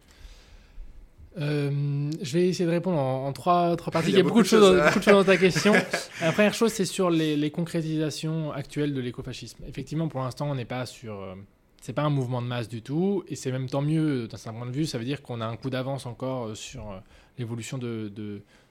Euh, 1.39 2.11
je 2.23 2.33
vais 2.33 2.49
essayer 2.49 2.65
de 2.65 2.71
répondre 2.71 2.99
en, 2.99 3.31
trois, 3.33 3.77
trois, 3.77 3.93
parties. 3.93 4.11
Il 4.11 4.17
y 4.17 4.21
a, 4.21 4.23
beaucoup, 4.23 4.43
de 4.43 4.47
choses, 4.47 4.83
beaucoup, 4.83 4.99
de 4.99 5.05
choses, 5.05 5.13
dans 5.13 5.25
ta 5.25 5.37
question. 5.37 5.75
La 6.23 6.33
première 6.33 6.55
chose, 6.55 6.73
c'est 6.73 6.87
sur 6.87 7.11
les, 7.11 7.51
concrétisations 7.51 8.53
actuelles 8.53 8.95
de 8.95 9.01
l'écofascisme. 9.01 9.63
Effectivement, 9.69 10.09
pour 10.09 10.21
l'instant, 10.21 10.51
on 10.51 10.55
n'est 10.55 10.65
pas 10.65 10.87
sur. 10.87 11.37
c'est 11.83 11.93
pas 11.93 12.03
un 12.03 12.11
mouvement 12.11 12.41
de 12.41 12.47
masse 12.47 12.69
du 12.69 12.81
tout, 12.81 13.23
et 13.29 13.37
c'est 13.37 13.53
même 13.53 13.69
tant 13.69 13.83
mieux 13.83 14.29
d'un 14.29 14.39
certain 14.39 14.59
point 14.59 14.67
de 14.67 14.73
vue. 14.75 14.87
Ça 14.87 14.97
veut 14.97 15.05
dire 15.05 15.23
qu'on 15.23 15.43
a 15.43 15.47
un 15.47 15.57
coup 15.57 15.69
d'avance 15.69 16.07
encore 16.07 16.57
sur 16.57 17.03
l'évolution 17.39 17.77
de, 17.77 18.11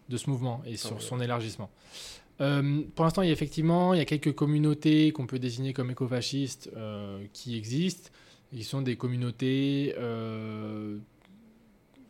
de 0.09 0.17
ce 0.17 0.29
mouvement 0.29 0.63
et 0.65 0.75
sur 0.75 1.01
son 1.01 1.21
élargissement. 1.21 1.69
Euh, 2.41 2.81
pour 2.95 3.05
l'instant, 3.05 3.21
il 3.21 3.27
y 3.27 3.29
a 3.29 3.33
effectivement 3.33 3.93
il 3.93 3.97
y 3.97 4.01
a 4.01 4.05
quelques 4.05 4.33
communautés 4.33 5.11
qu'on 5.11 5.25
peut 5.25 5.39
désigner 5.39 5.73
comme 5.73 5.91
écofascistes 5.91 6.69
euh, 6.75 7.23
qui 7.33 7.57
existent. 7.57 8.09
Ils 8.51 8.63
sont 8.63 8.81
des 8.81 8.95
communautés 8.95 9.95
euh, 9.97 10.97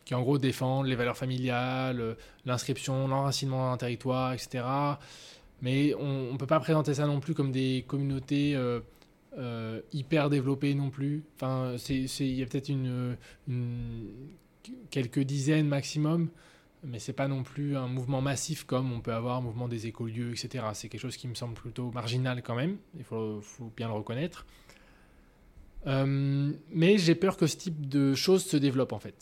qui, 0.03 0.15
en 0.15 0.21
gros, 0.21 0.38
défendent 0.38 0.88
les 0.88 0.95
valeurs 0.95 1.17
familiales, 1.17 2.17
l'inscription, 2.45 3.07
l'enracinement 3.07 3.67
dans 3.67 3.73
un 3.73 3.77
territoire, 3.77 4.33
etc. 4.33 4.63
Mais 5.61 5.93
on 5.95 6.33
ne 6.33 6.38
peut 6.38 6.45
pas 6.45 6.59
présenter 6.59 6.93
ça 6.93 7.07
non 7.07 7.19
plus 7.19 7.33
comme 7.33 7.51
des 7.51 7.85
communautés 7.88 8.57
hyper 9.93 10.29
développées 10.29 10.75
non 10.75 10.89
plus. 10.89 11.23
Enfin, 11.35 11.75
il 11.89 12.35
y 12.35 12.43
a 12.43 12.45
peut-être 12.45 12.69
une, 12.69 13.15
quelques 14.91 15.21
dizaines 15.21 15.67
maximum 15.67 16.29
mais 16.86 17.00
c'est 17.00 17.13
pas 17.13 17.28
non 17.28 17.43
plus 17.43 17.76
un 17.76 17.88
mouvement 17.88 18.21
massif 18.21 18.63
comme 18.63 18.91
on 18.91 19.00
peut 19.00 19.13
avoir 19.13 19.38
un 19.38 19.41
mouvement 19.41 19.67
des 19.67 19.88
écolieux, 19.88 20.32
etc. 20.32 20.65
C'est 20.74 20.89
quelque 20.89 21.02
chose 21.02 21.17
qui 21.17 21.28
me 21.28 21.36
semble 21.36 21.54
plutôt 21.54 21.91
marginal 21.91 22.41
quand 22.41 22.56
même, 22.56 22.78
il 22.98 23.04
faut, 23.04 23.41
bien 23.76 23.88
le 23.88 23.93
reconnaître. 23.93 24.45
Euh, 25.88 26.52
mais 26.71 26.98
j'ai 26.98 27.15
peur 27.15 27.38
que 27.38 27.48
ce 27.48 27.58
type 27.58 27.88
de 27.88 28.15
choses 28.15 28.45
se 28.45 28.58
développe 28.58 28.93
en 28.93 29.00
fait. 29.00 29.15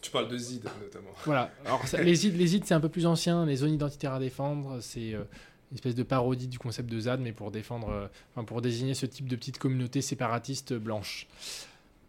Tu 0.00 0.10
parles 0.10 0.28
de 0.28 0.36
ZID 0.36 0.64
notamment. 0.80 1.10
Voilà, 1.24 1.50
alors 1.64 1.82
les 2.02 2.14
ZID, 2.14 2.36
les 2.36 2.46
ZID 2.48 2.64
c'est 2.66 2.74
un 2.74 2.80
peu 2.80 2.88
plus 2.88 3.06
ancien, 3.06 3.46
les 3.46 3.56
zones 3.56 3.72
identitaires 3.72 4.12
à 4.12 4.18
défendre, 4.18 4.80
c'est 4.80 5.14
euh, 5.14 5.24
une 5.70 5.76
espèce 5.76 5.94
de 5.94 6.02
parodie 6.02 6.48
du 6.48 6.58
concept 6.58 6.90
de 6.90 7.00
ZAD, 7.00 7.20
mais 7.20 7.32
pour 7.32 7.50
défendre, 7.50 7.88
euh, 7.88 8.06
enfin, 8.34 8.44
pour 8.44 8.60
désigner 8.60 8.94
ce 8.94 9.06
type 9.06 9.28
de 9.28 9.36
petite 9.36 9.58
communauté 9.58 10.02
séparatiste 10.02 10.74
blanche. 10.74 11.26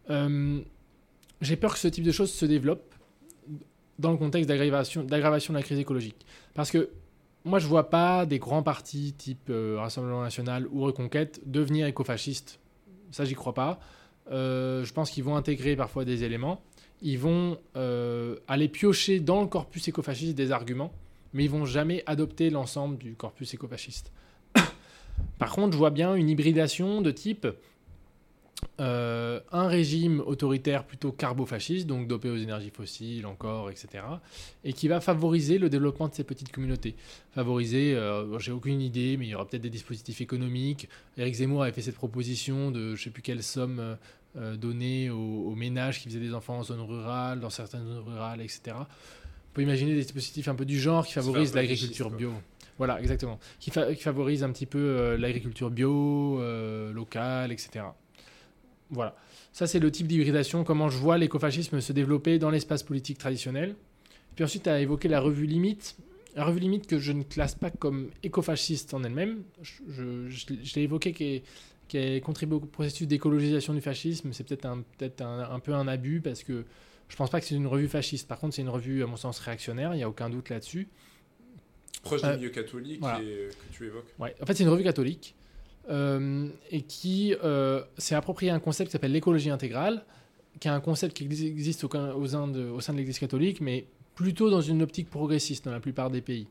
j'ai 0.09 1.55
peur 1.55 1.73
que 1.73 1.79
ce 1.79 1.87
type 1.87 2.03
de 2.03 2.11
choses 2.11 2.33
se 2.33 2.45
développe 2.45 2.94
dans 3.99 4.11
le 4.11 4.17
contexte 4.17 4.49
d'aggravation 4.49 5.03
de 5.03 5.57
la 5.57 5.63
crise 5.63 5.79
écologique. 5.79 6.25
Parce 6.53 6.71
que 6.71 6.89
moi, 7.45 7.59
je 7.59 7.67
vois 7.67 7.89
pas 7.91 8.25
des 8.25 8.39
grands 8.39 8.63
partis 8.63 9.13
type 9.13 9.49
euh, 9.51 9.77
Rassemblement 9.77 10.23
National 10.23 10.67
ou 10.71 10.81
Reconquête 10.81 11.41
devenir 11.45 11.85
écofascistes. 11.85 12.59
Ça, 13.11 13.23
j'y 13.23 13.35
crois 13.35 13.53
pas. 13.53 13.79
Euh, 14.31 14.83
je 14.83 14.91
pense 14.91 15.11
qu'ils 15.11 15.23
vont 15.23 15.35
intégrer 15.35 15.75
parfois 15.75 16.05
des 16.05 16.23
éléments. 16.23 16.61
Ils 17.03 17.19
vont 17.19 17.59
euh, 17.75 18.37
aller 18.47 18.67
piocher 18.67 19.19
dans 19.19 19.41
le 19.41 19.47
corpus 19.47 19.87
écofasciste 19.87 20.35
des 20.35 20.51
arguments, 20.51 20.91
mais 21.33 21.43
ils 21.43 21.49
vont 21.49 21.65
jamais 21.65 22.01
adopter 22.07 22.49
l'ensemble 22.49 22.97
du 22.97 23.13
corpus 23.13 23.53
écofasciste. 23.53 24.11
Par 25.37 25.51
contre, 25.51 25.73
je 25.73 25.77
vois 25.77 25.91
bien 25.91 26.15
une 26.15 26.29
hybridation 26.29 27.01
de 27.01 27.11
type 27.11 27.47
euh, 28.79 29.39
un 29.51 29.67
régime 29.67 30.21
autoritaire 30.25 30.85
plutôt 30.85 31.11
carbofasciste, 31.11 31.87
donc 31.87 32.07
dopé 32.07 32.29
aux 32.29 32.37
énergies 32.37 32.71
fossiles 32.71 33.25
encore, 33.25 33.69
etc., 33.69 34.03
et 34.63 34.73
qui 34.73 34.87
va 34.87 34.99
favoriser 34.99 35.57
le 35.57 35.69
développement 35.69 36.07
de 36.07 36.13
ces 36.13 36.23
petites 36.23 36.51
communautés. 36.51 36.95
Favoriser, 37.33 37.95
euh, 37.95 38.37
j'ai 38.39 38.51
aucune 38.51 38.81
idée, 38.81 39.17
mais 39.17 39.27
il 39.27 39.29
y 39.29 39.35
aura 39.35 39.47
peut-être 39.47 39.61
des 39.61 39.69
dispositifs 39.69 40.19
économiques. 40.21 40.89
Eric 41.17 41.35
Zemmour 41.35 41.63
avait 41.63 41.71
fait 41.71 41.81
cette 41.81 41.95
proposition 41.95 42.71
de 42.71 42.87
je 42.87 42.91
ne 42.91 43.03
sais 43.05 43.09
plus 43.11 43.21
quelle 43.21 43.43
somme 43.43 43.97
euh, 44.37 44.55
donnée 44.57 45.09
aux, 45.09 45.55
ménages 45.55 46.01
qui 46.01 46.09
faisaient 46.09 46.19
des 46.19 46.33
enfants 46.33 46.57
en 46.57 46.63
zone 46.63 46.81
rurale, 46.81 47.39
dans 47.39 47.49
certaines 47.49 47.85
zones 47.85 48.03
rurales, 48.05 48.41
etc. 48.41 48.75
On 48.77 49.53
peut 49.53 49.61
imaginer 49.61 49.95
des 49.95 50.01
dispositifs 50.01 50.49
un 50.49 50.55
peu 50.55 50.65
du 50.65 50.79
genre 50.79 51.05
qui 51.05 51.13
favorisent 51.13 51.55
l'agriculture 51.55 52.09
bio. 52.09 52.33
Voilà, 52.77 52.99
exactement. 52.99 53.39
Qui, 53.59 53.71
qui 53.71 54.03
favorisent 54.03 54.43
un 54.43 54.51
petit 54.51 54.65
peu 54.65 55.15
l'agriculture 55.15 55.69
bio, 55.69 56.41
locale, 56.93 57.53
etc. 57.53 57.85
Voilà. 58.89 59.15
Ça, 59.51 59.67
c'est 59.67 59.79
le 59.79 59.91
type 59.91 60.07
d'hybridation, 60.07 60.63
comment 60.63 60.89
je 60.89 60.97
vois 60.97 61.17
l'écofascisme 61.17 61.81
se 61.81 61.93
développer 61.93 62.39
dans 62.39 62.49
l'espace 62.49 62.83
politique 62.83 63.17
traditionnel. 63.17 63.75
Puis 64.35 64.43
ensuite, 64.43 64.63
tu 64.63 64.69
as 64.69 64.79
évoqué 64.79 65.07
la 65.07 65.19
revue 65.19 65.45
Limite. 65.45 65.95
La 66.35 66.43
revue 66.43 66.59
Limite 66.59 66.87
que 66.87 66.99
je 66.99 67.11
ne 67.11 67.23
classe 67.23 67.55
pas 67.55 67.69
comme 67.69 68.09
écofasciste 68.21 68.93
en 68.93 69.03
elle-même. 69.03 69.43
Je, 69.61 70.75
l'ai 70.75 70.83
évoqué 70.83 71.13
qui, 71.13 71.97
a 71.97 72.19
contribué 72.19 72.55
au 72.55 72.59
processus 72.59 73.07
d'écologisation 73.07 73.73
du 73.73 73.81
fascisme. 73.81 74.33
C'est 74.33 74.43
peut-être 74.43 74.65
un, 74.65 74.83
peut 74.97 75.11
un, 75.21 75.39
un, 75.39 75.59
peu 75.59 75.73
un 75.73 75.87
abus 75.87 76.19
parce 76.19 76.43
que 76.43 76.65
je 77.07 77.15
pense 77.15 77.29
pas 77.29 77.39
que 77.39 77.45
c'est 77.45 77.55
une 77.55 77.67
revue 77.67 77.87
fasciste. 77.87 78.27
Par 78.27 78.39
contre, 78.39 78.55
c'est 78.55 78.61
une 78.61 78.69
revue, 78.69 79.03
à 79.03 79.07
mon 79.07 79.17
sens, 79.17 79.39
réactionnaire. 79.39 79.93
Il 79.93 79.97
n'y 79.97 80.03
a 80.03 80.09
aucun 80.09 80.29
doute 80.29 80.49
là-dessus. 80.49 80.87
Proche 82.03 82.21
du 82.21 82.27
euh, 82.27 82.35
milieu 82.35 82.49
catholique 82.49 83.01
que 83.01 83.49
tu 83.71 83.85
évoques. 83.85 84.13
Ouais. 84.19 84.35
En 84.41 84.45
fait, 84.45 84.55
c'est 84.55 84.63
une 84.63 84.69
revue 84.69 84.83
catholique. 84.83 85.35
Euh, 85.89 86.47
et 86.71 86.81
qui 86.81 87.35
euh, 87.43 87.83
s'est 87.99 88.15
approprié 88.15 88.51
un 88.51 88.59
concept 88.59 88.89
qui 88.89 88.93
s'appelle 88.93 89.11
l'écologie 89.11 89.51
intégrale, 89.51 90.03
qui 90.59 90.67
est 90.67 90.71
un 90.71 90.79
concept 90.79 91.15
qui 91.15 91.25
existe 91.25 91.83
au, 91.83 92.27
sein 92.27 92.47
de 92.47 92.97
l'Église 92.97 93.19
catholique, 93.19 93.61
mais 93.61 93.85
plutôt 94.15 94.49
dans 94.49 94.61
une 94.61 94.81
optique 94.81 95.09
progressiste 95.09 95.65
dans 95.65 95.71
la 95.71 95.79
plupart 95.79 96.09
des 96.09 96.21
pays. 96.21 96.47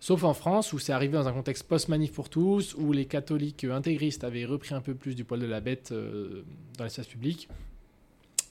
Sauf 0.00 0.24
en 0.24 0.34
France, 0.34 0.72
où 0.72 0.78
c'est 0.78 0.92
arrivé 0.92 1.12
dans 1.12 1.28
un 1.28 1.32
contexte 1.32 1.64
post-manif 1.64 2.12
pour 2.12 2.28
tous, 2.28 2.74
où 2.74 2.92
les 2.92 3.04
catholiques 3.04 3.64
intégristes 3.64 4.24
avaient 4.24 4.44
repris 4.44 4.74
un 4.74 4.80
peu 4.80 4.94
plus 4.94 5.14
du 5.14 5.24
poil 5.24 5.40
de 5.40 5.46
la 5.46 5.60
bête 5.60 5.90
euh, 5.92 6.42
dans 6.76 6.84
l'espace 6.84 7.06
public. 7.06 7.48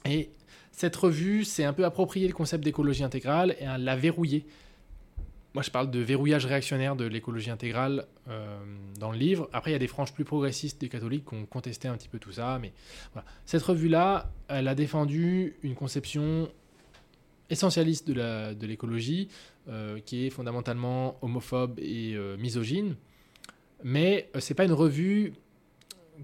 Et 0.06 0.30
cette 0.72 0.96
revue 0.96 1.43
s'est 1.43 1.65
un 1.65 1.74
peu 1.74 1.84
approprié 1.84 2.28
le 2.28 2.34
concept 2.34 2.63
d'écologie 2.63 3.04
intégrale 3.04 3.56
et 3.60 3.65
l'a 3.78 3.96
verrouillé 3.98 4.46
moi, 5.58 5.63
je 5.63 5.72
parle 5.72 5.89
de 5.89 5.98
verrouillage 5.98 6.46
réactionnaire 6.46 6.96
de 6.96 7.06
l'écologie 7.06 7.50
intégrale 7.50 8.06
euh, 8.30 8.60
dans 9.00 9.12
le 9.12 9.17
livre. 9.17 9.50
Après, 9.54 9.72
il 9.72 9.74
y 9.74 9.76
a 9.76 9.80
des 9.80 9.88
franges 9.88 10.13
plus 10.13 10.24
progressistes 10.24 10.80
des 10.80 10.88
catholiques 10.88 11.26
qui 11.28 11.34
ont 11.34 11.48
contesté 11.48 11.88
un 11.88 11.98
petit 11.98 12.10
peu 12.10 12.20
tout 12.20 12.32
ça. 12.32 12.60
Mais. 12.62 12.74
Cette 13.48 13.63
revue-là, 13.63 14.32
elle 14.50 14.67
a 14.67 14.76
défendu 14.76 15.56
une 15.63 15.74
conception 15.74 16.48
essentialiste 17.50 18.08
de 18.08 18.67
l'écologie, 18.67 19.30
euh, 19.67 20.00
qui 20.06 20.28
est 20.28 20.30
fondamentalement 20.30 21.17
homophobe 21.24 21.80
et 21.80 22.13
euh, 22.13 22.38
misogyne. 22.38 22.96
Mais 23.84 24.30
ce 24.38 24.54
n'est 24.54 24.56
pas 24.56 24.65
une 24.65 24.74
revue 24.74 25.34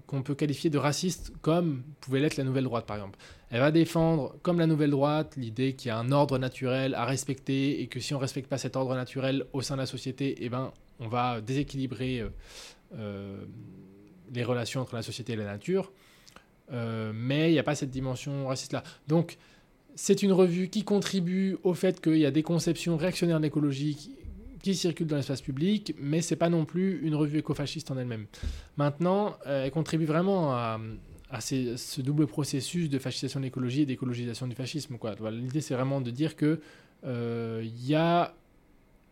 qu'on 0.06 0.22
peut 0.22 0.36
qualifier 0.36 0.70
de 0.70 0.78
raciste 0.78 1.32
comme 1.42 1.82
pouvait 2.00 2.20
l'être 2.20 2.36
la 2.36 2.44
nouvelle 2.44 2.64
droite 2.64 2.86
par 2.86 2.98
exemple. 2.98 3.18
Elle 3.54 3.60
va 3.60 3.70
défendre 3.70 4.34
comme 4.42 4.58
la 4.58 4.66
nouvelle 4.66 4.90
droite 4.90 5.36
l'idée 5.36 5.74
qu'il 5.74 5.90
y 5.90 5.92
a 5.92 5.96
un 5.96 6.10
ordre 6.10 6.38
naturel 6.38 6.92
à 6.96 7.04
respecter 7.04 7.80
et 7.80 7.86
que 7.86 8.00
si 8.00 8.12
on 8.12 8.16
ne 8.16 8.20
respecte 8.20 8.48
pas 8.48 8.58
cet 8.58 8.74
ordre 8.74 8.96
naturel 8.96 9.44
au 9.52 9.62
sein 9.62 9.76
de 9.76 9.80
la 9.80 9.86
société, 9.86 10.34
eh 10.40 10.48
ben, 10.48 10.72
on 10.98 11.06
va 11.06 11.40
déséquilibrer 11.40 12.18
euh, 12.18 12.30
euh, 12.96 13.44
les 14.34 14.42
relations 14.42 14.80
entre 14.80 14.96
la 14.96 15.02
société 15.02 15.34
et 15.34 15.36
la 15.36 15.44
nature. 15.44 15.92
Euh, 16.72 17.12
mais 17.14 17.50
il 17.50 17.52
n'y 17.52 17.60
a 17.60 17.62
pas 17.62 17.76
cette 17.76 17.92
dimension 17.92 18.48
raciste-là. 18.48 18.82
Donc 19.06 19.36
c'est 19.94 20.24
une 20.24 20.32
revue 20.32 20.68
qui 20.68 20.82
contribue 20.82 21.56
au 21.62 21.74
fait 21.74 22.00
qu'il 22.00 22.18
y 22.18 22.26
a 22.26 22.32
des 22.32 22.42
conceptions 22.42 22.96
réactionnaires 22.96 23.38
de 23.38 23.50
qui 24.62 24.74
circule 24.74 25.06
dans 25.06 25.14
l'espace 25.14 25.42
public, 25.42 25.94
mais 26.00 26.22
c'est 26.22 26.34
pas 26.34 26.48
non 26.48 26.64
plus 26.64 27.06
une 27.06 27.14
revue 27.14 27.38
écofasciste 27.38 27.92
en 27.92 27.98
elle-même. 27.98 28.26
Maintenant, 28.78 29.36
elle 29.44 29.70
contribue 29.70 30.06
vraiment 30.06 30.54
à, 30.54 30.80
à 31.34 31.40
ce 31.40 32.00
double 32.00 32.28
processus 32.28 32.88
de 32.88 32.98
fascisation 33.00 33.40
de 33.40 33.44
l'écologie 33.44 33.82
et 33.82 33.86
d'écologisation 33.86 34.46
du 34.46 34.54
fascisme. 34.54 34.96
L'idée, 35.32 35.60
c'est 35.60 35.74
vraiment 35.74 36.00
de 36.00 36.12
dire 36.12 36.36
qu'il 36.36 36.60
euh, 37.04 37.68
y 37.80 37.96
a 37.96 38.36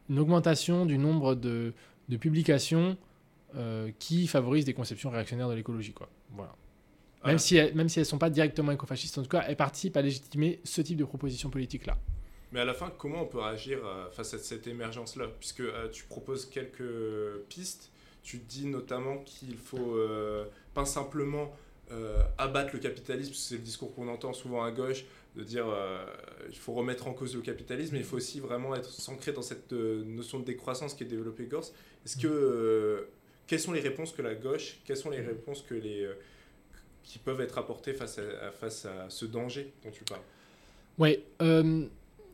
une 0.09 0.21
augmentation 0.21 0.87
du 0.87 0.99
nombre 0.99 1.35
de, 1.35 1.73
publications 2.21 2.97
euh, 3.57 3.91
qui 3.99 4.29
favorisent 4.29 4.67
des 4.67 4.75
conceptions 4.75 5.11
réactionnaires 5.11 5.49
de 5.49 5.55
l'écologie. 5.55 5.95
Voilà. 6.31 6.55
Même, 7.25 7.39
si 7.39 7.57
elles, 7.57 7.75
même 7.75 7.89
si 7.89 7.99
elles 7.99 8.05
ne 8.05 8.11
sont 8.11 8.19
pas 8.19 8.31
directement 8.31 8.71
écofascistes, 8.71 9.19
en 9.19 9.23
tout 9.23 9.29
cas, 9.29 9.45
elles 9.49 9.57
participent 9.57 9.97
à 9.97 10.03
légitimer 10.03 10.61
ce 10.63 10.81
type 10.81 10.99
de 10.99 11.05
proposition 11.05 11.51
politique-là. 11.51 11.99
Mais 12.53 12.61
à 12.61 12.65
la 12.65 12.75
fin, 12.75 12.93
comment 12.97 13.23
on 13.23 13.27
peut 13.27 13.41
réagir 13.41 13.79
euh, 13.85 14.09
face 14.11 14.33
à 14.35 14.39
cette 14.39 14.69
émergence-là? 14.69 15.27
Puisque 15.41 15.61
euh, 15.61 15.89
tu 15.91 16.05
proposes 16.05 16.47
quelques 16.47 16.85
pistes, 17.49 17.91
tu 18.23 18.39
dis 18.39 18.67
notamment 18.67 19.19
qu'il 19.25 19.57
faut 19.57 19.99
pas 20.73 20.85
simplement 20.85 21.51
abattre 22.39 22.71
le 22.75 22.79
capitalisme, 22.79 23.33
c'est 23.35 23.57
le 23.57 23.61
discours 23.61 23.95
qu'on 23.95 24.09
entend 24.09 24.33
souvent 24.33 24.65
à 24.65 24.71
gauche, 24.71 25.05
de 25.37 25.43
dire 25.43 25.67
il 26.49 26.57
faut 26.57 26.73
remettre 26.73 27.07
en 27.07 27.13
cause 27.13 27.35
le 27.35 27.43
capitalisme, 27.43 27.95
mais 27.95 28.01
il 28.01 28.05
faut 28.05 28.17
aussi 28.17 28.41
vraiment 28.41 28.75
être 28.75 28.91
s'ancrer 28.91 29.33
dans 29.33 29.43
cette 29.43 29.73
notion 29.73 30.41
de 30.41 30.45
décroissance 30.45 30.95
qui 30.95 31.05
est 31.05 31.07
développée 31.07 31.45
Gorse. 31.47 31.73
Est-ce 32.05 32.17
que 32.17 33.09
quelles 33.47 33.61
sont 33.61 33.73
les 33.73 33.81
réponses 33.81 34.13
que 34.13 34.23
la 34.23 34.35
gauche, 34.35 34.79
quelles 34.85 34.97
sont 34.97 35.11
les 35.11 35.21
réponses 35.21 35.63
que 35.63 35.75
les 35.75 36.09
qui 37.03 37.19
peuvent 37.19 37.41
être 37.41 37.59
apportés 37.59 37.93
face 37.93 38.19
à, 38.19 38.51
face 38.53 38.87
à 38.87 39.11
ce 39.11 39.25
danger 39.25 39.73
dont 39.85 39.91
tu 39.91 40.05
parles? 40.05 40.23
Oui. 40.99 41.19
Euh, 41.41 41.87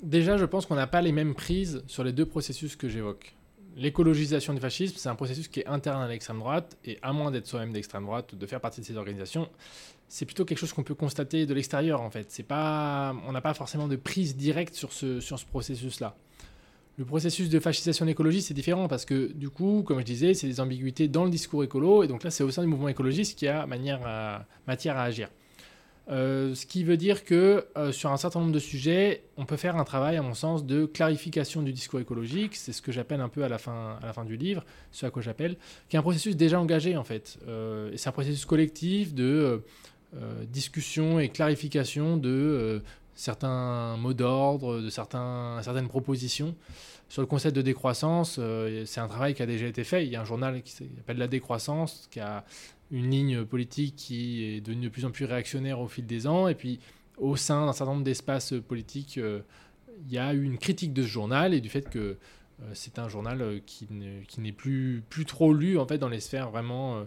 déjà, 0.02 0.36
je 0.36 0.44
pense 0.44 0.66
qu'on 0.66 0.74
n'a 0.74 0.86
pas 0.86 1.00
les 1.00 1.12
mêmes 1.12 1.34
prises 1.34 1.82
sur 1.86 2.04
les 2.04 2.12
deux 2.12 2.26
processus 2.26 2.76
que 2.76 2.88
j'évoque. 2.88 3.34
L'écologisation 3.76 4.54
du 4.54 4.60
fascisme, 4.60 4.96
c'est 4.96 5.08
un 5.08 5.14
processus 5.14 5.48
qui 5.48 5.60
est 5.60 5.66
interne 5.66 6.02
à 6.02 6.08
l'extrême 6.08 6.38
droite, 6.38 6.76
et 6.84 6.98
à 7.02 7.12
moins 7.12 7.30
d'être 7.30 7.46
soi-même 7.46 7.72
d'extrême 7.72 8.04
droite, 8.04 8.34
de 8.34 8.46
faire 8.46 8.60
partie 8.60 8.80
de 8.80 8.86
ces 8.86 8.96
organisations, 8.96 9.48
c'est 10.08 10.24
plutôt 10.24 10.44
quelque 10.44 10.58
chose 10.58 10.72
qu'on 10.72 10.82
peut 10.82 10.94
constater 10.94 11.46
de 11.46 11.54
l'extérieur, 11.54 12.00
en 12.00 12.10
fait. 12.10 12.26
C'est 12.30 12.42
pas, 12.42 13.14
on 13.26 13.32
n'a 13.32 13.40
pas 13.40 13.54
forcément 13.54 13.86
de 13.86 13.96
prise 13.96 14.36
directe 14.36 14.74
sur 14.74 14.92
ce, 14.92 15.20
sur 15.20 15.38
ce 15.38 15.44
processus-là. 15.44 16.16
Le 16.96 17.04
processus 17.04 17.48
de 17.48 17.60
fascisation 17.60 18.04
de 18.04 18.40
c'est 18.40 18.54
différent 18.54 18.88
parce 18.88 19.04
que, 19.04 19.32
du 19.32 19.50
coup, 19.50 19.84
comme 19.86 20.00
je 20.00 20.04
disais, 20.04 20.34
c'est 20.34 20.48
des 20.48 20.58
ambiguïtés 20.58 21.06
dans 21.06 21.24
le 21.24 21.30
discours 21.30 21.62
écolo. 21.62 22.02
Et 22.02 22.08
donc 22.08 22.24
là, 22.24 22.30
c'est 22.32 22.42
au 22.42 22.50
sein 22.50 22.62
du 22.62 22.68
mouvement 22.68 22.88
écologiste 22.88 23.38
qu'il 23.38 23.46
y 23.46 23.48
a 23.48 23.66
matière 23.66 24.04
à 24.04 25.02
agir. 25.04 25.28
Euh, 26.10 26.54
ce 26.54 26.64
qui 26.64 26.84
veut 26.84 26.96
dire 26.96 27.24
que 27.24 27.66
euh, 27.76 27.92
sur 27.92 28.10
un 28.10 28.16
certain 28.16 28.40
nombre 28.40 28.52
de 28.52 28.58
sujets, 28.58 29.24
on 29.36 29.44
peut 29.44 29.56
faire 29.56 29.76
un 29.76 29.84
travail, 29.84 30.16
à 30.16 30.22
mon 30.22 30.34
sens, 30.34 30.64
de 30.64 30.86
clarification 30.86 31.62
du 31.62 31.72
discours 31.72 32.00
écologique. 32.00 32.56
C'est 32.56 32.72
ce 32.72 32.80
que 32.80 32.92
j'appelle 32.92 33.20
un 33.20 33.28
peu 33.28 33.44
à 33.44 33.48
la, 33.48 33.58
fin, 33.58 34.24
du 34.24 34.36
livre, 34.36 34.64
ce 34.90 35.04
à 35.06 35.10
quoi 35.10 35.20
j'appelle, 35.20 35.56
qui 35.88 35.96
est 35.96 35.98
un 35.98 36.02
processus 36.02 36.36
déjà 36.36 36.58
engagé, 36.60 36.96
en 36.96 37.04
fait. 37.04 37.38
Euh, 37.46 37.90
c'est 37.96 38.08
un 38.08 38.12
processus 38.12 38.44
collectif 38.44 39.14
de 39.14 39.62
discussion 40.46 41.20
et 41.20 41.28
clarification 41.28 42.16
de 42.16 42.82
certains 43.14 43.98
mots 43.98 44.14
d'ordre, 44.14 44.80
de 44.80 44.88
certaines 44.88 45.88
propositions. 45.88 46.54
Sur 47.08 47.22
le 47.22 47.26
concept 47.26 47.56
de 47.56 47.62
décroissance, 47.62 48.36
euh, 48.38 48.84
c'est 48.84 49.00
un 49.00 49.08
travail 49.08 49.32
qui 49.32 49.42
a 49.42 49.46
déjà 49.46 49.66
été 49.66 49.82
fait. 49.82 50.04
Il 50.04 50.12
y 50.12 50.16
a 50.16 50.20
un 50.20 50.26
journal 50.26 50.62
qui 50.62 50.72
s'appelle 50.72 51.16
La 51.16 51.26
Décroissance, 51.26 52.06
qui 52.10 52.20
a 52.20 52.44
une 52.90 53.10
ligne 53.10 53.44
politique 53.44 53.96
qui 53.96 54.44
est 54.44 54.60
devenue 54.60 54.86
de 54.86 54.88
plus 54.90 55.04
en 55.04 55.10
plus 55.10 55.24
réactionnaire 55.24 55.80
au 55.80 55.88
fil 55.88 56.06
des 56.06 56.26
ans. 56.26 56.48
Et 56.48 56.54
puis, 56.54 56.80
au 57.16 57.36
sein 57.36 57.66
d'un 57.66 57.72
certain 57.72 57.92
nombre 57.92 58.04
d'espaces 58.04 58.54
politiques, 58.66 59.18
euh, 59.18 59.40
il 60.06 60.12
y 60.12 60.18
a 60.18 60.32
eu 60.32 60.42
une 60.42 60.58
critique 60.58 60.92
de 60.92 61.02
ce 61.02 61.08
journal 61.08 61.54
et 61.54 61.60
du 61.60 61.68
fait 61.68 61.90
que 61.90 61.98
euh, 61.98 62.70
c'est 62.74 62.98
un 62.98 63.08
journal 63.08 63.60
qui 63.66 63.88
n'est 64.38 64.52
plus, 64.52 65.02
plus 65.08 65.24
trop 65.24 65.52
lu 65.52 65.78
en 65.78 65.86
fait, 65.86 65.98
dans 65.98 66.08
les 66.08 66.20
sphères 66.20 66.50
vraiment 66.50 67.04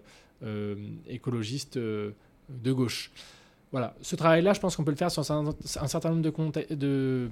écologistes 1.07 1.77
de 1.77 2.13
gauche. 2.71 3.11
Voilà, 3.71 3.95
ce 4.01 4.17
travail-là, 4.17 4.51
je 4.51 4.59
pense 4.59 4.75
qu'on 4.75 4.83
peut 4.83 4.91
le 4.91 4.97
faire 4.97 5.11
sur 5.11 5.21
un, 5.21 5.87
certain 5.87 6.09
nombre 6.09 6.21
de, 6.21 7.29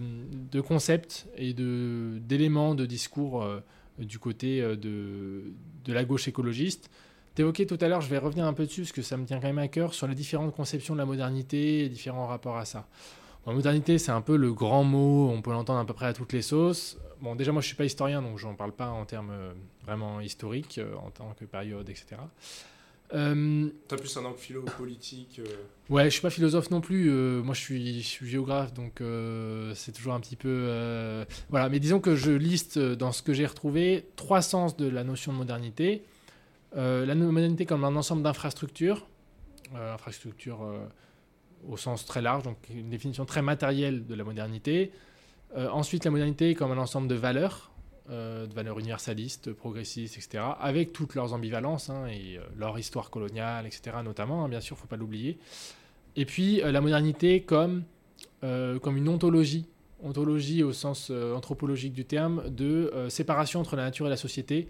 de, 0.52 0.62
concepts 0.62 1.28
et 1.36 1.54
d'éléments 1.54 2.76
de, 2.76 2.86
discours 2.86 3.44
euh, 3.44 3.60
du 3.98 4.20
côté 4.20 4.62
euh, 4.62 4.78
de, 4.78 5.52
de, 5.84 5.94
la 5.94 6.06
gauche 6.06 6.30
écologiste. 6.30 6.90
T'évoquais 7.40 7.66
tout 7.66 7.78
à 7.80 7.88
l'heure, 7.88 8.02
je 8.02 8.10
vais 8.10 8.18
revenir 8.18 8.46
un 8.46 8.52
peu 8.52 8.66
dessus 8.66 8.82
parce 8.82 8.92
que 8.92 9.02
ça 9.02 9.16
me 9.16 9.26
tient 9.26 9.40
quand 9.40 9.48
même 9.48 9.60
à 9.60 9.70
cœur, 9.70 9.94
sur 9.94 10.08
les 10.08 10.14
différentes 10.14 10.54
conceptions 10.54 10.94
de 10.94 11.00
la 11.00 11.06
modernité 11.06 11.86
et 11.86 11.88
différents 11.88 12.28
rapports 12.28 12.58
à 12.58 12.66
ça. 12.66 12.86
la 13.48 13.54
modernité, 13.54 13.98
c'est 13.98 14.12
un 14.12 14.20
peu 14.20 14.36
le 14.36 14.52
grand 14.52 14.84
mot, 14.84 15.30
on 15.30 15.42
peut 15.42 15.52
l'entendre 15.52 15.80
à 15.80 15.86
peu 15.86 15.94
près 15.94 16.08
à 16.08 16.12
toutes 16.12 16.34
les 16.34 16.42
sauces. 16.42 16.98
Bon, 17.22 17.38
déjà, 17.38 17.54
moi, 17.54 17.62
je 17.62 17.68
ne 17.68 17.70
suis 17.70 17.78
pas 17.78 17.86
historien, 17.86 18.22
donc 18.22 18.40
je 18.40 18.46
n'en 18.46 18.56
parle 18.56 18.74
pas 18.74 18.90
en 18.90 19.06
termes 19.06 19.32
euh, 19.32 19.54
vraiment 19.86 20.20
historiques, 20.20 20.82
en 21.02 21.12
tant 21.12 21.34
que 21.40 21.46
période, 21.46 21.90
etc. 21.90 22.18
Euh, 23.14 23.70
T'as 23.88 23.96
plus 23.96 24.18
un 24.18 24.26
angle 24.26 24.38
philo-politique 24.38 25.40
euh. 25.40 25.46
Ouais, 25.90 26.06
je 26.06 26.10
suis 26.10 26.22
pas 26.22 26.30
philosophe 26.30 26.70
non 26.70 26.82
plus. 26.82 27.10
Euh, 27.10 27.42
moi, 27.42 27.56
je 27.56 27.62
suis, 27.62 28.02
je 28.02 28.08
suis 28.08 28.28
géographe, 28.28 28.74
donc 28.74 29.00
euh, 29.00 29.74
c'est 29.76 29.94
toujours 29.94 30.14
un 30.14 30.20
petit 30.20 30.36
peu. 30.36 31.26
Voilà, 31.50 31.70
mais 31.70 31.80
disons 31.80 32.02
que 32.02 32.18
je 32.18 32.32
liste 32.32 32.78
dans 32.78 33.14
ce 33.14 33.24
que 33.24 33.34
j'ai 33.34 33.46
retrouvé 33.46 34.06
trois 34.18 34.42
sens 34.42 34.76
de 34.76 34.90
la 34.90 35.06
notion 35.06 35.32
de 35.32 35.38
modernité. 35.38 36.04
La 36.74 37.16
modernité 37.16 37.66
comme 37.66 37.84
un 37.84 37.96
ensemble 37.96 38.24
d'infrastructures, 38.24 39.08
infrastructures 39.74 40.60
au 41.68 41.78
sens 41.78 42.06
très 42.06 42.22
large, 42.22 42.44
donc 42.44 42.58
une 42.70 42.90
définition 42.90 43.26
très 43.26 43.42
matérielle 43.42 44.06
de 44.06 44.16
la 44.16 44.24
modernité. 44.24 44.92
ensuite, 45.56 46.06
la 46.06 46.12
modernité 46.12 46.56
comme 46.56 46.72
un 46.72 46.78
ensemble 46.78 47.08
de 47.08 47.16
valeurs, 47.16 47.70
euh, 48.12 48.48
de 48.48 48.54
valeurs 48.56 48.80
universalistes, 48.80 49.54
progressistes, 49.54 50.18
etc., 50.18 50.44
avec 50.60 50.94
toutes 50.94 51.14
leurs 51.14 51.34
ambivalences 51.34 51.92
hein, 51.92 52.08
et 52.08 52.40
euh, 52.40 52.42
leur 52.58 52.80
histoire 52.80 53.12
coloniale, 53.12 53.68
etc., 53.68 53.98
notamment, 54.04 54.44
hein, 54.44 54.50
bien 54.50 54.62
sûr, 54.62 54.76
il 54.76 54.80
ne 54.80 54.82
faut 54.82 54.88
pas 54.88 54.96
l'oublier. 54.96 55.38
Et 56.16 56.26
puis 56.26 56.60
euh, 56.64 56.72
la 56.72 56.82
modernité 56.82 57.42
comme 57.42 57.84
une 58.42 59.10
ontologie, 59.10 59.68
ontologie 60.02 60.64
au 60.64 60.74
sens 60.74 61.12
anthropologique 61.12 61.94
du 61.94 62.04
terme, 62.04 62.50
de 62.50 62.92
séparation 63.10 63.60
entre 63.60 63.76
la 63.76 63.84
nature 63.84 64.08
et 64.08 64.10
la 64.10 64.18
société, 64.18 64.70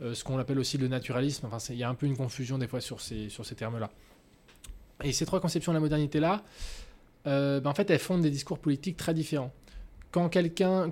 ce 0.00 0.24
qu'on 0.24 0.38
appelle 0.38 0.58
aussi 0.58 0.78
le 0.78 0.88
naturalisme. 0.88 1.46
Enfin, 1.46 1.58
il 1.70 1.78
y 1.78 1.82
a 1.82 1.88
un 1.88 1.94
peu 1.94 2.06
une 2.06 2.16
confusion 2.16 2.58
des 2.58 2.68
fois 2.68 2.80
sur 2.80 3.00
ces, 3.00 3.28
sur 3.28 3.44
ces 3.44 3.54
termes-là. 3.54 3.90
Et 5.04 5.12
ces 5.12 5.26
trois 5.26 5.40
conceptions 5.40 5.72
de 5.72 5.76
la 5.76 5.80
modernité-là, 5.80 6.42
ben, 7.24 7.66
en 7.66 7.74
fait, 7.74 7.90
elles 7.90 7.98
font 7.98 8.18
des 8.18 8.30
discours 8.30 8.58
politiques 8.58 8.96
très 8.96 9.14
différents 9.14 9.52
quand 10.10 10.30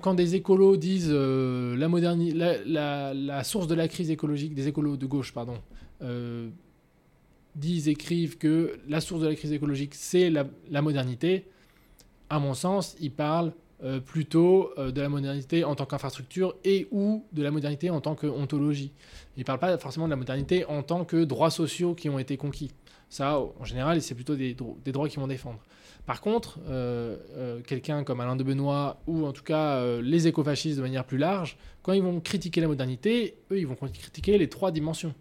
quand 0.01 0.13
des 0.13 0.35
écolos 0.35 0.77
disent 0.77 1.09
euh, 1.11 1.75
la, 1.75 2.55
la, 2.65 3.13
la, 3.13 3.43
source 3.43 3.67
de 3.67 3.75
la 3.75 3.87
crise 3.87 4.11
écologique, 4.11 4.53
des 4.53 4.67
écolos 4.67 4.97
de 4.97 5.05
gauche, 5.05 5.33
pardon, 5.33 5.57
euh, 6.01 6.49
disent, 7.55 7.87
écrivent 7.87 8.37
que 8.37 8.79
la 8.87 9.01
source 9.01 9.21
de 9.21 9.27
la 9.27 9.35
crise 9.35 9.51
écologique, 9.51 9.95
c'est 9.95 10.29
la, 10.29 10.81
modernité, 10.81 11.47
à 12.29 12.39
mon 12.39 12.53
sens, 12.53 12.95
ils 12.99 13.11
parlent 13.11 13.53
euh, 13.83 13.99
plutôt 13.99 14.71
de 14.77 15.01
la 15.01 15.09
modernité 15.09 15.63
en 15.63 15.75
tant 15.75 15.85
qu'infrastructure 15.85 16.55
et 16.63 16.87
ou 16.91 17.25
de 17.33 17.43
la 17.43 17.51
modernité 17.51 17.89
en 17.89 18.01
tant 18.01 18.15
qu'ontologie. 18.15 18.91
Ils 19.35 19.41
ne 19.41 19.45
parlent 19.45 19.59
pas 19.59 19.77
forcément 19.77 20.05
de 20.05 20.11
la 20.11 20.15
modernité 20.15 20.65
en 20.65 20.83
tant 20.83 21.05
que 21.05 21.23
droits 21.23 21.51
sociaux 21.51 21.93
qui 21.93 22.09
ont 22.09 22.19
été 22.19 22.37
conquis. 22.37 22.71
Ça, 23.09 23.39
en 23.39 23.63
général, 23.63 24.01
c'est 24.01 24.15
plutôt 24.15 24.35
des, 24.35 24.53
droits 24.53 25.07
qu'ils 25.07 25.19
vont 25.19 25.27
défendre. 25.27 25.59
Par 26.05 26.21
contre, 26.21 26.59
euh, 26.67 27.17
euh, 27.35 27.61
quelqu'un 27.61 28.03
comme 28.03 28.19
Alain 28.19 28.35
de 28.35 28.43
Benoît, 28.43 29.01
ou 29.07 29.25
en 29.25 29.33
tout 29.33 29.43
cas 29.43 29.77
euh, 29.77 30.01
les 30.01 30.27
écofascistes 30.27 30.77
de 30.77 30.81
manière 30.81 31.05
plus 31.05 31.17
large, 31.17 31.57
quand 31.83 31.93
ils 31.93 32.01
vont 32.01 32.19
critiquer 32.19 32.61
la 32.61 32.67
modernité, 32.67 33.37
eux, 33.51 33.59
ils 33.59 33.67
vont 33.67 33.75
critiquer 33.75 34.37
les 34.37 34.49
trois 34.49 34.71
dimensions. 34.71 35.13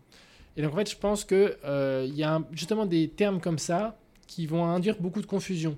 Et 0.56 0.62
donc 0.62 0.72
en 0.72 0.76
fait, 0.76 0.90
je 0.90 0.96
pense 0.96 1.24
qu'il 1.24 2.14
y 2.14 2.22
a 2.22 2.42
justement 2.52 2.86
des 2.86 3.08
termes 3.08 3.40
comme 3.40 3.58
ça 3.58 3.98
qui 4.26 4.46
vont 4.46 4.64
induire 4.64 4.96
beaucoup 4.98 5.20
de 5.20 5.26
confusion. 5.26 5.76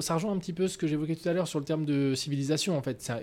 Ça 0.00 0.14
rejoint 0.14 0.32
un 0.32 0.38
petit 0.38 0.52
peu 0.52 0.68
ce 0.68 0.78
que 0.78 0.86
j'évoquais 0.86 1.16
tout 1.16 1.28
à 1.28 1.32
l'heure 1.32 1.48
sur 1.48 1.58
le 1.58 1.64
terme 1.64 1.84
de 1.84 2.14
civilisation, 2.14 2.76
en 2.76 2.82
fait. 2.82 3.00
Ça, 3.00 3.20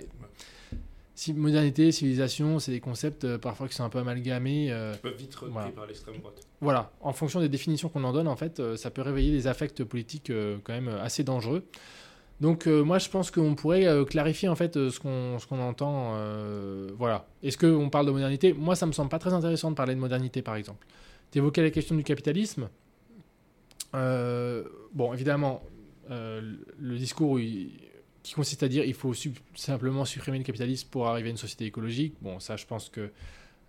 modernité, 1.35 1.91
civilisation, 1.91 2.59
c'est 2.59 2.71
des 2.71 2.79
concepts 2.79 3.23
euh, 3.23 3.37
parfois 3.37 3.67
qui 3.67 3.75
sont 3.75 3.83
un 3.83 3.89
peu 3.89 3.99
amalgamés. 3.99 4.71
Euh, 4.71 4.93
qui 4.93 4.99
peuvent 4.99 5.15
vite 5.17 5.35
repris 5.35 5.71
par 5.71 5.85
l'extrême 5.85 6.17
droite. 6.17 6.41
Voilà, 6.61 6.91
en 7.01 7.13
fonction 7.13 7.39
des 7.39 7.49
définitions 7.49 7.89
qu'on 7.89 8.03
en 8.03 8.13
donne, 8.13 8.27
en 8.27 8.35
fait, 8.35 8.59
euh, 8.59 8.77
ça 8.77 8.91
peut 8.91 9.01
réveiller 9.01 9.31
des 9.31 9.47
affects 9.47 9.83
politiques 9.83 10.31
quand 10.63 10.73
même 10.73 10.89
assez 10.89 11.23
dangereux. 11.23 11.65
Donc 12.39 12.67
moi 12.67 12.99
je 12.99 13.09
pense 13.09 13.31
qu'on 13.31 13.55
pourrait 13.55 13.87
clarifier 14.05 14.47
en 14.47 14.55
fait 14.55 14.75
ce 14.75 14.99
qu'on 14.99 15.39
ce 15.39 15.47
qu'on 15.47 15.59
entend. 15.59 16.13
voilà. 16.95 17.25
Est-ce 17.41 17.57
qu'on 17.57 17.89
parle 17.89 18.05
de 18.05 18.11
modernité? 18.11 18.53
Moi 18.53 18.75
ça 18.75 18.85
me 18.85 18.91
semble 18.91 19.09
pas 19.09 19.17
très 19.17 19.33
intéressant 19.33 19.71
de 19.71 19.75
parler 19.75 19.95
de 19.95 19.99
modernité 19.99 20.43
par 20.43 20.55
exemple. 20.55 20.85
Tu 21.31 21.39
évoquais 21.39 21.63
la 21.63 21.71
question 21.71 21.95
du 21.95 22.03
capitalisme. 22.03 22.69
bon 23.91 25.13
évidemment 25.15 25.63
le 26.09 26.97
discours 26.97 27.39
il, 27.39 27.71
qui 28.27 28.33
consiste 28.33 28.61
à 28.61 28.67
dire 28.67 28.83
il 28.83 28.93
faut 28.93 29.13
simplement 29.55 30.03
supprimer 30.03 30.37
le 30.37 30.43
capitalisme 30.43 30.89
pour 30.91 31.07
arriver 31.07 31.29
à 31.29 31.31
une 31.31 31.37
société 31.37 31.65
écologique. 31.65 32.15
Bon, 32.21 32.41
ça, 32.41 32.57
je 32.57 32.65
pense 32.65 32.89
que 32.89 33.09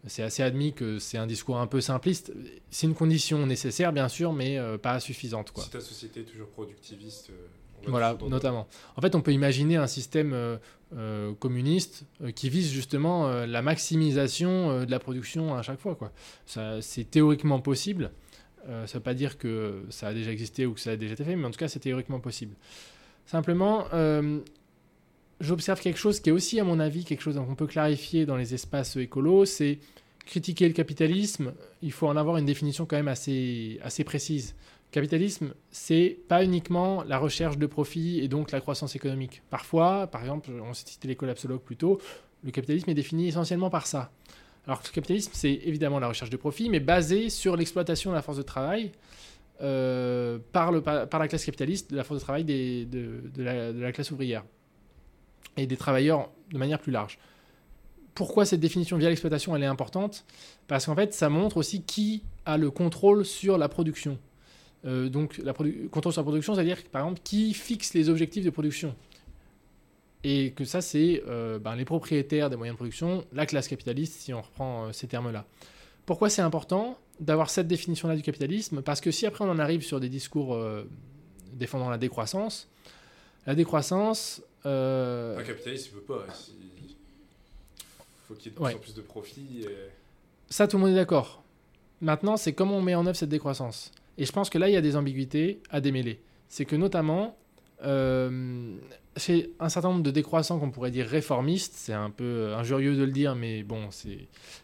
c'est 0.07 0.23
assez 0.23 0.43
admis 0.43 0.73
que 0.73 0.99
c'est 0.99 1.17
un 1.17 1.29
discours 1.29 1.59
un 1.59 1.69
peu 1.69 1.81
simpliste. 1.81 2.33
C'est 2.71 2.89
une 2.89 2.95
condition 2.95 3.47
nécessaire, 3.47 3.93
bien 3.93 4.09
sûr, 4.09 4.33
mais 4.33 4.59
euh, 4.59 4.77
pas 4.77 4.99
suffisante. 4.99 5.53
Quoi. 5.53 5.63
Si 5.63 5.71
ta 5.71 5.81
société 5.81 6.21
est 6.21 6.25
toujours 6.25 6.49
productiviste. 6.49 7.31
Euh, 7.31 7.47
voilà, 7.87 8.19
notamment. 8.29 8.67
En 8.97 9.01
fait, 9.01 9.15
on 9.15 9.21
peut 9.21 9.33
imaginer 9.33 9.77
un 9.77 9.87
système 9.87 10.33
euh, 10.35 11.33
communiste 11.39 12.07
qui 12.35 12.51
vise 12.51 12.73
justement 12.73 13.29
la 13.29 13.63
maximisation 13.63 14.85
de 14.85 14.91
la 14.91 14.99
production 14.99 15.55
à 15.55 15.63
chaque 15.63 15.79
fois. 15.79 15.95
Quoi. 15.95 16.11
Ça, 16.45 16.83
c'est 16.83 17.09
théoriquement 17.09 17.61
possible. 17.61 18.11
Ça 18.67 18.73
ne 18.81 18.87
veut 18.95 19.01
pas 19.01 19.15
dire 19.15 19.39
que 19.39 19.85
ça 19.91 20.09
a 20.09 20.15
déjà 20.15 20.31
existé 20.31 20.67
ou 20.67 20.75
que 20.75 20.81
ça 20.81 20.91
a 20.91 20.97
déjà 20.97 21.15
été 21.15 21.25
fait, 21.25 21.37
mais 21.37 21.47
en 21.47 21.51
tout 21.51 21.59
cas, 21.59 21.69
c'est 21.69 21.81
théoriquement 21.81 22.21
possible. 22.21 22.55
Simplement, 23.27 23.87
j'observe 25.41 25.81
quelque 25.81 25.99
chose 25.99 26.21
qui 26.21 26.31
est 26.31 26.33
aussi, 26.33 26.61
à 26.61 26.65
mon 26.65 26.81
avis, 26.81 27.05
quelque 27.05 27.23
chose 27.23 27.37
qu'on 27.37 27.55
peut 27.55 27.67
clarifier 27.67 28.27
dans 28.27 28.37
les 28.37 28.55
espaces 28.55 28.97
écolos, 28.97 29.45
c'est 29.45 29.79
critiquer 30.27 30.69
le 30.69 30.75
capitalisme, 30.75 31.55
il 31.81 31.91
faut 31.91 32.07
en 32.07 32.17
avoir 32.17 32.37
une 32.37 32.45
définition 32.45 32.85
quand 32.85 32.97
même 32.97 33.09
assez, 33.09 33.79
assez 33.83 34.05
précise. 34.05 34.55
Capitalisme, 34.91 35.55
c'est 35.71 36.19
pas 36.29 36.45
uniquement 36.45 37.03
la 37.03 37.19
recherche 37.19 37.57
de 37.57 37.67
profit 37.67 38.21
et 38.21 38.29
donc 38.29 38.51
la 38.51 38.61
croissance 38.61 38.95
économique. 38.95 39.43
Parfois, 39.49 40.07
par 40.07 40.21
exemple, 40.23 40.51
on 40.63 40.75
cité 40.75 41.09
les 41.09 41.17
collapsologues 41.17 41.63
plus 41.63 41.77
tôt, 41.77 41.99
le 42.45 42.51
capitalisme 42.51 42.91
est 42.91 42.95
défini 42.95 43.29
essentiellement 43.29 43.71
par 43.71 43.87
ça. 43.87 44.13
Alors 44.69 44.83
le 44.85 44.93
capitalisme, 44.93 45.31
c'est 45.33 45.61
évidemment 45.65 45.99
la 45.99 46.09
recherche 46.09 46.29
de 46.29 46.37
profit, 46.37 46.69
mais 46.69 46.79
basé 46.79 47.31
sur 47.31 47.57
l'exploitation 47.57 48.11
de 48.11 48.17
la 48.17 48.21
force 48.21 48.37
de 48.37 48.43
travail 48.43 48.93
euh, 49.63 50.39
par, 50.53 50.71
la 50.71 51.29
classe 51.29 51.47
capitaliste, 51.47 51.91
de 51.91 51.97
la 51.97 52.05
force 52.05 52.21
de 52.21 52.23
travail 52.23 52.45
des, 52.45 52.85
de, 52.85 53.43
la, 53.43 53.93
classe 53.93 54.11
ouvrière 54.11 54.45
et 55.57 55.67
des 55.67 55.79
travailleurs 55.79 56.29
de 56.53 56.59
manière 56.59 56.79
plus 56.79 56.93
large 56.93 57.19
pourquoi 58.15 58.45
cette 58.45 58.59
définition 58.59 58.99
via 58.99 59.09
l'exploitation 59.09 59.55
elle 59.55 59.63
est 59.63 59.67
importante? 59.67 60.25
Parce 60.67 60.87
qu'en 60.87 60.97
fait, 60.97 61.15
ça 61.15 61.29
montre 61.29 61.57
aussi 61.57 61.83
qui 61.83 62.25
a 62.47 62.59
le 62.59 62.69
contrôle 62.69 63.25
sur 63.25 63.59
la 63.59 63.69
production. 63.69 64.19
Euh, 64.85 65.09
donc, 65.09 65.39
la 65.39 65.53
contrôle 65.53 66.13
sur 66.13 66.21
la 66.21 66.25
production, 66.25 66.57
c'est-à-dire, 66.57 66.79
par 66.91 67.03
exemple, 67.03 67.21
qui 67.23 67.55
fixe 67.55 67.95
les 67.95 68.09
objectifs 68.09 68.45
de 68.45 68.51
production. 68.51 68.97
Et 70.25 70.53
que 70.53 70.65
ça, 70.65 70.81
c'est 70.81 71.23
euh, 71.29 71.59
ben, 71.59 71.77
les 71.77 71.85
propriétaires 71.85 72.51
des 72.51 72.57
moyens 72.57 72.75
de 72.75 72.79
production, 72.79 73.25
la 73.33 73.47
classe 73.47 73.69
capitaliste, 73.69 74.15
si 74.15 74.35
on 74.35 74.43
reprend 74.43 74.87
euh, 74.87 74.93
ces 74.93 75.07
termes-là. 75.07 75.47
Pourquoi 76.07 76.29
c'est 76.29 76.43
important 76.43 76.99
d'avoir 77.21 77.51
cette 77.51 77.69
définition-là 77.69 78.17
du 78.17 78.23
capitalisme? 78.23 78.83
Parce 78.83 79.01
que 79.01 79.11
si 79.11 79.27
après 79.27 79.45
on 79.45 79.51
en 79.51 79.59
arrive 79.59 79.83
sur 79.83 80.01
des 80.01 80.09
discours 80.09 80.59
défendant 81.53 81.91
la 81.91 81.99
décroissance, 81.99 82.69
la 83.47 83.55
décroissance... 83.55 84.41
Un 84.65 85.43
capitaliste, 85.45 85.89
il 85.89 85.95
ne 85.97 86.01
veut 86.01 86.07
pas 86.07 86.27
faut 88.29 88.35
qu'il 88.35 88.53
y 88.53 88.55
ait 88.55 88.59
de 88.59 88.65
plus 88.65 88.75
en 88.75 88.79
plus 88.79 88.95
de 88.95 89.01
profit. 89.01 89.67
Ça, 90.51 90.69
tout 90.69 90.77
le 90.77 90.83
monde 90.83 90.93
est 90.93 90.97
d'accord. 90.97 91.43
Maintenant, 92.01 92.37
c'est 92.37 92.53
comment 92.53 92.77
on 92.77 92.83
met 92.83 92.95
en 92.95 93.07
œuvre 93.07 93.17
cette 93.17 93.29
décroissance. 93.29 93.91
Et 94.19 94.25
je 94.25 94.33
pense 94.33 94.51
que 94.51 94.59
là, 94.59 94.69
il 94.69 94.73
y 94.73 94.77
a 94.77 94.81
des 94.81 94.97
ambiguïtés 94.97 95.61
à 95.71 95.81
démêler. 95.81 96.21
C'est 96.49 96.65
que 96.65 96.77
notamment, 96.77 97.37
euh, 99.19 99.21
c'est 99.21 99.51
un 99.61 99.69
certain 99.69 99.89
nombre 99.91 100.03
de 100.03 100.11
décroissants 100.11 100.59
qu'on 100.59 100.71
pourrait 100.71 100.91
dire 100.91 101.07
réformistes. 101.07 101.75
C'est 101.77 101.93
un 101.93 102.11
peu 102.11 102.55
injurieux 102.55 102.97
de 102.97 103.05
le 103.05 103.13
dire, 103.13 103.35
mais 103.35 103.63
bon, 103.63 103.89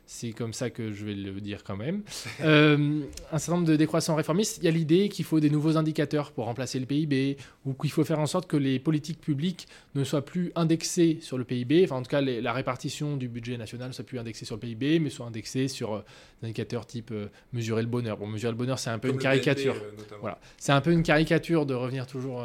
c'est 0.07 0.33
comme 0.33 0.53
ça 0.53 0.71
que 0.71 0.93
je 0.93 1.05
vais 1.05 1.15
le 1.15 1.41
dire 1.41 1.65
quand 1.65 1.77
même. 1.77 2.03
Euh, 2.41 3.01
un 3.33 3.39
certain 3.39 3.59
nombre 3.59 3.69
de 3.69 3.77
décroissants 3.77 4.17
réformistes, 4.17 4.59
il 4.59 4.65
y 4.65 4.69
a 4.69 4.71
l'idée 4.71 5.09
qu'il 5.09 5.25
faut 5.25 5.41
des 5.41 5.51
nouveaux 5.51 5.77
indicateurs 5.77 6.33
pour 6.33 6.45
remplacer 6.45 6.79
le 6.79 6.85
PIB, 6.85 7.37
ou 7.65 7.73
qu'il 7.73 7.91
faut 7.91 8.05
faire 8.05 8.19
en 8.19 8.27
sorte 8.27 8.47
que 8.47 8.57
les 8.57 8.79
politiques 8.79 9.21
publiques 9.21 9.67
ne 9.95 10.05
soient 10.05 10.25
plus 10.25 10.53
indexées 10.57 11.19
sur 11.21 11.39
le 11.39 11.45
PIB, 11.45 11.85
enfin 11.85 11.97
en 11.97 12.03
tout 12.03 12.11
cas 12.11 12.21
la 12.21 12.53
répartition 12.53 13.17
du 13.17 13.29
budget 13.29 13.57
national 13.57 13.89
ne 13.89 13.93
soit 13.93 14.05
plus 14.05 14.19
indexée 14.19 14.45
sur 14.45 14.57
le 14.57 14.61
PIB, 14.61 14.99
mais 14.99 15.11
soit 15.11 15.27
indexée 15.27 15.69
sur 15.69 15.95
euh, 15.95 16.05
des 16.43 16.49
indicateurs 16.49 16.87
type 16.87 17.13
euh, 17.13 17.29
mesurer 17.53 17.83
le 17.83 17.89
bonheur. 17.89 18.19
Bon, 18.19 18.27
mesurer 18.27 18.53
le 18.53 18.59
bonheur, 18.59 18.79
c'est 18.79 18.91
un 18.91 18.99
peu 18.99 19.09
une 19.09 19.19
caricature. 19.19 19.77
voilà, 20.21 20.39
c'est 20.59 20.73
un 20.73 20.81
peu 20.81 20.93
une 20.93 21.03
caricature 21.03 21.67
de 21.67 21.75
revenir 21.75 22.07
toujours 22.07 22.45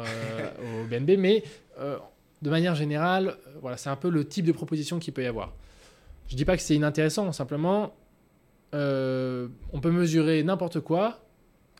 au 0.62 0.86
BNB, 0.86 1.18
mais 1.18 1.42
euh, 1.80 1.98
de 2.42 2.50
manière 2.50 2.74
générale, 2.74 3.36
euh, 3.46 3.52
voilà, 3.60 3.76
c'est 3.76 3.90
un 3.90 3.96
peu 3.96 4.08
le 4.08 4.26
type 4.26 4.44
de 4.44 4.52
proposition 4.52 4.98
qu'il 4.98 5.12
peut 5.12 5.22
y 5.22 5.26
avoir. 5.26 5.54
Je 6.28 6.34
ne 6.34 6.38
dis 6.38 6.44
pas 6.44 6.56
que 6.56 6.62
c'est 6.62 6.74
inintéressant, 6.74 7.32
simplement, 7.32 7.94
euh, 8.74 9.48
on 9.72 9.80
peut 9.80 9.90
mesurer 9.90 10.42
n'importe 10.42 10.80
quoi. 10.80 11.24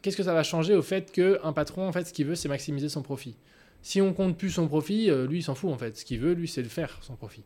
Qu'est-ce 0.02 0.16
que 0.16 0.22
ça 0.22 0.34
va 0.34 0.42
changer 0.42 0.74
au 0.74 0.82
fait 0.82 1.12
qu'un 1.12 1.52
patron, 1.52 1.86
en 1.86 1.92
fait, 1.92 2.06
ce 2.06 2.12
qu'il 2.12 2.26
veut, 2.26 2.34
c'est 2.34 2.48
maximiser 2.48 2.88
son 2.88 3.02
profit? 3.02 3.36
Si 3.82 4.00
on 4.00 4.12
compte 4.12 4.36
plus 4.36 4.50
son 4.50 4.66
profit, 4.66 5.10
lui, 5.28 5.38
il 5.38 5.42
s'en 5.42 5.54
fout, 5.54 5.70
en 5.70 5.78
fait. 5.78 5.96
Ce 5.96 6.04
qu'il 6.04 6.20
veut, 6.20 6.32
lui, 6.32 6.48
c'est 6.48 6.62
le 6.62 6.68
faire, 6.68 6.98
son 7.02 7.16
profit. 7.16 7.44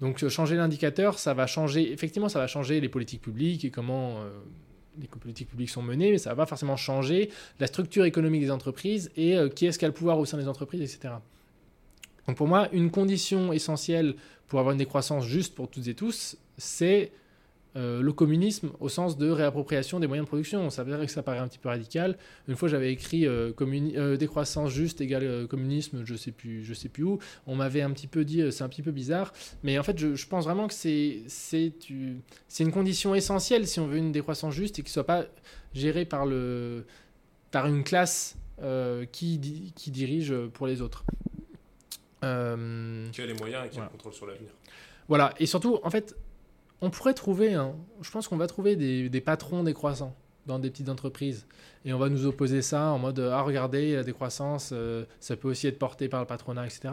Donc, 0.00 0.26
changer 0.28 0.56
l'indicateur, 0.56 1.18
ça 1.18 1.34
va 1.34 1.46
changer, 1.46 1.92
effectivement, 1.92 2.28
ça 2.28 2.38
va 2.38 2.46
changer 2.46 2.80
les 2.80 2.88
politiques 2.88 3.22
publiques 3.22 3.64
et 3.64 3.70
comment 3.70 4.20
les 5.00 5.08
politiques 5.08 5.48
publiques 5.48 5.70
sont 5.70 5.82
menées, 5.82 6.10
mais 6.10 6.18
ça 6.18 6.30
va 6.30 6.36
pas 6.36 6.46
forcément 6.46 6.76
changer 6.76 7.30
la 7.60 7.66
structure 7.66 8.04
économique 8.04 8.42
des 8.42 8.50
entreprises 8.50 9.10
et 9.16 9.36
qui 9.54 9.66
est-ce 9.66 9.78
qui 9.78 9.84
a 9.84 9.88
le 9.88 9.94
pouvoir 9.94 10.18
au 10.18 10.24
sein 10.26 10.38
des 10.38 10.48
entreprises, 10.48 10.82
etc. 10.82 11.14
Donc 12.26 12.36
pour 12.36 12.48
moi, 12.48 12.68
une 12.72 12.90
condition 12.90 13.52
essentielle 13.52 14.14
pour 14.48 14.58
avoir 14.60 14.72
une 14.72 14.78
décroissance 14.78 15.26
juste 15.26 15.54
pour 15.54 15.68
toutes 15.68 15.88
et 15.88 15.94
tous, 15.94 16.36
c'est 16.56 17.12
euh, 17.76 18.00
le 18.00 18.12
communisme 18.12 18.70
au 18.80 18.88
sens 18.88 19.18
de 19.18 19.28
réappropriation 19.28 20.00
des 20.00 20.06
moyens 20.06 20.24
de 20.24 20.28
production. 20.28 20.70
Ça 20.70 20.82
veut 20.82 20.96
dire 20.96 21.04
que 21.04 21.12
ça 21.12 21.22
paraît 21.22 21.40
un 21.40 21.48
petit 21.48 21.58
peu 21.58 21.68
radical. 21.68 22.16
Une 22.48 22.56
fois, 22.56 22.68
j'avais 22.68 22.90
écrit 22.90 23.26
euh, 23.26 23.52
euh, 23.60 24.16
décroissance 24.16 24.70
juste 24.70 25.02
égale 25.02 25.46
communisme, 25.46 26.02
je 26.04 26.14
sais 26.14 26.30
plus, 26.30 26.74
sais 26.74 26.88
plus 26.88 27.02
où. 27.02 27.18
On 27.46 27.54
m'avait 27.54 27.82
un 27.82 27.90
petit 27.90 28.06
peu 28.06 28.24
dit, 28.24 28.50
c'est 28.50 28.64
un 28.64 28.68
petit 28.70 28.82
peu 28.82 28.92
bizarre, 28.92 29.34
mais 29.62 29.78
en 29.78 29.82
fait, 29.82 29.98
je, 29.98 30.26
pense 30.26 30.44
vraiment 30.44 30.68
que 30.68 30.74
c'est 30.74 31.80
une 31.90 32.72
condition 32.72 33.14
essentielle 33.14 33.66
si 33.66 33.78
on 33.78 33.86
veut 33.86 33.98
une 33.98 34.12
décroissance 34.12 34.54
juste 34.54 34.78
et 34.78 34.82
qui 34.82 34.90
soit 34.90 35.06
pas 35.06 35.26
gérée 35.74 36.06
par 36.06 36.26
une 36.26 37.84
classe 37.84 38.36
qui 39.12 39.38
dirige 39.38 40.34
pour 40.54 40.66
les 40.66 40.80
autres. 40.80 41.04
Euh, 42.24 43.10
qui 43.10 43.20
a 43.20 43.26
les 43.26 43.34
moyens 43.34 43.66
et 43.66 43.68
qui 43.68 43.78
a 43.78 43.84
le 43.84 43.88
contrôle 43.88 44.12
sur 44.12 44.26
l'avenir. 44.26 44.50
Voilà, 45.08 45.34
et 45.38 45.46
surtout, 45.46 45.78
en 45.82 45.90
fait, 45.90 46.16
on 46.80 46.90
pourrait 46.90 47.14
trouver, 47.14 47.56
je 48.00 48.10
pense 48.10 48.28
qu'on 48.28 48.36
va 48.36 48.46
trouver 48.46 48.76
des, 48.76 49.08
des, 49.08 49.20
patrons 49.20 49.62
décroissants 49.62 50.16
dans 50.46 50.58
des 50.58 50.70
petites 50.70 50.88
entreprises. 50.88 51.46
Et 51.84 51.92
on 51.92 51.98
va 51.98 52.08
nous 52.08 52.26
opposer 52.26 52.62
ça 52.62 52.86
en 52.86 52.98
mode 52.98 53.18
Ah, 53.20 53.42
regardez, 53.42 53.94
la 53.94 54.02
décroissance, 54.02 54.70
euh, 54.72 55.04
ça 55.20 55.36
peut 55.36 55.48
aussi 55.48 55.66
être 55.66 55.78
porté 55.78 56.08
par 56.08 56.20
le 56.20 56.26
patronat, 56.26 56.66
etc. 56.66 56.88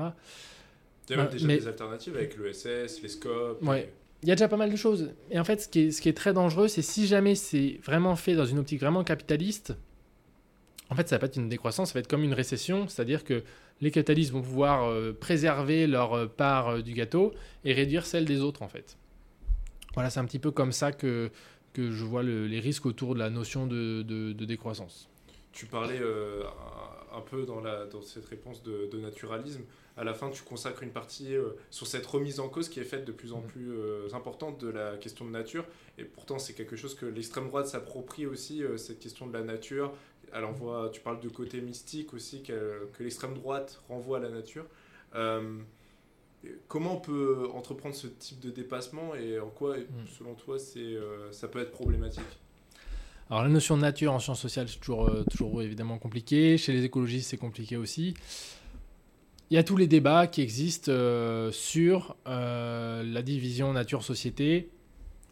Il 1.09 1.15
y 1.15 1.19
a 1.19 1.23
même 1.23 1.31
déjà 1.31 1.47
des 1.47 1.67
alternatives 1.67 2.15
avec 2.15 2.37
l'ESS, 2.37 3.01
les 3.01 3.09
scopes. 3.09 3.61
Ouais. 3.63 3.91
Il 4.21 4.29
y 4.29 4.31
a 4.31 4.35
déjà 4.35 4.47
pas 4.47 4.57
mal 4.57 4.71
de 4.71 4.75
choses. 4.77 5.11
Et 5.31 5.39
en 5.39 5.43
fait, 5.43 5.61
ce 5.61 5.67
qui 5.67 5.81
est, 5.81 5.91
ce 5.91 6.01
qui 6.01 6.07
est 6.07 6.13
très 6.13 6.31
dangereux, 6.31 6.69
c'est 6.69 6.81
si 6.81 7.07
jamais 7.07 7.35
c'est 7.35 7.79
vraiment 7.83 8.15
fait 8.15 8.35
dans 8.35 8.45
une 8.45 8.59
optique 8.59 8.79
vraiment 8.79 9.03
capitaliste, 9.03 9.73
en 10.89 10.95
fait, 10.95 11.09
ça 11.09 11.15
va 11.15 11.19
pas 11.19 11.25
être 11.25 11.35
une 11.35 11.49
décroissance, 11.49 11.89
ça 11.89 11.95
va 11.95 11.99
être 11.99 12.07
comme 12.07 12.23
une 12.23 12.33
récession, 12.33 12.87
c'est-à-dire 12.87 13.23
que 13.23 13.43
les 13.83 13.91
capitalistes 13.91 14.31
vont 14.31 14.41
pouvoir 14.41 14.85
euh, 14.85 15.11
préserver 15.11 15.87
leur 15.87 16.13
euh, 16.13 16.27
part 16.27 16.69
euh, 16.69 16.81
du 16.81 16.93
gâteau 16.93 17.33
et 17.65 17.73
réduire 17.73 18.05
celle 18.05 18.23
des 18.23 18.39
autres, 18.39 18.61
en 18.61 18.69
fait. 18.69 18.97
Voilà, 19.93 20.09
c'est 20.09 20.21
un 20.21 20.25
petit 20.25 20.39
peu 20.39 20.51
comme 20.51 20.71
ça 20.71 20.93
que, 20.93 21.29
que 21.73 21.91
je 21.91 22.05
vois 22.05 22.23
les 22.23 22.59
risques 22.59 22.85
autour 22.85 23.13
de 23.13 23.19
la 23.19 23.29
notion 23.29 23.67
de, 23.67 24.01
de, 24.01 24.45
décroissance. 24.45 25.09
Tu 25.51 25.67
parlais 25.67 25.99
un 27.13 27.21
peu 27.21 27.45
dans, 27.45 27.61
la, 27.61 27.85
dans 27.85 28.01
cette 28.01 28.25
réponse 28.25 28.63
de, 28.63 28.99
naturalisme. 28.99 29.61
À 29.95 30.03
la 30.03 30.15
fin, 30.15 30.31
tu 30.31 30.41
consacres 30.41 30.81
une 30.81 30.89
partie 30.89 31.35
sur 31.69 31.85
cette 31.85 32.07
remise 32.07 32.39
en 32.39 32.49
cause 32.49 32.69
qui 32.69 32.79
est 32.79 32.85
faite 32.85 33.05
de 33.05 33.11
plus 33.11 33.33
en 33.33 33.41
mmh. 33.41 33.47
plus 33.47 33.71
importante 34.15 34.59
de 34.59 34.69
la 34.69 34.97
question 34.97 35.25
de 35.25 35.29
nature. 35.29 35.65
Et 35.99 36.05
pourtant, 36.05 36.39
c'est 36.39 36.53
quelque 36.53 36.75
chose 36.75 36.95
que 36.95 37.05
l'extrême 37.05 37.49
droite 37.49 37.67
s'approprie 37.67 38.25
aussi, 38.25 38.63
cette 38.77 38.97
question 38.97 39.27
de 39.27 39.33
la 39.33 39.43
nature, 39.43 39.93
elle 40.33 40.45
envoie, 40.45 40.89
tu 40.91 41.01
parles 41.01 41.19
de 41.19 41.29
côté 41.29 41.61
mystique 41.61 42.13
aussi, 42.13 42.41
que, 42.41 42.89
l'extrême 42.99 43.33
droite 43.33 43.81
renvoie 43.87 44.17
à 44.17 44.21
la 44.21 44.29
nature. 44.29 44.65
Euh, 45.15 45.59
comment 46.67 46.97
on 46.97 46.99
peut 46.99 47.47
entreprendre 47.53 47.95
ce 47.95 48.07
type 48.07 48.39
de 48.39 48.49
dépassement 48.49 49.15
et 49.15 49.39
en 49.39 49.49
quoi, 49.49 49.77
hmm. 49.77 50.07
selon 50.17 50.33
toi, 50.33 50.57
c'est, 50.59 50.79
euh, 50.79 51.31
ça 51.31 51.47
peut 51.47 51.59
être 51.59 51.71
problématique? 51.71 52.23
Alors 53.29 53.43
la 53.43 53.49
notion 53.49 53.77
de 53.77 53.81
nature 53.81 54.11
en 54.11 54.19
sciences 54.19 54.41
sociales, 54.41 54.67
c'est 54.67 54.79
toujours, 54.79 55.07
euh, 55.07 55.23
toujours 55.29 55.61
évidemment 55.61 55.97
compliqué. 55.97 56.57
Chez 56.57 56.73
les 56.73 56.83
écologistes, 56.83 57.29
c'est 57.29 57.37
compliqué 57.37 57.77
aussi. 57.77 58.15
Il 59.49 59.55
y 59.55 59.57
a 59.57 59.63
tous 59.63 59.77
les 59.77 59.87
débats 59.87 60.27
qui 60.27 60.41
existent 60.41 60.91
sur 61.51 62.15
la 62.25 63.21
division 63.21 63.71
nature-société 63.71 64.69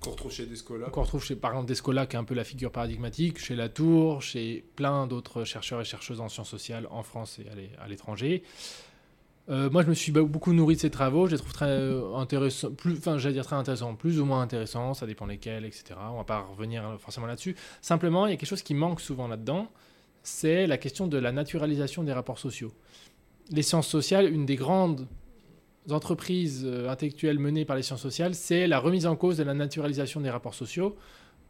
qu'on 0.01 0.11
retrouve 0.11 0.31
chez 0.31 0.45
Descola. 0.45 0.89
Qu'on 0.89 1.03
retrouve 1.03 1.23
chez, 1.23 1.35
par 1.35 1.51
exemple, 1.51 1.67
Descola, 1.67 2.05
qui 2.05 2.15
est 2.15 2.19
un 2.19 2.23
peu 2.23 2.33
la 2.33 2.43
figure 2.43 2.71
paradigmatique, 2.71 3.39
chez 3.39 3.55
Latour, 3.55 4.21
chez 4.21 4.65
plein 4.75 5.07
d'autres 5.07 5.45
chercheurs 5.45 5.79
et 5.79 5.85
chercheuses 5.85 6.19
en 6.19 6.27
sciences 6.27 6.49
sociales 6.49 6.87
en 6.89 7.03
France 7.03 7.39
et 7.39 7.45
à 7.79 7.87
l'étranger. 7.87 8.43
Euh, 9.49 9.69
moi, 9.69 9.83
je 9.83 9.89
me 9.89 9.93
suis 9.93 10.11
beaucoup 10.11 10.53
nourri 10.53 10.75
de 10.75 10.81
ces 10.81 10.89
travaux. 10.89 11.27
Je 11.27 11.31
les 11.31 11.37
trouve 11.37 11.53
très 11.53 11.69
euh, 11.69 12.15
intéressants, 12.15 12.71
plus, 12.71 12.99
j'allais 13.17 13.33
dire 13.33 13.45
très 13.45 13.55
intéressants, 13.55 13.95
plus 13.95 14.19
ou 14.19 14.25
moins 14.25 14.41
intéressants, 14.41 14.93
ça 14.93 15.05
dépend 15.05 15.25
lesquels, 15.25 15.65
etc. 15.65 15.95
On 16.11 16.17
va 16.17 16.23
pas 16.23 16.41
revenir 16.41 16.97
forcément 16.99 17.27
là-dessus. 17.27 17.55
Simplement, 17.81 18.25
il 18.25 18.31
y 18.31 18.33
a 18.33 18.37
quelque 18.37 18.49
chose 18.49 18.63
qui 18.63 18.73
manque 18.73 19.01
souvent 19.01 19.27
là-dedans, 19.27 19.69
c'est 20.23 20.67
la 20.67 20.77
question 20.77 21.07
de 21.07 21.17
la 21.17 21.31
naturalisation 21.31 22.03
des 22.03 22.13
rapports 22.13 22.39
sociaux. 22.39 22.71
Les 23.51 23.63
sciences 23.63 23.87
sociales, 23.87 24.31
une 24.31 24.45
des 24.45 24.55
grandes 24.55 25.07
entreprises 25.89 26.63
euh, 26.65 26.89
intellectuelles 26.89 27.39
menées 27.39 27.65
par 27.65 27.75
les 27.75 27.81
sciences 27.81 28.01
sociales, 28.01 28.35
c'est 28.35 28.67
la 28.67 28.79
remise 28.79 29.07
en 29.07 29.15
cause 29.15 29.37
de 29.37 29.43
la 29.43 29.53
naturalisation 29.53 30.21
des 30.21 30.29
rapports 30.29 30.53
sociaux. 30.53 30.95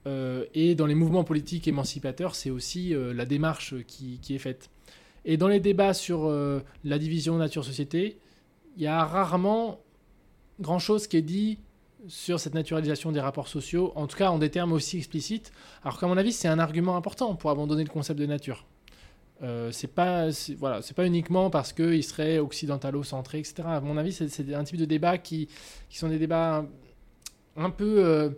Euh, 0.07 0.45
et 0.53 0.73
dans 0.73 0.85
les 0.85 0.95
mouvements 0.95 1.23
politiques 1.23 1.67
émancipateurs, 1.67 2.35
c'est 2.35 2.49
aussi 2.49 2.95
euh, 2.95 3.13
la 3.13 3.25
démarche 3.25 3.75
qui, 3.85 4.19
est 4.29 4.39
faite. 4.39 4.69
Et 5.25 5.37
dans 5.37 5.47
les 5.47 5.59
débats 5.59 5.93
sur 5.93 6.31
la 6.83 6.97
division 6.97 7.37
nature-société, 7.37 8.17
il 8.75 8.81
y 8.81 8.87
a 8.87 9.05
rarement 9.05 9.79
grand-chose 10.59 11.05
qui 11.05 11.17
est 11.17 11.21
dit 11.21 11.59
sur 12.07 12.39
cette 12.39 12.55
naturalisation 12.55 13.11
des 13.11 13.19
rapports 13.19 13.47
sociaux, 13.47 13.91
en 13.95 14.07
tout 14.07 14.17
cas 14.17 14.31
en 14.31 14.39
des 14.39 14.49
termes 14.49 14.73
aussi 14.73 14.97
explicites, 14.97 15.51
alors 15.83 15.99
qu'à 15.99 16.07
mon 16.07 16.17
avis, 16.17 16.31
c'est 16.31 16.47
un 16.47 16.57
argument 16.57 16.95
important 16.95 17.35
pour 17.35 17.51
abandonner 17.51 17.83
le 17.83 17.89
concept 17.89 18.19
de 18.19 18.25
nature. 18.25 18.65
Euh, 19.43 19.71
c'est 19.71 19.87
pas 19.87 20.27
voilà 20.59 20.83
c'est 20.83 20.93
pas 20.93 21.07
uniquement 21.07 21.49
parce 21.49 21.73
qu'il 21.73 22.03
serait 22.03 22.37
occidentalo-centré 22.37 23.39
etc 23.39 23.63
à 23.65 23.81
mon 23.81 23.97
avis 23.97 24.13
c'est 24.13 24.53
un 24.53 24.63
type 24.63 24.77
de 24.77 24.85
débat 24.85 25.17
qui, 25.17 25.47
qui 25.89 25.97
sont 25.97 26.09
des 26.09 26.19
débats 26.19 26.63
un, 27.55 27.69
peu 27.71 28.05
euh, 28.05 28.29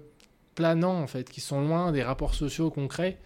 planants 0.56 1.02
en 1.02 1.08
fait 1.08 1.30
qui 1.30 1.42
sont 1.42 1.60
loin 1.60 1.92
des 1.92 2.04
rapports 2.04 2.34
sociaux 2.34 2.70
concrets. 2.70 3.18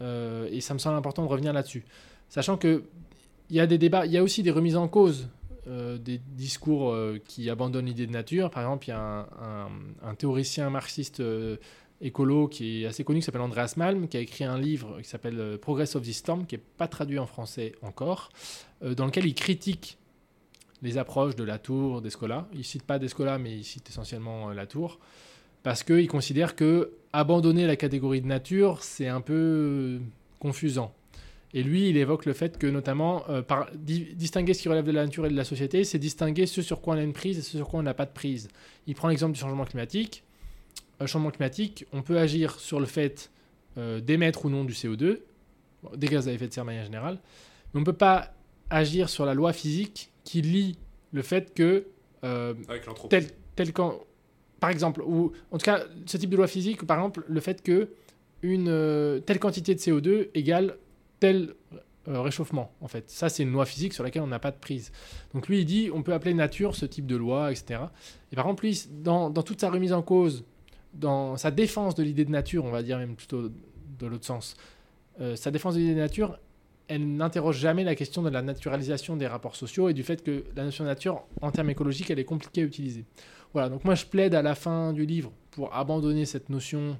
Euh, 0.00 0.48
et 0.50 0.62
ça 0.62 0.72
me 0.72 0.78
semble 0.78 0.96
important 0.96 1.22
de 1.22 1.28
revenir 1.28 1.52
là-dessus. 1.52 1.84
Sachant 2.30 2.56
que 2.56 2.84
il 3.50 3.56
y 3.56 3.60
a 3.60 3.66
des 3.66 3.76
débats 3.76 4.06
il 4.06 4.12
y 4.12 4.16
a 4.16 4.22
aussi 4.22 4.42
des 4.42 4.50
remises 4.50 4.76
en 4.76 4.88
cause 4.88 5.28
des 5.66 6.18
discours 6.18 6.96
qui 7.28 7.48
abandonnent 7.48 7.86
l'idée 7.86 8.06
de 8.06 8.12
nature. 8.12 8.50
Par 8.50 8.64
exemple 8.64 8.86
il 8.86 8.90
y 8.90 8.94
a 8.94 9.28
un 10.02 10.14
théoricien 10.16 10.68
marxiste 10.68 11.22
écolo 12.00 12.48
qui 12.48 12.82
est 12.82 12.86
assez 12.86 13.04
connu, 13.04 13.20
qui 13.20 13.26
s'appelle 13.26 13.40
Andreas 13.42 13.74
Malm, 13.76 14.08
qui 14.08 14.16
a 14.16 14.20
écrit 14.20 14.44
un 14.44 14.58
livre 14.58 15.00
qui 15.00 15.08
s'appelle 15.08 15.38
euh, 15.38 15.58
Progress 15.58 15.96
of 15.96 16.06
the 16.06 16.12
Storm, 16.12 16.46
qui 16.46 16.56
n'est 16.56 16.62
pas 16.76 16.88
traduit 16.88 17.18
en 17.18 17.26
français 17.26 17.72
encore, 17.82 18.30
euh, 18.82 18.94
dans 18.94 19.06
lequel 19.06 19.26
il 19.26 19.34
critique 19.34 19.98
les 20.82 20.96
approches 20.96 21.36
de 21.36 21.44
la 21.44 21.58
tour 21.58 22.00
d'Escola. 22.00 22.48
Il 22.54 22.64
cite 22.64 22.84
pas 22.84 22.98
d'Escola, 22.98 23.38
mais 23.38 23.52
il 23.52 23.64
cite 23.64 23.88
essentiellement 23.90 24.50
euh, 24.50 24.54
la 24.54 24.66
tour, 24.66 24.98
parce 25.62 25.82
qu'il 25.82 26.08
considère 26.08 26.56
que 26.56 26.92
abandonner 27.12 27.66
la 27.66 27.76
catégorie 27.76 28.22
de 28.22 28.26
nature, 28.26 28.82
c'est 28.82 29.08
un 29.08 29.20
peu 29.20 30.00
confusant. 30.38 30.94
Et 31.52 31.64
lui, 31.64 31.90
il 31.90 31.96
évoque 31.96 32.24
le 32.26 32.32
fait 32.32 32.56
que, 32.58 32.68
notamment, 32.68 33.24
par, 33.48 33.68
distinguer 33.74 34.54
ce 34.54 34.62
qui 34.62 34.68
relève 34.68 34.84
de 34.84 34.92
la 34.92 35.04
nature 35.04 35.26
et 35.26 35.30
de 35.30 35.36
la 35.36 35.42
société, 35.42 35.82
c'est 35.82 35.98
distinguer 35.98 36.46
ce 36.46 36.62
sur 36.62 36.80
quoi 36.80 36.94
on 36.94 36.98
a 36.98 37.02
une 37.02 37.12
prise 37.12 37.38
et 37.40 37.42
ce 37.42 37.56
sur 37.56 37.68
quoi 37.68 37.80
on 37.80 37.82
n'a 37.82 37.92
pas 37.92 38.06
de 38.06 38.12
prise. 38.12 38.46
Il 38.86 38.94
prend 38.94 39.08
l'exemple 39.08 39.32
du 39.32 39.40
changement 39.40 39.64
climatique 39.64 40.22
changement 41.06 41.30
climatique, 41.30 41.86
on 41.92 42.02
peut 42.02 42.18
agir 42.18 42.58
sur 42.60 42.80
le 42.80 42.86
fait 42.86 43.30
euh, 43.78 44.00
d'émettre 44.00 44.44
ou 44.44 44.50
non 44.50 44.64
du 44.64 44.72
CO2, 44.72 45.20
des 45.96 46.06
gaz 46.08 46.28
à 46.28 46.32
effet 46.32 46.48
de 46.48 46.52
serre 46.52 46.64
de 46.64 46.66
manière 46.66 46.84
générale, 46.84 47.18
mais 47.72 47.78
on 47.78 47.80
ne 47.80 47.84
peut 47.84 47.92
pas 47.92 48.34
agir 48.68 49.08
sur 49.08 49.24
la 49.24 49.34
loi 49.34 49.52
physique 49.52 50.12
qui 50.24 50.42
lie 50.42 50.76
le 51.12 51.22
fait 51.22 51.54
que 51.54 51.86
euh, 52.24 52.54
tel, 53.08 53.26
tel 53.56 53.72
par 54.60 54.70
exemple, 54.70 55.02
ou 55.02 55.32
en 55.50 55.58
tout 55.58 55.64
cas 55.64 55.84
ce 56.06 56.16
type 56.16 56.30
de 56.30 56.36
loi 56.36 56.46
physique, 56.46 56.86
par 56.86 56.98
exemple 56.98 57.24
le 57.26 57.40
fait 57.40 57.62
que 57.62 57.90
une 58.42 58.68
euh, 58.68 59.20
telle 59.20 59.38
quantité 59.38 59.74
de 59.74 59.80
CO2 59.80 60.28
égale 60.34 60.76
tel 61.18 61.54
réchauffement, 62.06 62.72
en 62.80 62.88
fait. 62.88 63.10
Ça, 63.10 63.28
c'est 63.28 63.42
une 63.42 63.52
loi 63.52 63.66
physique 63.66 63.92
sur 63.92 64.02
laquelle 64.02 64.22
on 64.22 64.26
n'a 64.26 64.38
pas 64.38 64.50
de 64.50 64.56
prise. 64.56 64.90
Donc 65.34 65.48
lui, 65.48 65.60
il 65.60 65.64
dit, 65.64 65.90
on 65.94 66.02
peut 66.02 66.12
appeler 66.14 66.34
nature 66.34 66.74
ce 66.74 66.86
type 66.86 67.06
de 67.06 67.14
loi, 67.14 67.52
etc. 67.52 67.82
Et 68.32 68.36
par 68.36 68.46
exemple, 68.46 68.64
lui, 68.64 68.82
dans, 68.90 69.30
dans 69.30 69.42
toute 69.42 69.60
sa 69.60 69.70
remise 69.70 69.92
en 69.92 70.02
cause 70.02 70.44
dans 70.94 71.36
sa 71.36 71.50
défense 71.50 71.94
de 71.94 72.02
l'idée 72.02 72.24
de 72.24 72.30
nature, 72.30 72.64
on 72.64 72.70
va 72.70 72.82
dire 72.82 72.98
même 72.98 73.16
plutôt 73.16 73.48
de 73.98 74.06
l'autre 74.06 74.26
sens, 74.26 74.56
euh, 75.20 75.36
sa 75.36 75.50
défense 75.50 75.74
de 75.74 75.80
l'idée 75.80 75.94
de 75.94 76.00
nature, 76.00 76.38
elle 76.88 77.16
n'interroge 77.16 77.58
jamais 77.58 77.84
la 77.84 77.94
question 77.94 78.22
de 78.22 78.30
la 78.30 78.42
naturalisation 78.42 79.16
des 79.16 79.26
rapports 79.26 79.54
sociaux 79.54 79.88
et 79.88 79.94
du 79.94 80.02
fait 80.02 80.24
que 80.24 80.44
la 80.56 80.64
notion 80.64 80.84
de 80.84 80.88
nature, 80.88 81.22
en 81.40 81.50
termes 81.52 81.70
écologiques, 81.70 82.10
elle 82.10 82.18
est 82.18 82.24
compliquée 82.24 82.62
à 82.62 82.64
utiliser. 82.64 83.04
Voilà, 83.52 83.68
donc 83.68 83.84
moi 83.84 83.94
je 83.94 84.06
plaide 84.06 84.34
à 84.34 84.42
la 84.42 84.54
fin 84.54 84.92
du 84.92 85.06
livre 85.06 85.32
pour 85.50 85.74
abandonner 85.74 86.24
cette 86.24 86.48
notion 86.48 86.96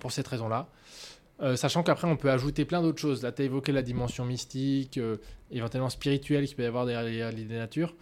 pour 0.00 0.12
cette 0.12 0.28
raison-là. 0.28 0.68
Euh, 1.42 1.54
sachant 1.54 1.82
qu'après 1.82 2.08
on 2.08 2.16
peut 2.16 2.30
ajouter 2.30 2.64
plein 2.64 2.80
d'autres 2.80 3.00
choses. 3.00 3.22
Là, 3.22 3.32
tu 3.32 3.42
as 3.42 3.44
évoqué 3.44 3.72
la 3.72 3.82
dimension 3.82 4.24
mystique, 4.24 4.98
euh, 4.98 5.16
éventuellement 5.50 5.90
spirituelle 5.90 6.46
qu'il 6.46 6.56
peut 6.56 6.62
y 6.62 6.66
avoir 6.66 6.86
derrière 6.86 7.30
l'idée 7.30 7.54
de 7.54 7.58
nature 7.58 7.94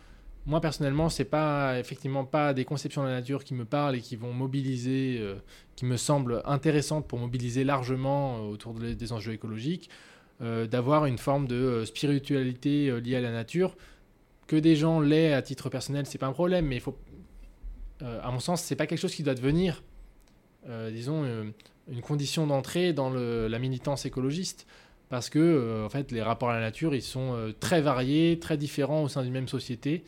moi 0.47 0.61
personnellement, 0.61 1.09
c'est 1.09 1.25
pas 1.25 1.79
effectivement 1.79 2.25
pas 2.25 2.53
des 2.53 2.65
conceptions 2.65 3.03
de 3.03 3.09
la 3.09 3.15
nature 3.15 3.45
qui 3.45 3.55
me 3.55 3.65
parlent 3.65 3.97
et 3.97 4.01
qui 4.01 4.17
vont 4.17 4.33
mobiliser, 4.33 5.19
euh, 5.21 5.37
qui 5.75 5.87
me 5.87 5.97
semblent 5.97 6.43
intéressantes 6.45 7.09
pour 7.09 7.19
mobiliser 7.19 7.65
largement 7.65 8.37
euh, 8.37 8.41
autour 8.41 8.75
des 8.75 9.13
enjeux 9.13 9.33
écologiques, 9.33 9.89
euh, 10.43 10.67
d'avoir 10.67 11.07
une 11.07 11.19
forme 11.19 11.47
de 11.47 11.85
spiritualité 11.87 13.01
liée 13.01 13.17
à 13.17 13.21
la 13.21 13.33
nature. 13.33 13.77
Que 14.47 14.57
des 14.57 14.77
gens 14.77 15.01
l'aient 15.01 15.33
à 15.33 15.41
titre 15.41 15.71
personnel, 15.71 16.05
c'est 16.05 16.19
pas 16.19 16.27
un 16.27 16.33
problème, 16.33 16.67
mais 16.67 16.83
à 18.03 18.31
mon 18.31 18.41
sens, 18.41 18.63
c'est 18.63 18.77
pas 18.77 18.87
quelque 18.87 18.99
chose 18.99 19.15
qui 19.15 19.23
doit 19.23 19.35
devenir, 19.35 19.83
disons, 20.93 21.25
une 21.89 22.03
condition 22.03 22.47
d'entrée 22.47 22.93
dans 22.93 23.09
la 23.09 23.59
militance 23.59 24.05
écologiste 24.05 24.67
parce 25.09 25.31
que 25.31 25.39
euh, 25.39 25.85
en 25.85 25.89
fait 25.89 26.11
les 26.13 26.23
rapports 26.23 26.51
à 26.51 26.55
la 26.55 26.61
nature 26.61 26.95
ils 26.95 27.03
sont 27.03 27.35
euh, 27.35 27.53
très 27.59 27.81
variés, 27.81 28.39
très 28.41 28.57
différents 28.57 29.03
au 29.03 29.09
sein 29.09 29.23
d'une 29.23 29.33
même 29.33 29.49
société. 29.49 30.05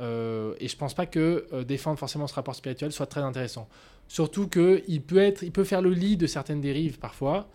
Euh, 0.00 0.54
et 0.58 0.66
je 0.66 0.76
pense 0.76 0.92
pas 0.92 1.06
que 1.06 1.62
défendre 1.62 1.98
forcément 1.98 2.26
ce 2.26 2.34
rapport 2.34 2.54
spirituel 2.54 2.90
soit 2.92 3.06
très 3.06 3.20
intéressant. 3.20 3.68
Surtout 4.08 4.48
qu'il 4.48 5.02
peut 5.02 5.18
être, 5.18 5.42
il 5.44 5.52
peut 5.52 5.64
faire 5.64 5.82
le 5.82 5.90
lit 5.90 6.16
de 6.16 6.26
certaines 6.26 6.60
dérives 6.60 6.98
parfois, 6.98 7.48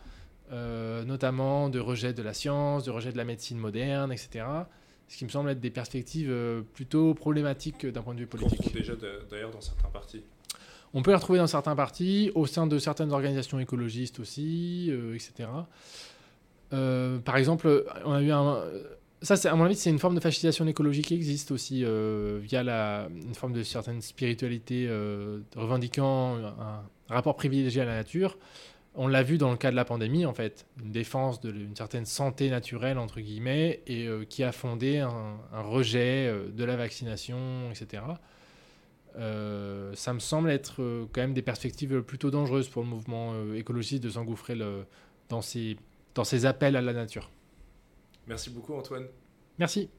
notamment 0.50 1.70
de 1.70 1.80
rejet 1.80 2.14
de 2.14 2.24
la 2.24 2.34
science, 2.34 2.86
de 2.86 2.92
rejet 2.92 3.12
de 3.12 3.18
la 3.18 3.26
médecine 3.26 3.58
moderne, 3.58 4.12
etc. 4.14 4.46
Ce 5.10 5.18
qui 5.18 5.26
me 5.26 5.30
semble 5.30 5.50
être 5.50 5.60
des 5.60 5.70
perspectives 5.70 6.34
plutôt 6.74 7.14
problématiques 7.14 7.86
d'un 7.86 8.02
point 8.02 8.16
de 8.16 8.20
vue 8.20 8.28
politique. 8.28 8.62
On 8.68 8.72
déjà 8.72 8.94
d'ailleurs 9.30 9.52
dans 9.52 9.62
certains 9.62 9.90
partis. 9.90 10.24
On 10.94 11.04
peut 11.04 11.12
les 11.12 11.18
retrouver 11.18 11.40
dans 11.40 11.48
certains 11.48 11.76
partis, 11.76 12.32
au 12.36 12.48
sein 12.48 12.68
de 12.68 12.80
certaines 12.80 13.12
organisations 13.12 13.60
écologistes 13.60 14.22
aussi, 14.22 14.92
etc. 15.14 15.50
Euh, 16.74 17.20
par 17.20 17.38
exemple, 17.38 17.86
on 18.06 18.14
a 18.14 18.22
eu 18.22 18.32
un. 18.32 18.64
Ça, 19.22 19.36
à 19.52 19.56
mon 19.56 19.66
avis, 19.66 19.76
c'est 19.76 19.90
une 19.90 20.00
forme 20.00 20.16
de 20.16 20.22
fascisation 20.22 20.66
écologique 20.68 21.08
qui 21.08 21.16
existe 21.16 21.52
aussi 21.52 21.84
euh, 21.84 22.40
via 22.42 22.62
une 23.10 23.36
forme 23.36 23.52
de 23.52 23.64
certaine 23.64 24.02
spiritualité 24.02 24.88
euh, 24.88 25.40
revendiquant 25.58 26.38
un, 26.38 26.84
rapport 27.10 27.36
privilégié 27.36 27.82
à 27.82 27.86
la 27.86 27.96
nature. 27.96 28.38
On 28.96 29.08
l'a 29.08 29.22
vu 29.22 29.38
dans 29.38 29.52
le 29.52 29.58
cas 29.58 29.72
de 29.72 29.76
la 29.76 29.86
pandémie, 29.86 30.26
en 30.26 30.34
fait, 30.34 30.66
une 30.82 30.92
défense 30.92 31.42
d'une 31.42 31.76
certaine 31.76 32.06
santé 32.06 32.50
naturelle, 32.50 32.98
entre 32.98 33.20
guillemets, 33.20 33.82
et 33.88 34.08
qui 34.30 34.44
a 34.44 34.52
fondé 34.52 35.00
un 35.00 35.62
rejet 35.62 36.34
de 36.52 36.64
la 36.64 36.76
vaccination, 36.76 37.70
etc. 37.70 38.02
ça 39.16 40.14
me 40.14 40.20
semble 40.20 40.50
être 40.50 41.08
quand 41.14 41.22
même 41.22 41.34
des 41.34 41.44
perspectives 41.44 42.02
plutôt 42.02 42.32
dangereuses 42.32 42.68
pour 42.68 42.82
le 42.82 42.90
mouvement 42.90 43.34
écologiste 43.54 44.04
de 44.04 44.10
s'engouffrer 44.10 44.58
dans 45.30 45.42
ces 45.42 45.78
dans 46.16 46.24
ses 46.24 46.46
appels 46.46 46.76
à 46.76 46.82
la 46.82 46.94
nature. 46.94 47.30
Merci 48.28 48.50
beaucoup 48.50 48.74
Antoine. 48.74 49.08
Merci. 49.58 49.90